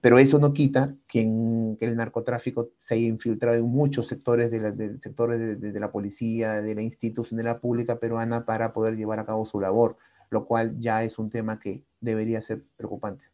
Pero 0.00 0.18
eso 0.18 0.38
no 0.38 0.52
quita 0.52 0.94
que, 1.06 1.20
el 1.20 1.96
narcotráfico 1.96 2.70
se 2.78 2.94
haya 2.94 3.06
infiltrado 3.06 3.58
en 3.58 3.66
muchos 3.66 4.06
sectores, 4.06 4.50
de 4.50 4.60
la, 4.60 4.74
sectores 5.02 5.60
de, 5.60 5.80
la 5.80 5.92
policía, 5.92 6.62
de 6.62 6.74
la 6.74 6.82
institución 6.82 7.36
de 7.36 7.44
la 7.44 7.60
pública 7.60 7.98
peruana 7.98 8.46
para 8.46 8.72
poder 8.72 8.96
llevar 8.96 9.18
a 9.20 9.26
cabo 9.26 9.44
su 9.44 9.60
labor 9.60 9.98
lo 10.32 10.46
cual 10.46 10.78
ya 10.78 11.04
es 11.04 11.18
un 11.18 11.28
tema 11.28 11.60
que 11.60 11.84
debería 12.02 12.42
ser 12.42 12.62
preocupante. 12.76 13.24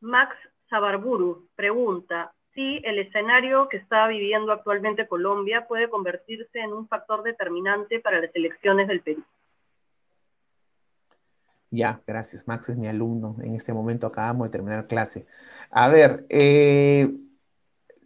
Max 0.00 0.36
Sabarburu 0.70 1.48
pregunta 1.56 2.32
si 2.54 2.80
el 2.84 3.00
escenario 3.00 3.68
que 3.68 3.78
está 3.78 4.06
viviendo 4.06 4.52
actualmente 4.52 5.08
Colombia 5.08 5.66
puede 5.66 5.90
convertirse 5.90 6.60
en 6.60 6.72
un 6.72 6.86
factor 6.86 7.24
determinante 7.24 7.98
para 7.98 8.20
las 8.20 8.30
elecciones 8.34 8.86
del 8.86 9.00
Perú. 9.00 9.24
Ya, 11.70 12.00
gracias. 12.06 12.46
Max 12.46 12.68
es 12.68 12.76
mi 12.76 12.86
alumno. 12.86 13.36
En 13.42 13.56
este 13.56 13.72
momento 13.72 14.06
acabamos 14.06 14.46
de 14.46 14.52
terminar 14.52 14.86
clase. 14.86 15.26
A 15.70 15.88
ver, 15.88 16.24
eh, 16.28 17.12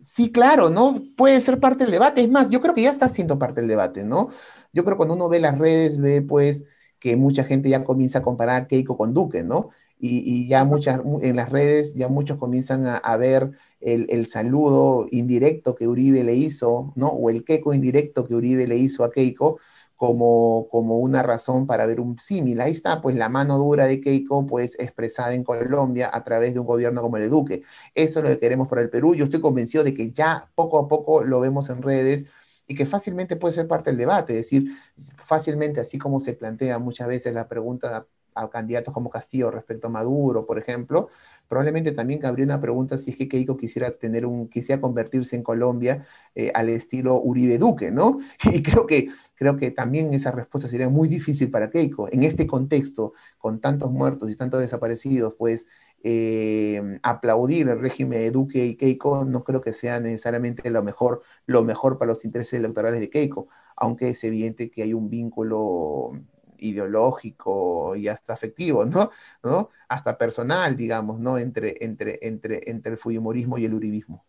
sí, 0.01 0.33
claro, 0.33 0.71
¿no? 0.71 1.03
Puede 1.19 1.39
ser 1.43 1.61
parte 1.61 1.85
del 1.85 1.93
debate. 1.93 2.23
Es 2.23 2.31
más, 2.31 2.49
yo 2.49 2.63
creo 2.63 2.75
que 2.75 2.83
ya 2.83 2.91
está 2.91 3.11
siendo 3.11 3.39
parte 3.39 3.61
del 3.61 3.69
debate, 3.69 4.05
¿no? 4.05 4.31
Yo 4.73 4.85
creo 4.85 4.95
que 4.95 4.99
cuando 4.99 5.17
uno 5.17 5.29
ve 5.29 5.41
las 5.41 5.59
redes, 5.59 6.01
ve 6.01 6.23
pues 6.23 6.65
que 7.01 7.17
mucha 7.17 7.45
gente 7.45 7.69
ya 7.69 7.85
comienza 7.85 8.21
a 8.21 8.23
comparar 8.23 8.67
Keiko 8.67 8.97
con 8.97 9.15
Duque, 9.15 9.43
¿no? 9.43 9.71
Y, 10.01 10.47
ya 10.47 10.65
muchas, 10.65 11.01
en 11.23 11.37
las 11.37 11.51
redes 11.51 11.95
ya 11.95 12.09
muchos 12.09 12.39
comienzan 12.39 12.85
a, 12.87 13.17
ver 13.17 13.51
el, 13.81 14.27
saludo 14.29 15.09
indirecto 15.11 15.75
que 15.75 15.89
Uribe 15.89 16.23
le 16.23 16.35
hizo, 16.37 16.93
¿no? 16.95 17.09
O 17.09 17.31
el 17.31 17.45
Keiko 17.45 17.75
indirecto 17.75 18.25
que 18.25 18.35
Uribe 18.35 18.69
le 18.69 18.77
hizo 18.77 19.03
a 19.05 19.11
Keiko 19.11 19.59
como, 19.97 20.69
como 20.71 20.99
una 20.99 21.25
razón 21.25 21.67
para 21.67 21.85
ver 21.85 21.99
un 21.99 22.17
símil. 22.21 22.61
Ahí 22.61 22.71
está, 22.71 23.03
pues, 23.03 23.17
la 23.17 23.29
mano 23.29 23.59
dura 23.59 23.87
de 23.87 24.01
Keiko, 24.01 24.47
pues, 24.47 24.79
expresada 24.79 25.35
en 25.35 25.43
Colombia 25.43 26.09
a 26.13 26.23
través 26.23 26.55
de 26.55 26.61
un 26.61 26.67
gobierno 26.67 27.03
como 27.03 27.17
el 27.17 27.25
de 27.25 27.29
Duque. 27.29 27.63
Eso 27.97 28.21
es 28.21 28.25
lo 28.25 28.31
que 28.31 28.39
queremos 28.39 28.69
para 28.69 28.83
el 28.83 28.91
Perú. 28.91 29.17
Yo 29.17 29.25
estoy 29.25 29.41
convencido 29.41 29.83
de 29.83 29.95
que 29.95 30.13
ya 30.13 30.49
poco 30.55 30.79
a 30.79 30.87
poco 30.87 31.25
lo 31.25 31.41
vemos 31.41 31.69
en 31.71 31.83
redes, 31.83 32.27
y 32.69 32.75
que 32.75 32.87
fácilmente 32.87 33.35
puede 33.37 33.55
ser 33.55 33.67
parte 33.67 33.91
del 33.91 33.99
debate, 33.99 34.35
es 34.35 34.51
decir, 34.51 34.73
fácilmente, 35.17 35.81
así 35.81 35.99
como 35.99 36.21
se 36.21 36.35
plantea 36.35 36.79
muchas 36.79 37.09
veces 37.09 37.33
la 37.35 37.49
pregunta 37.49 38.07
a, 38.35 38.51
candidatos 38.51 38.95
como 38.95 39.11
Castillo 39.11 39.51
respecto 39.51 39.89
a 39.89 39.91
Maduro, 39.91 40.47
por 40.47 40.59
ejemplo, 40.59 41.09
probablemente 41.49 41.91
también 41.91 42.21
cabría 42.21 42.45
una 42.45 42.61
pregunta 42.61 42.97
si 42.97 43.11
es 43.11 43.17
que 43.17 43.29
Keiko 43.29 43.57
quisiera 43.57 43.91
tener 43.91 44.27
un, 44.27 44.49
quisiera 44.49 44.81
convertirse 44.81 45.35
en 45.35 45.43
Colombia 45.43 46.07
eh, 46.37 46.53
al 46.55 46.69
estilo 46.69 47.21
Uribe 47.21 47.59
Duque, 47.59 47.91
¿no? 47.91 48.19
Y 48.53 48.63
creo 48.63 48.87
que, 48.87 49.09
creo 49.35 49.57
que 49.57 49.73
también 49.73 50.13
esa 50.15 50.31
respuesta 50.31 50.69
sería 50.69 50.89
muy 50.89 51.09
difícil 51.09 51.51
para 51.51 51.69
Keiko. 51.69 52.09
En 52.13 52.23
este 52.23 52.47
contexto, 52.47 53.15
con 53.39 53.61
tantos 53.61 53.91
muertos 53.91 54.31
y 54.31 54.37
tantos 54.37 54.61
desaparecidos, 54.61 55.35
pues 55.37 55.67
eh, 56.03 57.01
aplaudir 57.03 57.69
el 57.69 57.81
régimen 57.81 58.21
de 58.21 58.31
Duque 58.31 58.65
y 58.65 58.77
Keiko 58.77 59.25
no 59.25 59.43
creo 59.43 59.61
que 59.61 59.73
sea 59.73 59.99
necesariamente 59.99 60.71
lo 60.71 60.83
mejor, 60.83 61.23
lo 61.47 61.63
mejor 61.63 61.99
para 61.99 62.13
los 62.13 62.25
intereses 62.25 62.55
electorales 62.55 63.01
de 63.01 63.11
Keiko, 63.11 63.49
aunque 63.77 64.11
es 64.11 64.23
evidente 64.25 64.71
que 64.71 64.83
hay 64.83 64.95
un 64.95 65.11
vínculo 65.11 66.13
ideológico 66.59 67.97
y 67.97 68.09
hasta 68.09 68.33
afectivo, 68.33 68.85
¿no? 68.85 69.11
¿no? 69.43 69.71
Hasta 69.89 70.19
personal, 70.19 70.77
digamos, 70.77 71.19
¿no? 71.19 71.39
Entre, 71.39 71.85
entre, 71.85 72.19
entre, 72.23 72.71
entre 72.71 72.93
el 72.93 72.99
fujimorismo 72.99 73.59
y 73.59 73.65
el 73.65 73.75
uribismo. 73.75 74.25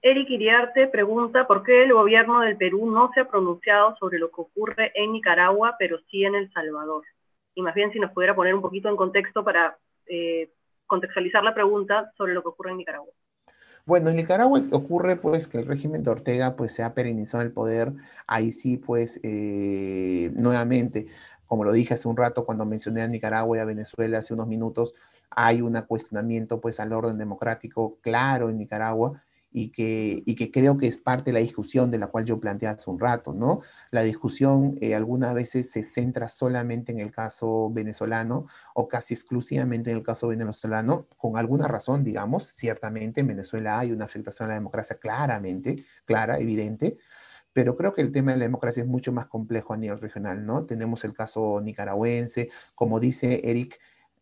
Eric 0.00 0.30
Iriarte 0.30 0.88
pregunta 0.88 1.46
por 1.46 1.62
qué 1.62 1.84
el 1.84 1.92
gobierno 1.92 2.40
del 2.40 2.56
Perú 2.56 2.90
no 2.90 3.10
se 3.14 3.20
ha 3.20 3.28
pronunciado 3.28 3.94
sobre 3.96 4.18
lo 4.18 4.30
que 4.30 4.40
ocurre 4.40 4.92
en 4.94 5.12
Nicaragua, 5.12 5.76
pero 5.78 5.98
sí 6.10 6.24
en 6.24 6.34
El 6.34 6.52
Salvador 6.52 7.04
y 7.54 7.62
más 7.62 7.74
bien 7.74 7.92
si 7.92 7.98
nos 7.98 8.12
pudiera 8.12 8.34
poner 8.34 8.54
un 8.54 8.62
poquito 8.62 8.88
en 8.88 8.96
contexto 8.96 9.44
para 9.44 9.76
eh, 10.06 10.50
contextualizar 10.86 11.42
la 11.42 11.54
pregunta 11.54 12.12
sobre 12.16 12.34
lo 12.34 12.42
que 12.42 12.48
ocurre 12.48 12.70
en 12.70 12.78
Nicaragua. 12.78 13.12
Bueno, 13.84 14.10
en 14.10 14.16
Nicaragua 14.16 14.62
ocurre 14.70 15.16
pues 15.16 15.48
que 15.48 15.58
el 15.58 15.66
régimen 15.66 16.04
de 16.04 16.10
Ortega 16.10 16.54
pues 16.54 16.72
se 16.72 16.82
ha 16.84 16.94
perennizado 16.94 17.42
en 17.42 17.48
el 17.48 17.52
poder, 17.52 17.92
ahí 18.26 18.52
sí 18.52 18.76
pues 18.76 19.18
eh, 19.24 20.30
nuevamente, 20.34 21.08
como 21.46 21.64
lo 21.64 21.72
dije 21.72 21.94
hace 21.94 22.06
un 22.06 22.16
rato 22.16 22.44
cuando 22.44 22.64
mencioné 22.64 23.02
a 23.02 23.08
Nicaragua 23.08 23.56
y 23.56 23.60
a 23.60 23.64
Venezuela 23.64 24.18
hace 24.18 24.34
unos 24.34 24.46
minutos, 24.46 24.94
hay 25.30 25.62
un 25.62 25.80
cuestionamiento 25.82 26.60
pues 26.60 26.78
al 26.78 26.92
orden 26.92 27.18
democrático 27.18 27.98
claro 28.02 28.50
en 28.50 28.58
Nicaragua 28.58 29.22
y 29.52 29.70
que, 29.70 30.22
y 30.24 30.34
que 30.34 30.50
creo 30.50 30.78
que 30.78 30.86
es 30.86 30.98
parte 30.98 31.26
de 31.26 31.34
la 31.34 31.40
discusión 31.40 31.90
de 31.90 31.98
la 31.98 32.08
cual 32.08 32.24
yo 32.24 32.40
planteé 32.40 32.68
hace 32.68 32.90
un 32.90 32.98
rato, 32.98 33.32
¿no? 33.32 33.60
La 33.90 34.02
discusión 34.02 34.76
eh, 34.80 34.94
algunas 34.94 35.34
veces 35.34 35.70
se 35.70 35.82
centra 35.82 36.28
solamente 36.28 36.92
en 36.92 37.00
el 37.00 37.10
caso 37.10 37.70
venezolano 37.70 38.46
o 38.74 38.88
casi 38.88 39.14
exclusivamente 39.14 39.90
en 39.90 39.98
el 39.98 40.02
caso 40.02 40.28
venezolano, 40.28 41.06
con 41.16 41.36
alguna 41.36 41.68
razón, 41.68 42.04
digamos, 42.04 42.48
ciertamente 42.48 43.20
en 43.20 43.28
Venezuela 43.28 43.78
hay 43.78 43.92
una 43.92 44.06
afectación 44.06 44.46
a 44.46 44.50
la 44.50 44.54
democracia 44.54 44.96
claramente, 44.96 45.84
clara, 46.04 46.38
evidente, 46.38 46.96
pero 47.52 47.76
creo 47.76 47.92
que 47.92 48.00
el 48.02 48.12
tema 48.12 48.32
de 48.32 48.38
la 48.38 48.44
democracia 48.44 48.82
es 48.82 48.88
mucho 48.88 49.12
más 49.12 49.26
complejo 49.26 49.74
a 49.74 49.76
nivel 49.76 50.00
regional, 50.00 50.44
¿no? 50.46 50.64
Tenemos 50.64 51.04
el 51.04 51.12
caso 51.12 51.60
nicaragüense, 51.60 52.50
como 52.74 52.98
dice 52.98 53.40
Eric, 53.44 53.78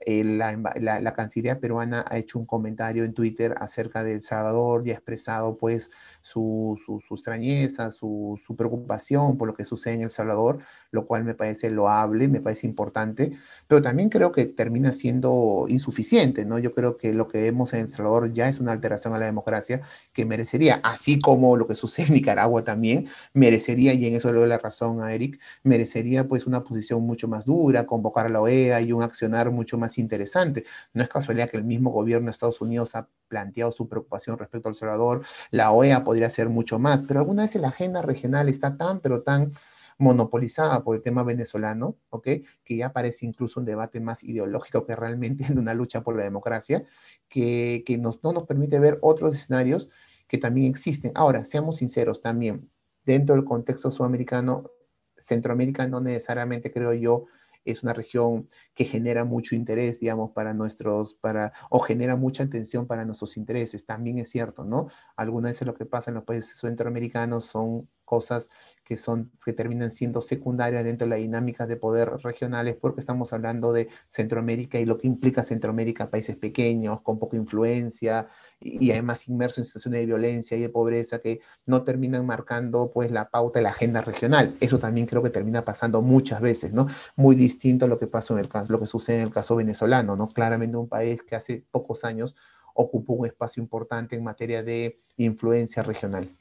eh, 0.07 0.25
la, 0.25 0.57
la, 0.57 1.13
Cancillería 1.13 1.61
peruana 1.61 2.07
ha 2.09 2.17
hecho 2.17 2.39
un 2.39 2.47
comentario 2.47 3.05
en 3.05 3.13
Twitter 3.13 3.55
acerca 3.61 4.03
de 4.03 4.15
El 4.15 4.23
Salvador 4.23 4.83
y 4.87 4.93
ha 4.93 4.95
expresado 4.95 5.59
pues 5.59 5.91
su, 6.23 6.81
su, 6.87 7.15
extrañeza, 7.15 7.91
su, 7.91 8.41
su, 8.43 8.57
preocupación 8.57 9.37
por 9.37 9.47
lo 9.47 9.55
que 9.55 9.67
sucede 9.67 9.97
en 9.97 10.03
El 10.03 10.11
Salvador, 10.11 10.61
lo 10.91 11.07
cual 11.07 11.25
me 11.25 11.35
parece 11.35 11.69
loable, 11.69 12.29
me 12.29 12.41
parece 12.41 12.67
importante, 12.67 13.33
pero 13.67 13.83
también 13.83 14.09
creo 14.09 14.33
que 14.33 14.47
termina 14.47 14.93
siendo 14.93 15.67
insuficiente, 15.69 16.47
¿no? 16.47 16.59
Yo 16.59 16.73
creo 16.73 16.97
que 16.97 17.13
lo 17.13 17.29
que 17.29 17.43
vemos 17.43 17.75
en 17.75 17.81
El 17.81 17.89
Salvador 17.91 18.33
ya 18.33 18.49
es 18.49 18.59
una 18.59 18.73
alteración 18.73 19.13
a 19.13 19.19
la 19.19 19.27
democracia 19.27 19.83
que 20.15 20.25
merecería, 20.25 20.81
así 20.83 21.21
como 21.21 21.59
lo 21.59 21.67
que 21.67 21.77
sucede 21.77 22.07
en 22.07 22.15
Nicaragua 22.15 22.65
también, 22.65 23.09
merecería, 23.35 23.93
y 23.93 24.07
en 24.07 24.15
eso 24.15 24.33
le 24.33 24.41
doy 24.41 24.49
la 24.49 24.59
razón 24.59 25.03
a 25.03 25.13
Eric, 25.13 25.39
merecería 25.63 26.27
pues 26.27 26.47
una 26.47 26.65
posición 26.65 27.03
mucho 27.03 27.29
más 27.29 27.45
dura, 27.45 27.87
convocar 27.87 28.25
a 28.27 28.29
la 28.31 28.41
OEA 28.41 28.81
y 28.81 28.93
un 28.93 29.03
accionar 29.03 29.51
mucho 29.51 29.77
más 29.77 29.90
más 29.91 29.99
interesante. 29.99 30.65
No 30.95 31.03
es 31.03 31.09
casualidad 31.09 31.51
que 31.51 31.57
el 31.57 31.65
mismo 31.65 31.91
gobierno 31.91 32.27
de 32.27 32.33
Estados 32.33 32.61
Unidos 32.61 32.95
ha 32.95 33.09
planteado 33.29 33.73
su 33.73 33.89
preocupación 33.89 34.39
respecto 34.39 34.69
al 34.69 34.75
Salvador, 34.75 35.23
la 35.51 35.73
OEA 35.73 36.05
podría 36.05 36.27
hacer 36.29 36.49
mucho 36.49 36.79
más, 36.79 37.03
pero 37.07 37.21
alguna 37.21 37.43
vez 37.43 37.55
la 37.57 37.69
agenda 37.69 38.03
regional 38.03 38.49
está 38.49 38.77
tan, 38.77 39.01
pero 39.01 39.23
tan 39.23 39.53
monopolizada 39.99 40.83
por 40.83 40.97
el 40.97 41.03
tema 41.03 41.23
venezolano, 41.25 41.97
¿ok? 42.09 42.29
Que 42.65 42.77
ya 42.77 42.93
parece 42.93 43.27
incluso 43.27 43.61
un 43.61 43.67
debate 43.67 44.01
más 44.01 44.25
ideológico 44.25 44.87
que 44.87 44.97
realmente 44.97 45.45
en 45.49 45.59
una 45.59 45.75
lucha 45.75 46.03
por 46.03 46.17
la 46.17 46.25
democracia, 46.25 46.85
que, 47.29 47.83
que 47.87 47.99
nos, 47.99 48.23
no 48.23 48.33
nos 48.33 48.47
permite 48.47 48.79
ver 48.79 48.99
otros 49.03 49.35
escenarios 49.35 49.91
que 50.27 50.39
también 50.39 50.71
existen. 50.71 51.13
Ahora, 51.15 51.45
seamos 51.45 51.77
sinceros 51.79 52.23
también, 52.23 52.71
dentro 53.05 53.35
del 53.35 53.45
contexto 53.45 53.91
sudamericano, 53.91 54.71
Centroamérica 55.19 55.87
no 55.87 56.01
necesariamente, 56.01 56.73
creo 56.73 56.95
yo, 56.95 57.27
es 57.71 57.83
una 57.83 57.93
región 57.93 58.49
que 58.75 58.85
genera 58.85 59.25
mucho 59.25 59.55
interés, 59.55 60.01
digamos, 60.01 60.31
para 60.33 60.55
nuestros, 60.55 61.15
para, 61.15 61.53
o 61.71 61.81
genera 61.81 62.17
mucha 62.17 62.45
atención 62.45 62.87
para 62.87 63.05
nuestros 63.05 63.37
intereses. 63.37 63.87
También 63.87 64.19
es 64.19 64.31
cierto, 64.31 64.65
¿no? 64.65 64.89
Algunas 65.17 65.53
veces 65.53 65.67
lo 65.67 65.75
que 65.75 65.87
pasa 65.87 66.11
en 66.11 66.17
los 66.17 66.25
países 66.25 66.59
centroamericanos 66.59 67.47
son 67.47 67.89
cosas 68.05 68.51
que, 68.91 68.97
son, 68.97 69.31
que 69.45 69.53
terminan 69.53 69.93
siendo 69.93 70.21
secundarias 70.21 70.83
dentro 70.83 71.07
de 71.07 71.11
la 71.11 71.17
dinámica 71.17 71.69
de 71.69 71.77
poder 71.77 72.11
regionales, 72.25 72.75
porque 72.75 72.99
estamos 72.99 73.33
hablando 73.33 73.73
de 73.73 73.89
Centroamérica 74.09 74.81
y 74.81 74.85
lo 74.85 74.99
que 74.99 75.07
implica 75.07 75.45
Centroamérica, 75.45 76.11
países 76.11 76.35
pequeños, 76.35 77.01
con 77.03 77.21
poca 77.21 77.37
influencia 77.37 78.27
y, 78.59 78.91
además 78.91 79.29
inmersos 79.29 79.59
en 79.59 79.65
situaciones 79.67 80.01
de 80.01 80.07
violencia 80.07 80.57
y 80.57 80.61
de 80.61 80.69
pobreza 80.71 81.21
que 81.21 81.41
no 81.67 81.85
terminan 81.85 82.27
marcando 82.27 82.91
pues 82.93 83.13
la 83.13 83.31
pauta 83.31 83.61
de 83.61 83.63
la 83.63 83.71
agenda 83.71 84.01
regional. 84.01 84.57
Eso 84.59 84.81
también 84.81 85.07
creo 85.07 85.23
que 85.23 85.31
termina 85.31 85.65
pasando 85.65 86.03
muchas 86.03 86.41
veces, 86.41 86.73
¿no? 86.73 86.89
Muy 87.15 87.37
distinto 87.37 87.85
a 87.85 87.89
lo 87.89 87.97
que 87.97 88.09
pasó 88.09 88.35
en 88.35 88.41
el 88.41 88.49
caso, 88.49 88.73
lo 88.73 88.81
que 88.81 88.89
sucede 88.89 89.19
en 89.19 89.23
el 89.23 89.33
caso 89.33 89.55
venezolano, 89.55 90.17
¿no? 90.17 90.31
Claramente 90.31 90.77
un 90.77 90.89
país 90.89 91.23
que 91.23 91.37
hace 91.37 91.65
pocos 91.71 92.03
años 92.03 92.35
ocupó 92.75 93.13
un 93.13 93.27
espacio 93.27 93.63
importante 93.63 94.17
en 94.17 94.25
materia 94.25 94.65
de 94.65 95.01
influencia 95.17 95.85
regional. 95.85 96.37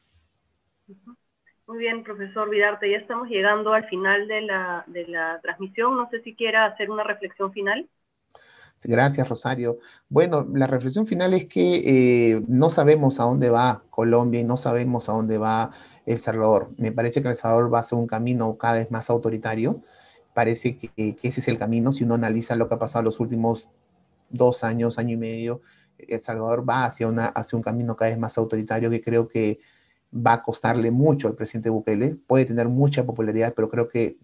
Muy 1.69 1.77
bien, 1.77 2.03
profesor 2.03 2.49
Vidarte, 2.49 2.89
ya 2.89 2.97
estamos 2.97 3.29
llegando 3.29 3.73
al 3.73 3.87
final 3.89 4.27
de 4.27 4.41
la, 4.41 4.83
de 4.87 5.05
la 5.05 5.39
transmisión. 5.43 5.95
No 5.95 6.09
sé 6.09 6.19
si 6.23 6.35
quiera 6.35 6.65
hacer 6.65 6.89
una 6.89 7.03
reflexión 7.03 7.53
final. 7.53 7.87
Gracias, 8.83 9.29
Rosario. 9.29 9.77
Bueno, 10.09 10.47
la 10.51 10.65
reflexión 10.65 11.05
final 11.05 11.35
es 11.35 11.45
que 11.45 12.31
eh, 12.31 12.41
no 12.47 12.71
sabemos 12.71 13.19
a 13.19 13.25
dónde 13.25 13.51
va 13.51 13.83
Colombia 13.91 14.39
y 14.39 14.43
no 14.45 14.57
sabemos 14.57 15.09
a 15.09 15.11
dónde 15.11 15.37
va 15.37 15.69
El 16.07 16.17
Salvador. 16.17 16.71
Me 16.77 16.91
parece 16.91 17.21
que 17.21 17.27
El 17.27 17.35
Salvador 17.35 17.71
va 17.71 17.81
a 17.81 17.83
ser 17.83 17.99
un 17.99 18.07
camino 18.07 18.57
cada 18.57 18.77
vez 18.77 18.89
más 18.89 19.11
autoritario. 19.11 19.83
Parece 20.33 20.75
que, 20.75 20.89
que 20.95 21.19
ese 21.21 21.39
es 21.39 21.47
el 21.49 21.59
camino. 21.59 21.93
Si 21.93 22.03
uno 22.03 22.15
analiza 22.15 22.55
lo 22.55 22.67
que 22.67 22.73
ha 22.73 22.79
pasado 22.79 23.03
los 23.03 23.19
últimos 23.19 23.69
dos 24.31 24.63
años, 24.63 24.97
año 24.97 25.13
y 25.13 25.17
medio, 25.17 25.61
El 25.99 26.19
Salvador 26.19 26.67
va 26.67 26.85
hacia, 26.85 27.07
una, 27.07 27.27
hacia 27.27 27.57
un 27.57 27.61
camino 27.61 27.95
cada 27.95 28.09
vez 28.09 28.17
más 28.17 28.39
autoritario 28.39 28.89
que 28.89 29.03
creo 29.03 29.27
que 29.27 29.59
va 30.13 30.33
a 30.33 30.43
costarle 30.43 30.91
mucho 30.91 31.27
al 31.27 31.35
presidente 31.35 31.69
Bukele. 31.69 32.15
Puede 32.27 32.45
tener 32.45 32.67
mucha 32.69 33.05
popularidad, 33.05 33.53
pero 33.55 33.69
creo 33.69 33.87
que 33.89 34.17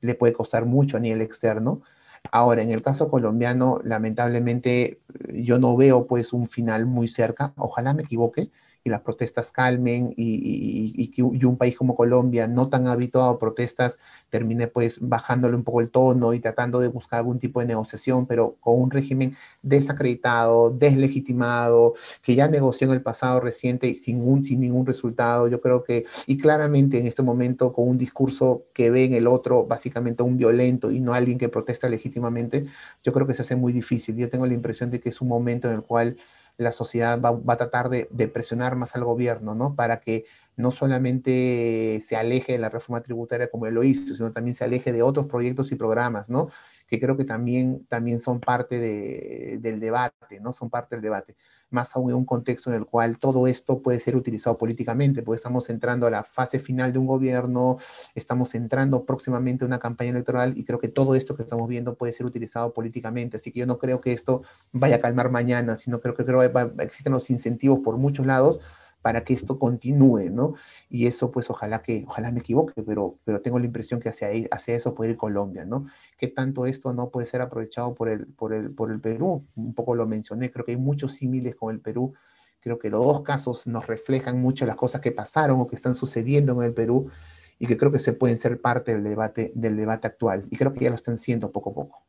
le 0.00 0.14
puede 0.14 0.32
costar 0.32 0.66
mucho 0.66 0.96
a 0.96 1.00
nivel 1.00 1.22
externo. 1.22 1.82
Ahora, 2.30 2.62
en 2.62 2.70
el 2.70 2.82
caso 2.82 3.10
colombiano, 3.10 3.80
lamentablemente 3.84 5.00
yo 5.32 5.58
no 5.58 5.76
veo 5.76 6.06
pues 6.06 6.32
un 6.32 6.48
final 6.48 6.86
muy 6.86 7.08
cerca. 7.08 7.52
Ojalá 7.56 7.94
me 7.94 8.04
equivoque, 8.04 8.50
y 8.84 8.90
las 8.90 9.00
protestas 9.00 9.52
calmen 9.52 10.12
y, 10.16 11.08
que 11.08 11.22
un 11.22 11.56
país 11.56 11.76
como 11.76 11.94
Colombia, 11.94 12.46
no 12.48 12.68
tan 12.68 12.86
habituado 12.86 13.30
a 13.30 13.38
protestas, 13.38 13.98
termine 14.30 14.66
pues 14.66 14.98
bajándole 15.00 15.56
un 15.56 15.64
poco 15.64 15.80
el 15.80 15.90
tono 15.90 16.32
y 16.32 16.40
tratando 16.40 16.80
de 16.80 16.88
buscar 16.88 17.18
algún 17.18 17.38
tipo 17.38 17.60
de 17.60 17.66
negociación, 17.66 18.26
pero 18.26 18.56
con 18.60 18.80
un 18.80 18.90
régimen 18.90 19.36
desacreditado, 19.62 20.70
deslegitimado, 20.70 21.94
que 22.22 22.34
ya 22.34 22.48
negoció 22.48 22.88
en 22.88 22.94
el 22.94 23.02
pasado 23.02 23.40
reciente 23.40 23.94
sin, 23.94 24.44
sin 24.44 24.60
ningún 24.60 24.86
resultado. 24.86 25.48
Yo 25.48 25.60
creo 25.60 25.84
que, 25.84 26.06
y 26.26 26.38
claramente 26.38 26.98
en 26.98 27.06
este 27.06 27.22
momento 27.22 27.72
con 27.72 27.88
un 27.88 27.98
discurso 27.98 28.64
que 28.72 28.90
ve 28.90 29.04
en 29.04 29.14
el 29.14 29.26
otro 29.26 29.64
básicamente 29.66 30.22
un 30.22 30.36
violento 30.36 30.90
y 30.90 31.00
no 31.00 31.14
alguien 31.14 31.38
que 31.38 31.48
protesta 31.48 31.88
legítimamente, 31.88 32.66
yo 33.02 33.12
creo 33.12 33.26
que 33.26 33.34
se 33.34 33.42
hace 33.42 33.56
muy 33.56 33.72
difícil. 33.72 34.16
Yo 34.16 34.28
tengo 34.28 34.46
la 34.46 34.54
impresión 34.54 34.90
de 34.90 35.00
que 35.00 35.10
es 35.10 35.20
un 35.20 35.28
momento 35.28 35.68
en 35.68 35.74
el 35.74 35.82
cual 35.82 36.16
la 36.58 36.72
sociedad 36.72 37.20
va, 37.20 37.40
a 37.52 37.56
tratar 37.56 37.88
de, 37.88 38.06
presionar 38.28 38.76
más 38.76 38.94
al 38.94 39.04
gobierno, 39.04 39.54
¿no? 39.54 39.74
Para 39.74 40.00
que 40.00 40.24
no 40.56 40.70
solamente 40.70 42.00
se 42.04 42.16
aleje 42.16 42.52
de 42.52 42.58
la 42.58 42.68
reforma 42.68 43.02
tributaria 43.02 43.50
como 43.50 43.66
él 43.66 43.74
lo 43.74 43.84
hizo, 43.84 44.14
sino 44.14 44.32
también 44.32 44.54
se 44.54 44.64
aleje 44.64 44.92
de 44.92 45.02
otros 45.02 45.26
proyectos 45.26 45.72
y 45.72 45.76
programas, 45.76 46.28
¿no? 46.28 46.50
Que 46.92 47.00
creo 47.00 47.16
que 47.16 47.24
también, 47.24 47.86
también 47.88 48.20
son 48.20 48.38
parte 48.38 48.78
del 48.78 49.80
debate, 49.80 50.40
¿no? 50.40 50.52
Son 50.52 50.68
parte 50.68 50.94
del 50.94 51.02
debate 51.02 51.34
más 51.70 51.96
aún 51.96 52.10
en 52.10 52.16
un 52.16 52.26
contexto 52.26 52.68
en 52.68 52.76
el 52.76 52.84
cual 52.84 53.18
todo 53.18 53.46
esto 53.46 53.80
puede 53.80 53.98
ser 53.98 54.14
utilizado 54.14 54.58
políticamente, 54.58 55.22
porque 55.22 55.36
estamos 55.36 55.70
entrando 55.70 56.06
a 56.06 56.10
la 56.10 56.22
fase 56.22 56.58
final 56.58 56.92
de 56.92 56.98
un 56.98 57.06
gobierno, 57.06 57.78
estamos 58.14 58.54
entrando 58.54 59.06
próximamente 59.06 59.64
a 59.64 59.68
una 59.68 59.78
campaña 59.78 60.10
electoral 60.10 60.52
y 60.56 60.64
creo 60.64 60.78
que 60.78 60.88
todo 60.88 61.14
esto 61.14 61.34
que 61.34 61.42
estamos 61.44 61.66
viendo 61.68 61.94
puede 61.94 62.12
ser 62.12 62.26
utilizado 62.26 62.74
políticamente. 62.74 63.38
Así 63.38 63.52
que 63.52 63.60
yo 63.60 63.66
no 63.66 63.78
creo 63.78 64.02
que 64.02 64.12
esto 64.12 64.42
vaya 64.70 64.96
a 64.96 65.00
calmar 65.00 65.30
mañana, 65.30 65.76
sino 65.76 66.00
creo 66.00 66.14
que 66.14 66.26
creo 66.26 66.40
que 66.40 66.84
existen 66.84 67.14
los 67.14 67.30
incentivos 67.30 67.78
por 67.80 67.96
muchos 67.96 68.26
lados 68.26 68.60
para 69.02 69.24
que 69.24 69.34
esto 69.34 69.58
continúe, 69.58 70.30
¿no? 70.30 70.54
Y 70.88 71.06
eso, 71.06 71.30
pues, 71.30 71.50
ojalá 71.50 71.82
que, 71.82 72.04
ojalá 72.06 72.30
me 72.30 72.40
equivoque, 72.40 72.82
pero, 72.82 73.18
pero 73.24 73.40
tengo 73.42 73.58
la 73.58 73.66
impresión 73.66 74.00
que 74.00 74.08
hacia, 74.08 74.28
hacia 74.50 74.76
eso 74.76 74.94
puede 74.94 75.10
ir 75.10 75.16
Colombia, 75.16 75.64
¿no? 75.64 75.86
Que 76.16 76.28
tanto 76.28 76.66
esto 76.66 76.92
no 76.92 77.10
puede 77.10 77.26
ser 77.26 77.42
aprovechado 77.42 77.94
por 77.94 78.08
el, 78.08 78.26
por, 78.26 78.54
el, 78.54 78.70
por 78.72 78.90
el 78.90 79.00
Perú, 79.00 79.44
un 79.56 79.74
poco 79.74 79.94
lo 79.94 80.06
mencioné, 80.06 80.50
creo 80.50 80.64
que 80.64 80.72
hay 80.72 80.78
muchos 80.78 81.14
símiles 81.14 81.56
con 81.56 81.74
el 81.74 81.80
Perú, 81.80 82.14
creo 82.60 82.78
que 82.78 82.90
los 82.90 83.04
dos 83.04 83.22
casos 83.22 83.66
nos 83.66 83.86
reflejan 83.86 84.40
mucho 84.40 84.64
las 84.64 84.76
cosas 84.76 85.00
que 85.00 85.10
pasaron 85.10 85.60
o 85.60 85.66
que 85.66 85.76
están 85.76 85.94
sucediendo 85.94 86.52
en 86.52 86.68
el 86.68 86.74
Perú 86.74 87.10
y 87.58 87.66
que 87.66 87.76
creo 87.76 87.90
que 87.90 87.98
se 87.98 88.12
pueden 88.12 88.38
ser 88.38 88.60
parte 88.60 88.92
del 88.92 89.02
debate, 89.02 89.52
del 89.54 89.76
debate 89.76 90.06
actual, 90.06 90.46
y 90.50 90.56
creo 90.56 90.72
que 90.72 90.80
ya 90.80 90.90
lo 90.90 90.96
están 90.96 91.18
siendo 91.18 91.50
poco 91.50 91.70
a 91.70 91.74
poco. 91.74 92.02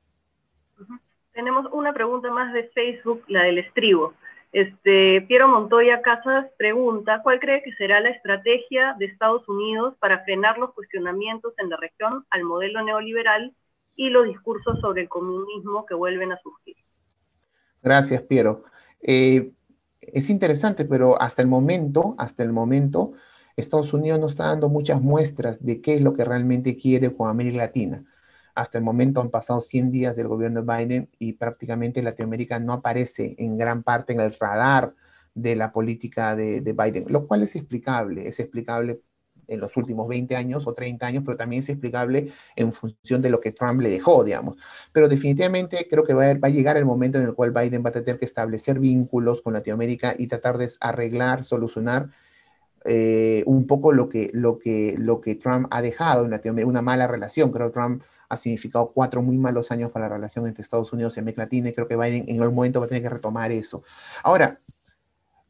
Tenemos 1.34 1.66
una 1.72 1.94
pregunta 1.94 2.32
más 2.32 2.54
de 2.54 2.70
Facebook, 2.70 3.24
la 3.28 3.44
del 3.44 3.58
estribo. 3.58 4.14
Este, 4.54 5.22
Piero 5.22 5.47
Montoya 5.47 6.04
Casas 6.04 6.45
pregunta, 6.58 7.22
¿cuál 7.24 7.39
cree 7.39 7.64
que 7.64 7.74
será 7.74 7.99
la 8.01 8.10
estrategia 8.10 8.95
de 8.99 9.06
Estados 9.06 9.49
Unidos 9.49 9.95
para 9.99 10.24
frenar 10.24 10.60
los 10.60 10.76
cuestionamientos 10.76 11.54
en 11.58 11.72
la 11.72 11.78
región 11.78 12.24
al 12.30 12.43
modelo 12.43 12.84
neoliberal 12.84 13.51
y 13.95 14.10
los 14.10 14.28
discursos 14.28 14.80
sobre 14.80 15.01
el 15.01 15.10
comunismo 15.10 15.88
que 15.88 15.95
vuelven 15.95 16.34
a 16.34 16.39
surgir? 16.41 16.76
Gracias, 17.82 18.22
Piero. 18.22 18.64
Eh, 19.01 19.51
es 20.01 20.30
interesante, 20.30 20.86
pero 20.86 21.20
hasta 21.20 21.41
el 21.41 21.47
momento, 21.47 22.14
hasta 22.20 22.43
el 22.43 22.54
momento, 22.54 23.14
Estados 23.58 23.91
Unidos 23.91 24.20
no 24.20 24.28
está 24.28 24.49
dando 24.49 24.70
muchas 24.70 25.01
muestras 25.01 25.66
de 25.66 25.82
qué 25.82 25.95
es 25.95 26.01
lo 26.01 26.14
que 26.14 26.26
realmente 26.26 26.78
quiere 26.78 27.12
con 27.12 27.28
América 27.28 27.58
Latina. 27.58 28.04
Hasta 28.56 28.78
el 28.78 28.84
momento 28.84 29.22
han 29.22 29.30
pasado 29.30 29.62
100 29.62 29.91
días 29.91 30.16
del 30.16 30.28
gobierno 30.28 30.62
de 30.62 30.78
Biden 30.78 31.10
y 31.20 31.34
prácticamente 31.34 32.01
Latinoamérica 32.01 32.60
no 32.60 32.74
aparece 32.74 33.36
en 33.38 33.58
gran 33.58 33.84
parte 33.84 34.14
en 34.14 34.20
el 34.20 34.36
radar 34.39 34.93
de 35.34 35.56
la 35.56 35.72
política 35.72 36.36
de, 36.36 36.62
Biden, 36.62 37.06
lo 37.08 37.28
cual 37.28 37.43
es 37.43 37.56
explicable, 37.56 38.28
es 38.28 38.39
explicable 38.39 39.01
en 39.47 39.60
los 39.60 39.76
últimos 39.76 40.08
20 40.08 40.36
años 40.36 40.68
o 40.68 40.74
30 40.74 41.06
años, 41.06 41.24
pero 41.26 41.38
también 41.38 41.62
es 41.62 41.70
explicable 41.70 42.32
en 42.56 42.72
función 42.72 43.22
de 43.22 43.30
lo 43.30 43.41
que 43.41 43.51
Trump 43.51 43.82
le 43.82 43.89
dejó, 43.89 44.24
digamos. 44.24 44.58
Pero 44.91 45.10
definitivamente 45.10 45.88
creo 45.89 46.04
que 46.04 46.14
va 46.14 46.30
a, 46.30 46.34
va 46.36 46.47
a 46.47 46.51
llegar 46.51 46.78
el 46.78 46.86
momento 46.86 47.18
en 47.18 47.26
el 47.26 47.34
cual 47.34 47.51
Biden 47.51 47.84
va 47.84 47.89
a 47.89 47.93
tener 47.93 48.20
que 48.20 48.26
establecer 48.26 48.80
vínculos 48.80 49.41
con 49.41 49.54
Latinoamérica 49.54 50.16
y 50.18 50.28
tratar 50.28 50.58
de 50.58 50.72
arreglar, 50.80 51.43
solucionar 51.43 52.10
eh, 52.86 53.43
un 53.45 53.66
poco 53.66 53.93
lo 53.93 54.10
que, 54.10 54.30
lo, 54.34 54.60
que, 54.60 54.95
lo 54.97 55.22
que 55.22 55.36
Trump 55.36 55.68
ha 55.72 55.82
dejado 55.82 56.26
en 56.26 56.32
Latinoamérica, 56.32 56.70
una 56.70 56.82
mala 56.82 57.08
relación. 57.08 57.51
Creo 57.51 57.68
que 57.68 57.74
Trump 57.74 58.04
ha 58.34 58.38
significado 58.38 58.92
cuatro 58.94 59.22
muy 59.22 59.38
malos 59.38 59.72
años 59.72 59.92
para 59.92 60.08
la 60.10 60.16
relación 60.16 60.48
entre 60.48 60.62
Estados 60.62 60.92
Unidos 60.94 61.16
y 61.16 61.22
América 61.22 61.44
Latina 61.44 61.70
y 61.70 61.74
creo 61.74 61.88
que 61.88 61.96
Biden 61.96 62.26
en 62.28 62.42
algún 62.42 62.56
momento 62.56 62.80
va 62.80 62.86
a 62.86 62.90
tener 62.90 63.04
que 63.04 63.10
retomar 63.10 63.52
eso. 63.52 63.84
Ahora, 64.24 64.60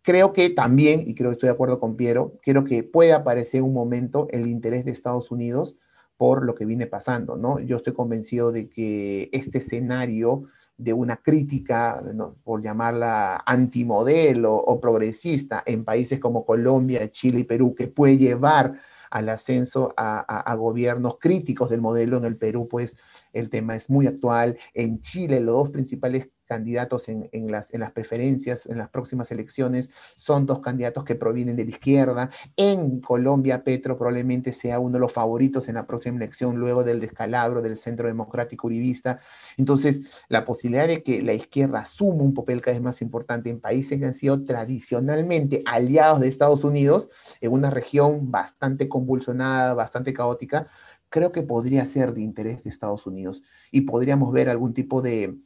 creo 0.01 0.33
que 0.33 0.49
también, 0.51 1.03
y 1.07 1.15
creo 1.15 1.29
que 1.29 1.33
estoy 1.33 1.47
de 1.47 1.53
acuerdo 1.53 1.79
con 1.79 1.95
Piero, 1.95 2.39
creo 2.43 2.63
que 2.63 2.83
puede 2.83 3.13
aparecer 3.13 3.61
un 3.61 3.73
momento 3.73 4.27
el 4.31 4.47
interés 4.47 4.85
de 4.85 4.91
Estados 4.91 5.31
Unidos 5.31 5.75
por 6.17 6.45
lo 6.45 6.55
que 6.55 6.65
viene 6.65 6.85
pasando, 6.85 7.35
¿no? 7.35 7.59
Yo 7.59 7.77
estoy 7.77 7.93
convencido 7.93 8.51
de 8.51 8.69
que 8.69 9.29
este 9.31 9.57
escenario 9.57 10.43
de 10.77 10.93
una 10.93 11.17
crítica, 11.17 12.03
por 12.43 12.61
llamarla 12.61 13.43
antimodelo 13.45 14.55
o 14.55 14.79
progresista 14.79 15.63
en 15.65 15.83
países 15.83 16.19
como 16.19 16.45
Colombia, 16.45 17.09
Chile 17.11 17.41
y 17.41 17.43
Perú, 17.43 17.75
que 17.75 17.87
puede 17.87 18.17
llevar 18.17 18.79
al 19.13 19.29
ascenso 19.29 19.93
a, 19.95 20.55
gobiernos 20.55 21.19
críticos 21.19 21.69
del 21.69 21.81
modelo. 21.81 22.17
En 22.17 22.25
el 22.25 22.35
Perú, 22.35 22.67
pues 22.67 22.97
el 23.31 23.49
tema 23.49 23.75
es 23.75 23.87
muy 23.89 24.07
actual. 24.07 24.57
En 24.73 25.01
Chile, 25.01 25.39
los 25.39 25.55
dos 25.55 25.69
principales 25.69 26.29
candidatos 26.53 27.09
en, 27.09 27.51
las, 27.51 27.73
en 27.73 27.79
las 27.79 27.91
preferencias, 27.91 28.67
en 28.67 28.77
las 28.77 28.89
próximas 28.89 29.31
elecciones, 29.31 29.89
son 30.15 30.45
dos 30.45 30.59
candidatos 30.59 31.03
que 31.03 31.15
provienen 31.15 31.55
de 31.55 31.65
la 31.65 31.71
izquierda. 31.71 32.29
En 32.55 32.99
Colombia, 33.01 33.63
Petro 33.63 33.97
probablemente 33.97 34.53
sea 34.53 34.77
uno 34.77 34.93
de 34.93 34.99
los 34.99 35.11
favoritos 35.11 35.67
en 35.67 35.75
la 35.75 35.87
próxima 35.87 36.17
elección, 36.17 36.57
luego 36.57 36.83
del 36.83 36.99
descalabro 36.99 37.63
del 37.63 37.77
Centro 37.77 38.07
Democrático 38.07 38.67
Uribista. 38.67 39.19
Entonces, 39.57 40.01
la 40.29 40.45
posibilidad 40.45 40.87
de 40.87 41.01
que 41.01 41.23
la 41.23 41.33
izquierda 41.33 41.79
asuma 41.79 42.21
un 42.21 42.35
papel 42.35 42.61
cada 42.61 42.77
vez 42.77 42.83
más 42.83 43.01
importante 43.01 43.49
en 43.49 43.59
países 43.59 43.99
que 43.99 44.05
han 44.05 44.13
sido 44.13 44.45
tradicionalmente 44.45 45.63
aliados 45.65 46.19
de 46.19 46.27
Estados 46.27 46.63
Unidos, 46.63 47.09
en 47.41 47.51
una 47.51 47.71
región 47.71 48.29
bastante 48.29 48.87
convulsionada, 48.87 49.73
bastante 49.73 50.13
caótica, 50.13 50.67
creo 51.09 51.31
que 51.31 51.43
podría 51.43 51.85
ser 51.85 52.13
de 52.13 52.21
interés 52.21 52.63
de 52.63 52.69
Estados 52.69 53.07
Unidos 53.07 53.41
y 53.71 53.81
podríamos 53.81 54.31
ver 54.31 54.49
algún 54.49 54.73
tipo 54.73 55.01
de, 55.01 55.37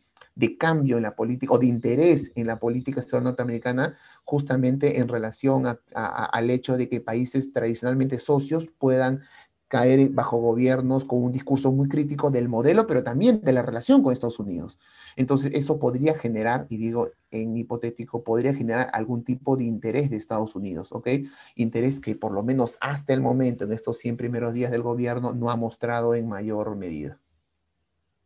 cambio 0.58 0.98
en 0.98 1.04
la 1.04 1.16
política 1.16 1.54
o 1.54 1.60
de 1.60 1.66
interés 1.66 2.32
en 2.36 2.48
la 2.48 2.60
política 2.60 3.02
exterior 3.02 3.24
norteamericana 3.24 3.98
justamente 4.24 5.00
en 5.00 5.08
relación 5.08 5.64
al 5.94 6.50
hecho 6.50 6.78
de 6.78 6.88
que 6.90 7.02
países 7.02 7.52
tradicionalmente 7.54 8.20
socios 8.20 8.70
puedan 8.78 9.22
caer 9.68 10.10
bajo 10.10 10.38
gobiernos 10.38 11.06
con 11.06 11.24
un 11.24 11.32
discurso 11.32 11.72
muy 11.72 11.90
crítico 11.90 12.32
del 12.32 12.48
modelo, 12.48 12.88
pero 12.88 13.04
también 13.04 13.42
de 13.42 13.52
la 13.52 13.62
relación 13.62 14.02
con 14.02 14.14
Estados 14.14 14.40
Unidos. 14.40 14.80
Entonces, 15.16 15.52
eso 15.54 15.78
podría 15.78 16.18
generar, 16.18 16.68
y 16.70 16.78
digo 16.78 17.10
en 17.32 17.58
hipotético, 17.58 18.24
podría 18.24 18.54
generar 18.54 18.90
algún 18.94 19.24
tipo 19.24 19.58
de 19.58 19.66
interés 19.66 20.10
de 20.10 20.16
Estados 20.16 20.56
Unidos, 20.56 20.94
¿ok? 20.94 21.10
Interés 21.56 22.00
que 22.00 22.16
por 22.16 22.32
lo 22.32 22.44
menos 22.44 22.78
hasta 22.80 23.14
el 23.14 23.22
momento, 23.22 23.66
en 23.66 23.74
estos 23.74 23.98
100 23.98 24.16
primeros 24.16 24.54
días 24.54 24.72
del 24.72 24.84
gobierno, 24.84 25.34
no 25.34 25.50
ha 25.50 25.58
mostrado 25.58 26.16
en 26.16 26.30
mayor 26.30 26.76
medida. 26.78 27.20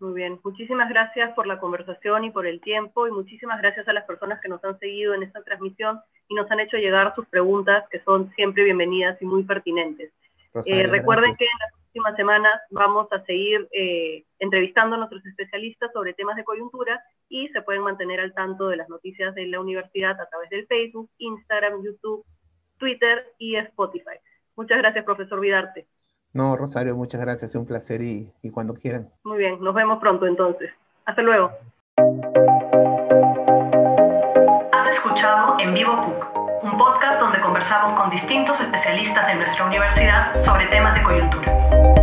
Muy 0.02 0.14
bien, 0.14 0.40
muchísimas 0.44 0.90
gracias 0.90 1.32
por 1.36 1.46
la 1.46 1.60
conversación 1.60 2.24
y 2.24 2.32
por 2.32 2.48
el 2.48 2.60
tiempo 2.60 3.08
y 3.08 3.12
muchísimas 3.12 3.62
gracias 3.62 3.88
a 3.88 3.94
las 3.94 4.04
personas 4.06 4.42
que 4.42 4.50
nos 4.50 4.64
han 4.64 4.80
seguido 4.80 5.14
en 5.14 5.22
esta 5.22 5.44
transmisión 5.44 6.02
y 6.28 6.34
nos 6.34 6.50
han 6.50 6.60
hecho 6.60 6.78
llegar 6.78 7.14
sus 7.14 7.28
preguntas 7.28 7.86
que 7.92 8.00
son 8.00 8.32
siempre 8.32 8.64
bienvenidas 8.64 9.22
y 9.22 9.26
muy 9.26 9.44
pertinentes. 9.44 10.12
Eh, 10.66 10.88
recuerden 10.88 11.36
que 11.36 11.46
en 11.46 11.60
las 11.60 11.72
próximas 11.74 12.16
semanas 12.16 12.62
vamos 12.72 13.14
a 13.14 13.24
seguir 13.26 13.70
eh, 13.74 14.26
entrevistando 14.40 14.96
a 14.96 14.98
nuestros 14.98 15.24
especialistas 15.24 15.92
sobre 15.94 16.16
temas 16.16 16.36
de 16.36 16.46
coyuntura 16.46 17.00
y 17.30 17.50
se 17.50 17.62
pueden 17.62 17.84
mantener 17.84 18.22
al 18.22 18.34
tanto 18.34 18.70
de 18.70 18.78
las 18.78 18.90
noticias 18.90 19.36
de 19.36 19.46
la 19.46 19.60
universidad 19.60 20.20
a 20.20 20.28
través 20.28 20.50
del 20.50 20.66
Facebook, 20.66 21.12
Instagram, 21.20 21.84
YouTube, 21.84 22.26
Twitter 22.80 23.28
y 23.38 23.56
Spotify. 23.56 24.18
Muchas 24.56 24.80
gracias, 24.80 25.06
profesor 25.06 25.40
Vidarte. 25.40 25.86
No, 26.34 26.56
Rosario, 26.56 26.96
muchas 26.96 27.22
gracias. 27.22 27.52
Es 27.52 27.56
un 27.56 27.66
placer 27.66 28.02
y, 28.02 28.32
y 28.42 28.50
cuando 28.50 28.74
quieran. 28.74 29.10
Muy 29.24 29.38
bien, 29.38 29.62
nos 29.62 29.74
vemos 29.74 30.00
pronto 30.00 30.26
entonces. 30.26 30.72
Hasta 31.06 31.22
luego. 31.22 31.52
Has 34.72 34.88
escuchado 34.90 35.60
en 35.60 35.74
vivo 35.74 35.94
PUC 36.06 36.42
un 36.64 36.78
podcast 36.78 37.20
donde 37.20 37.40
conversamos 37.42 38.00
con 38.00 38.10
distintos 38.10 38.60
especialistas 38.60 39.28
de 39.28 39.36
nuestra 39.36 39.66
universidad 39.66 40.38
sobre 40.44 40.68
temas 40.68 40.96
de 40.96 41.04
coyuntura. 41.04 42.01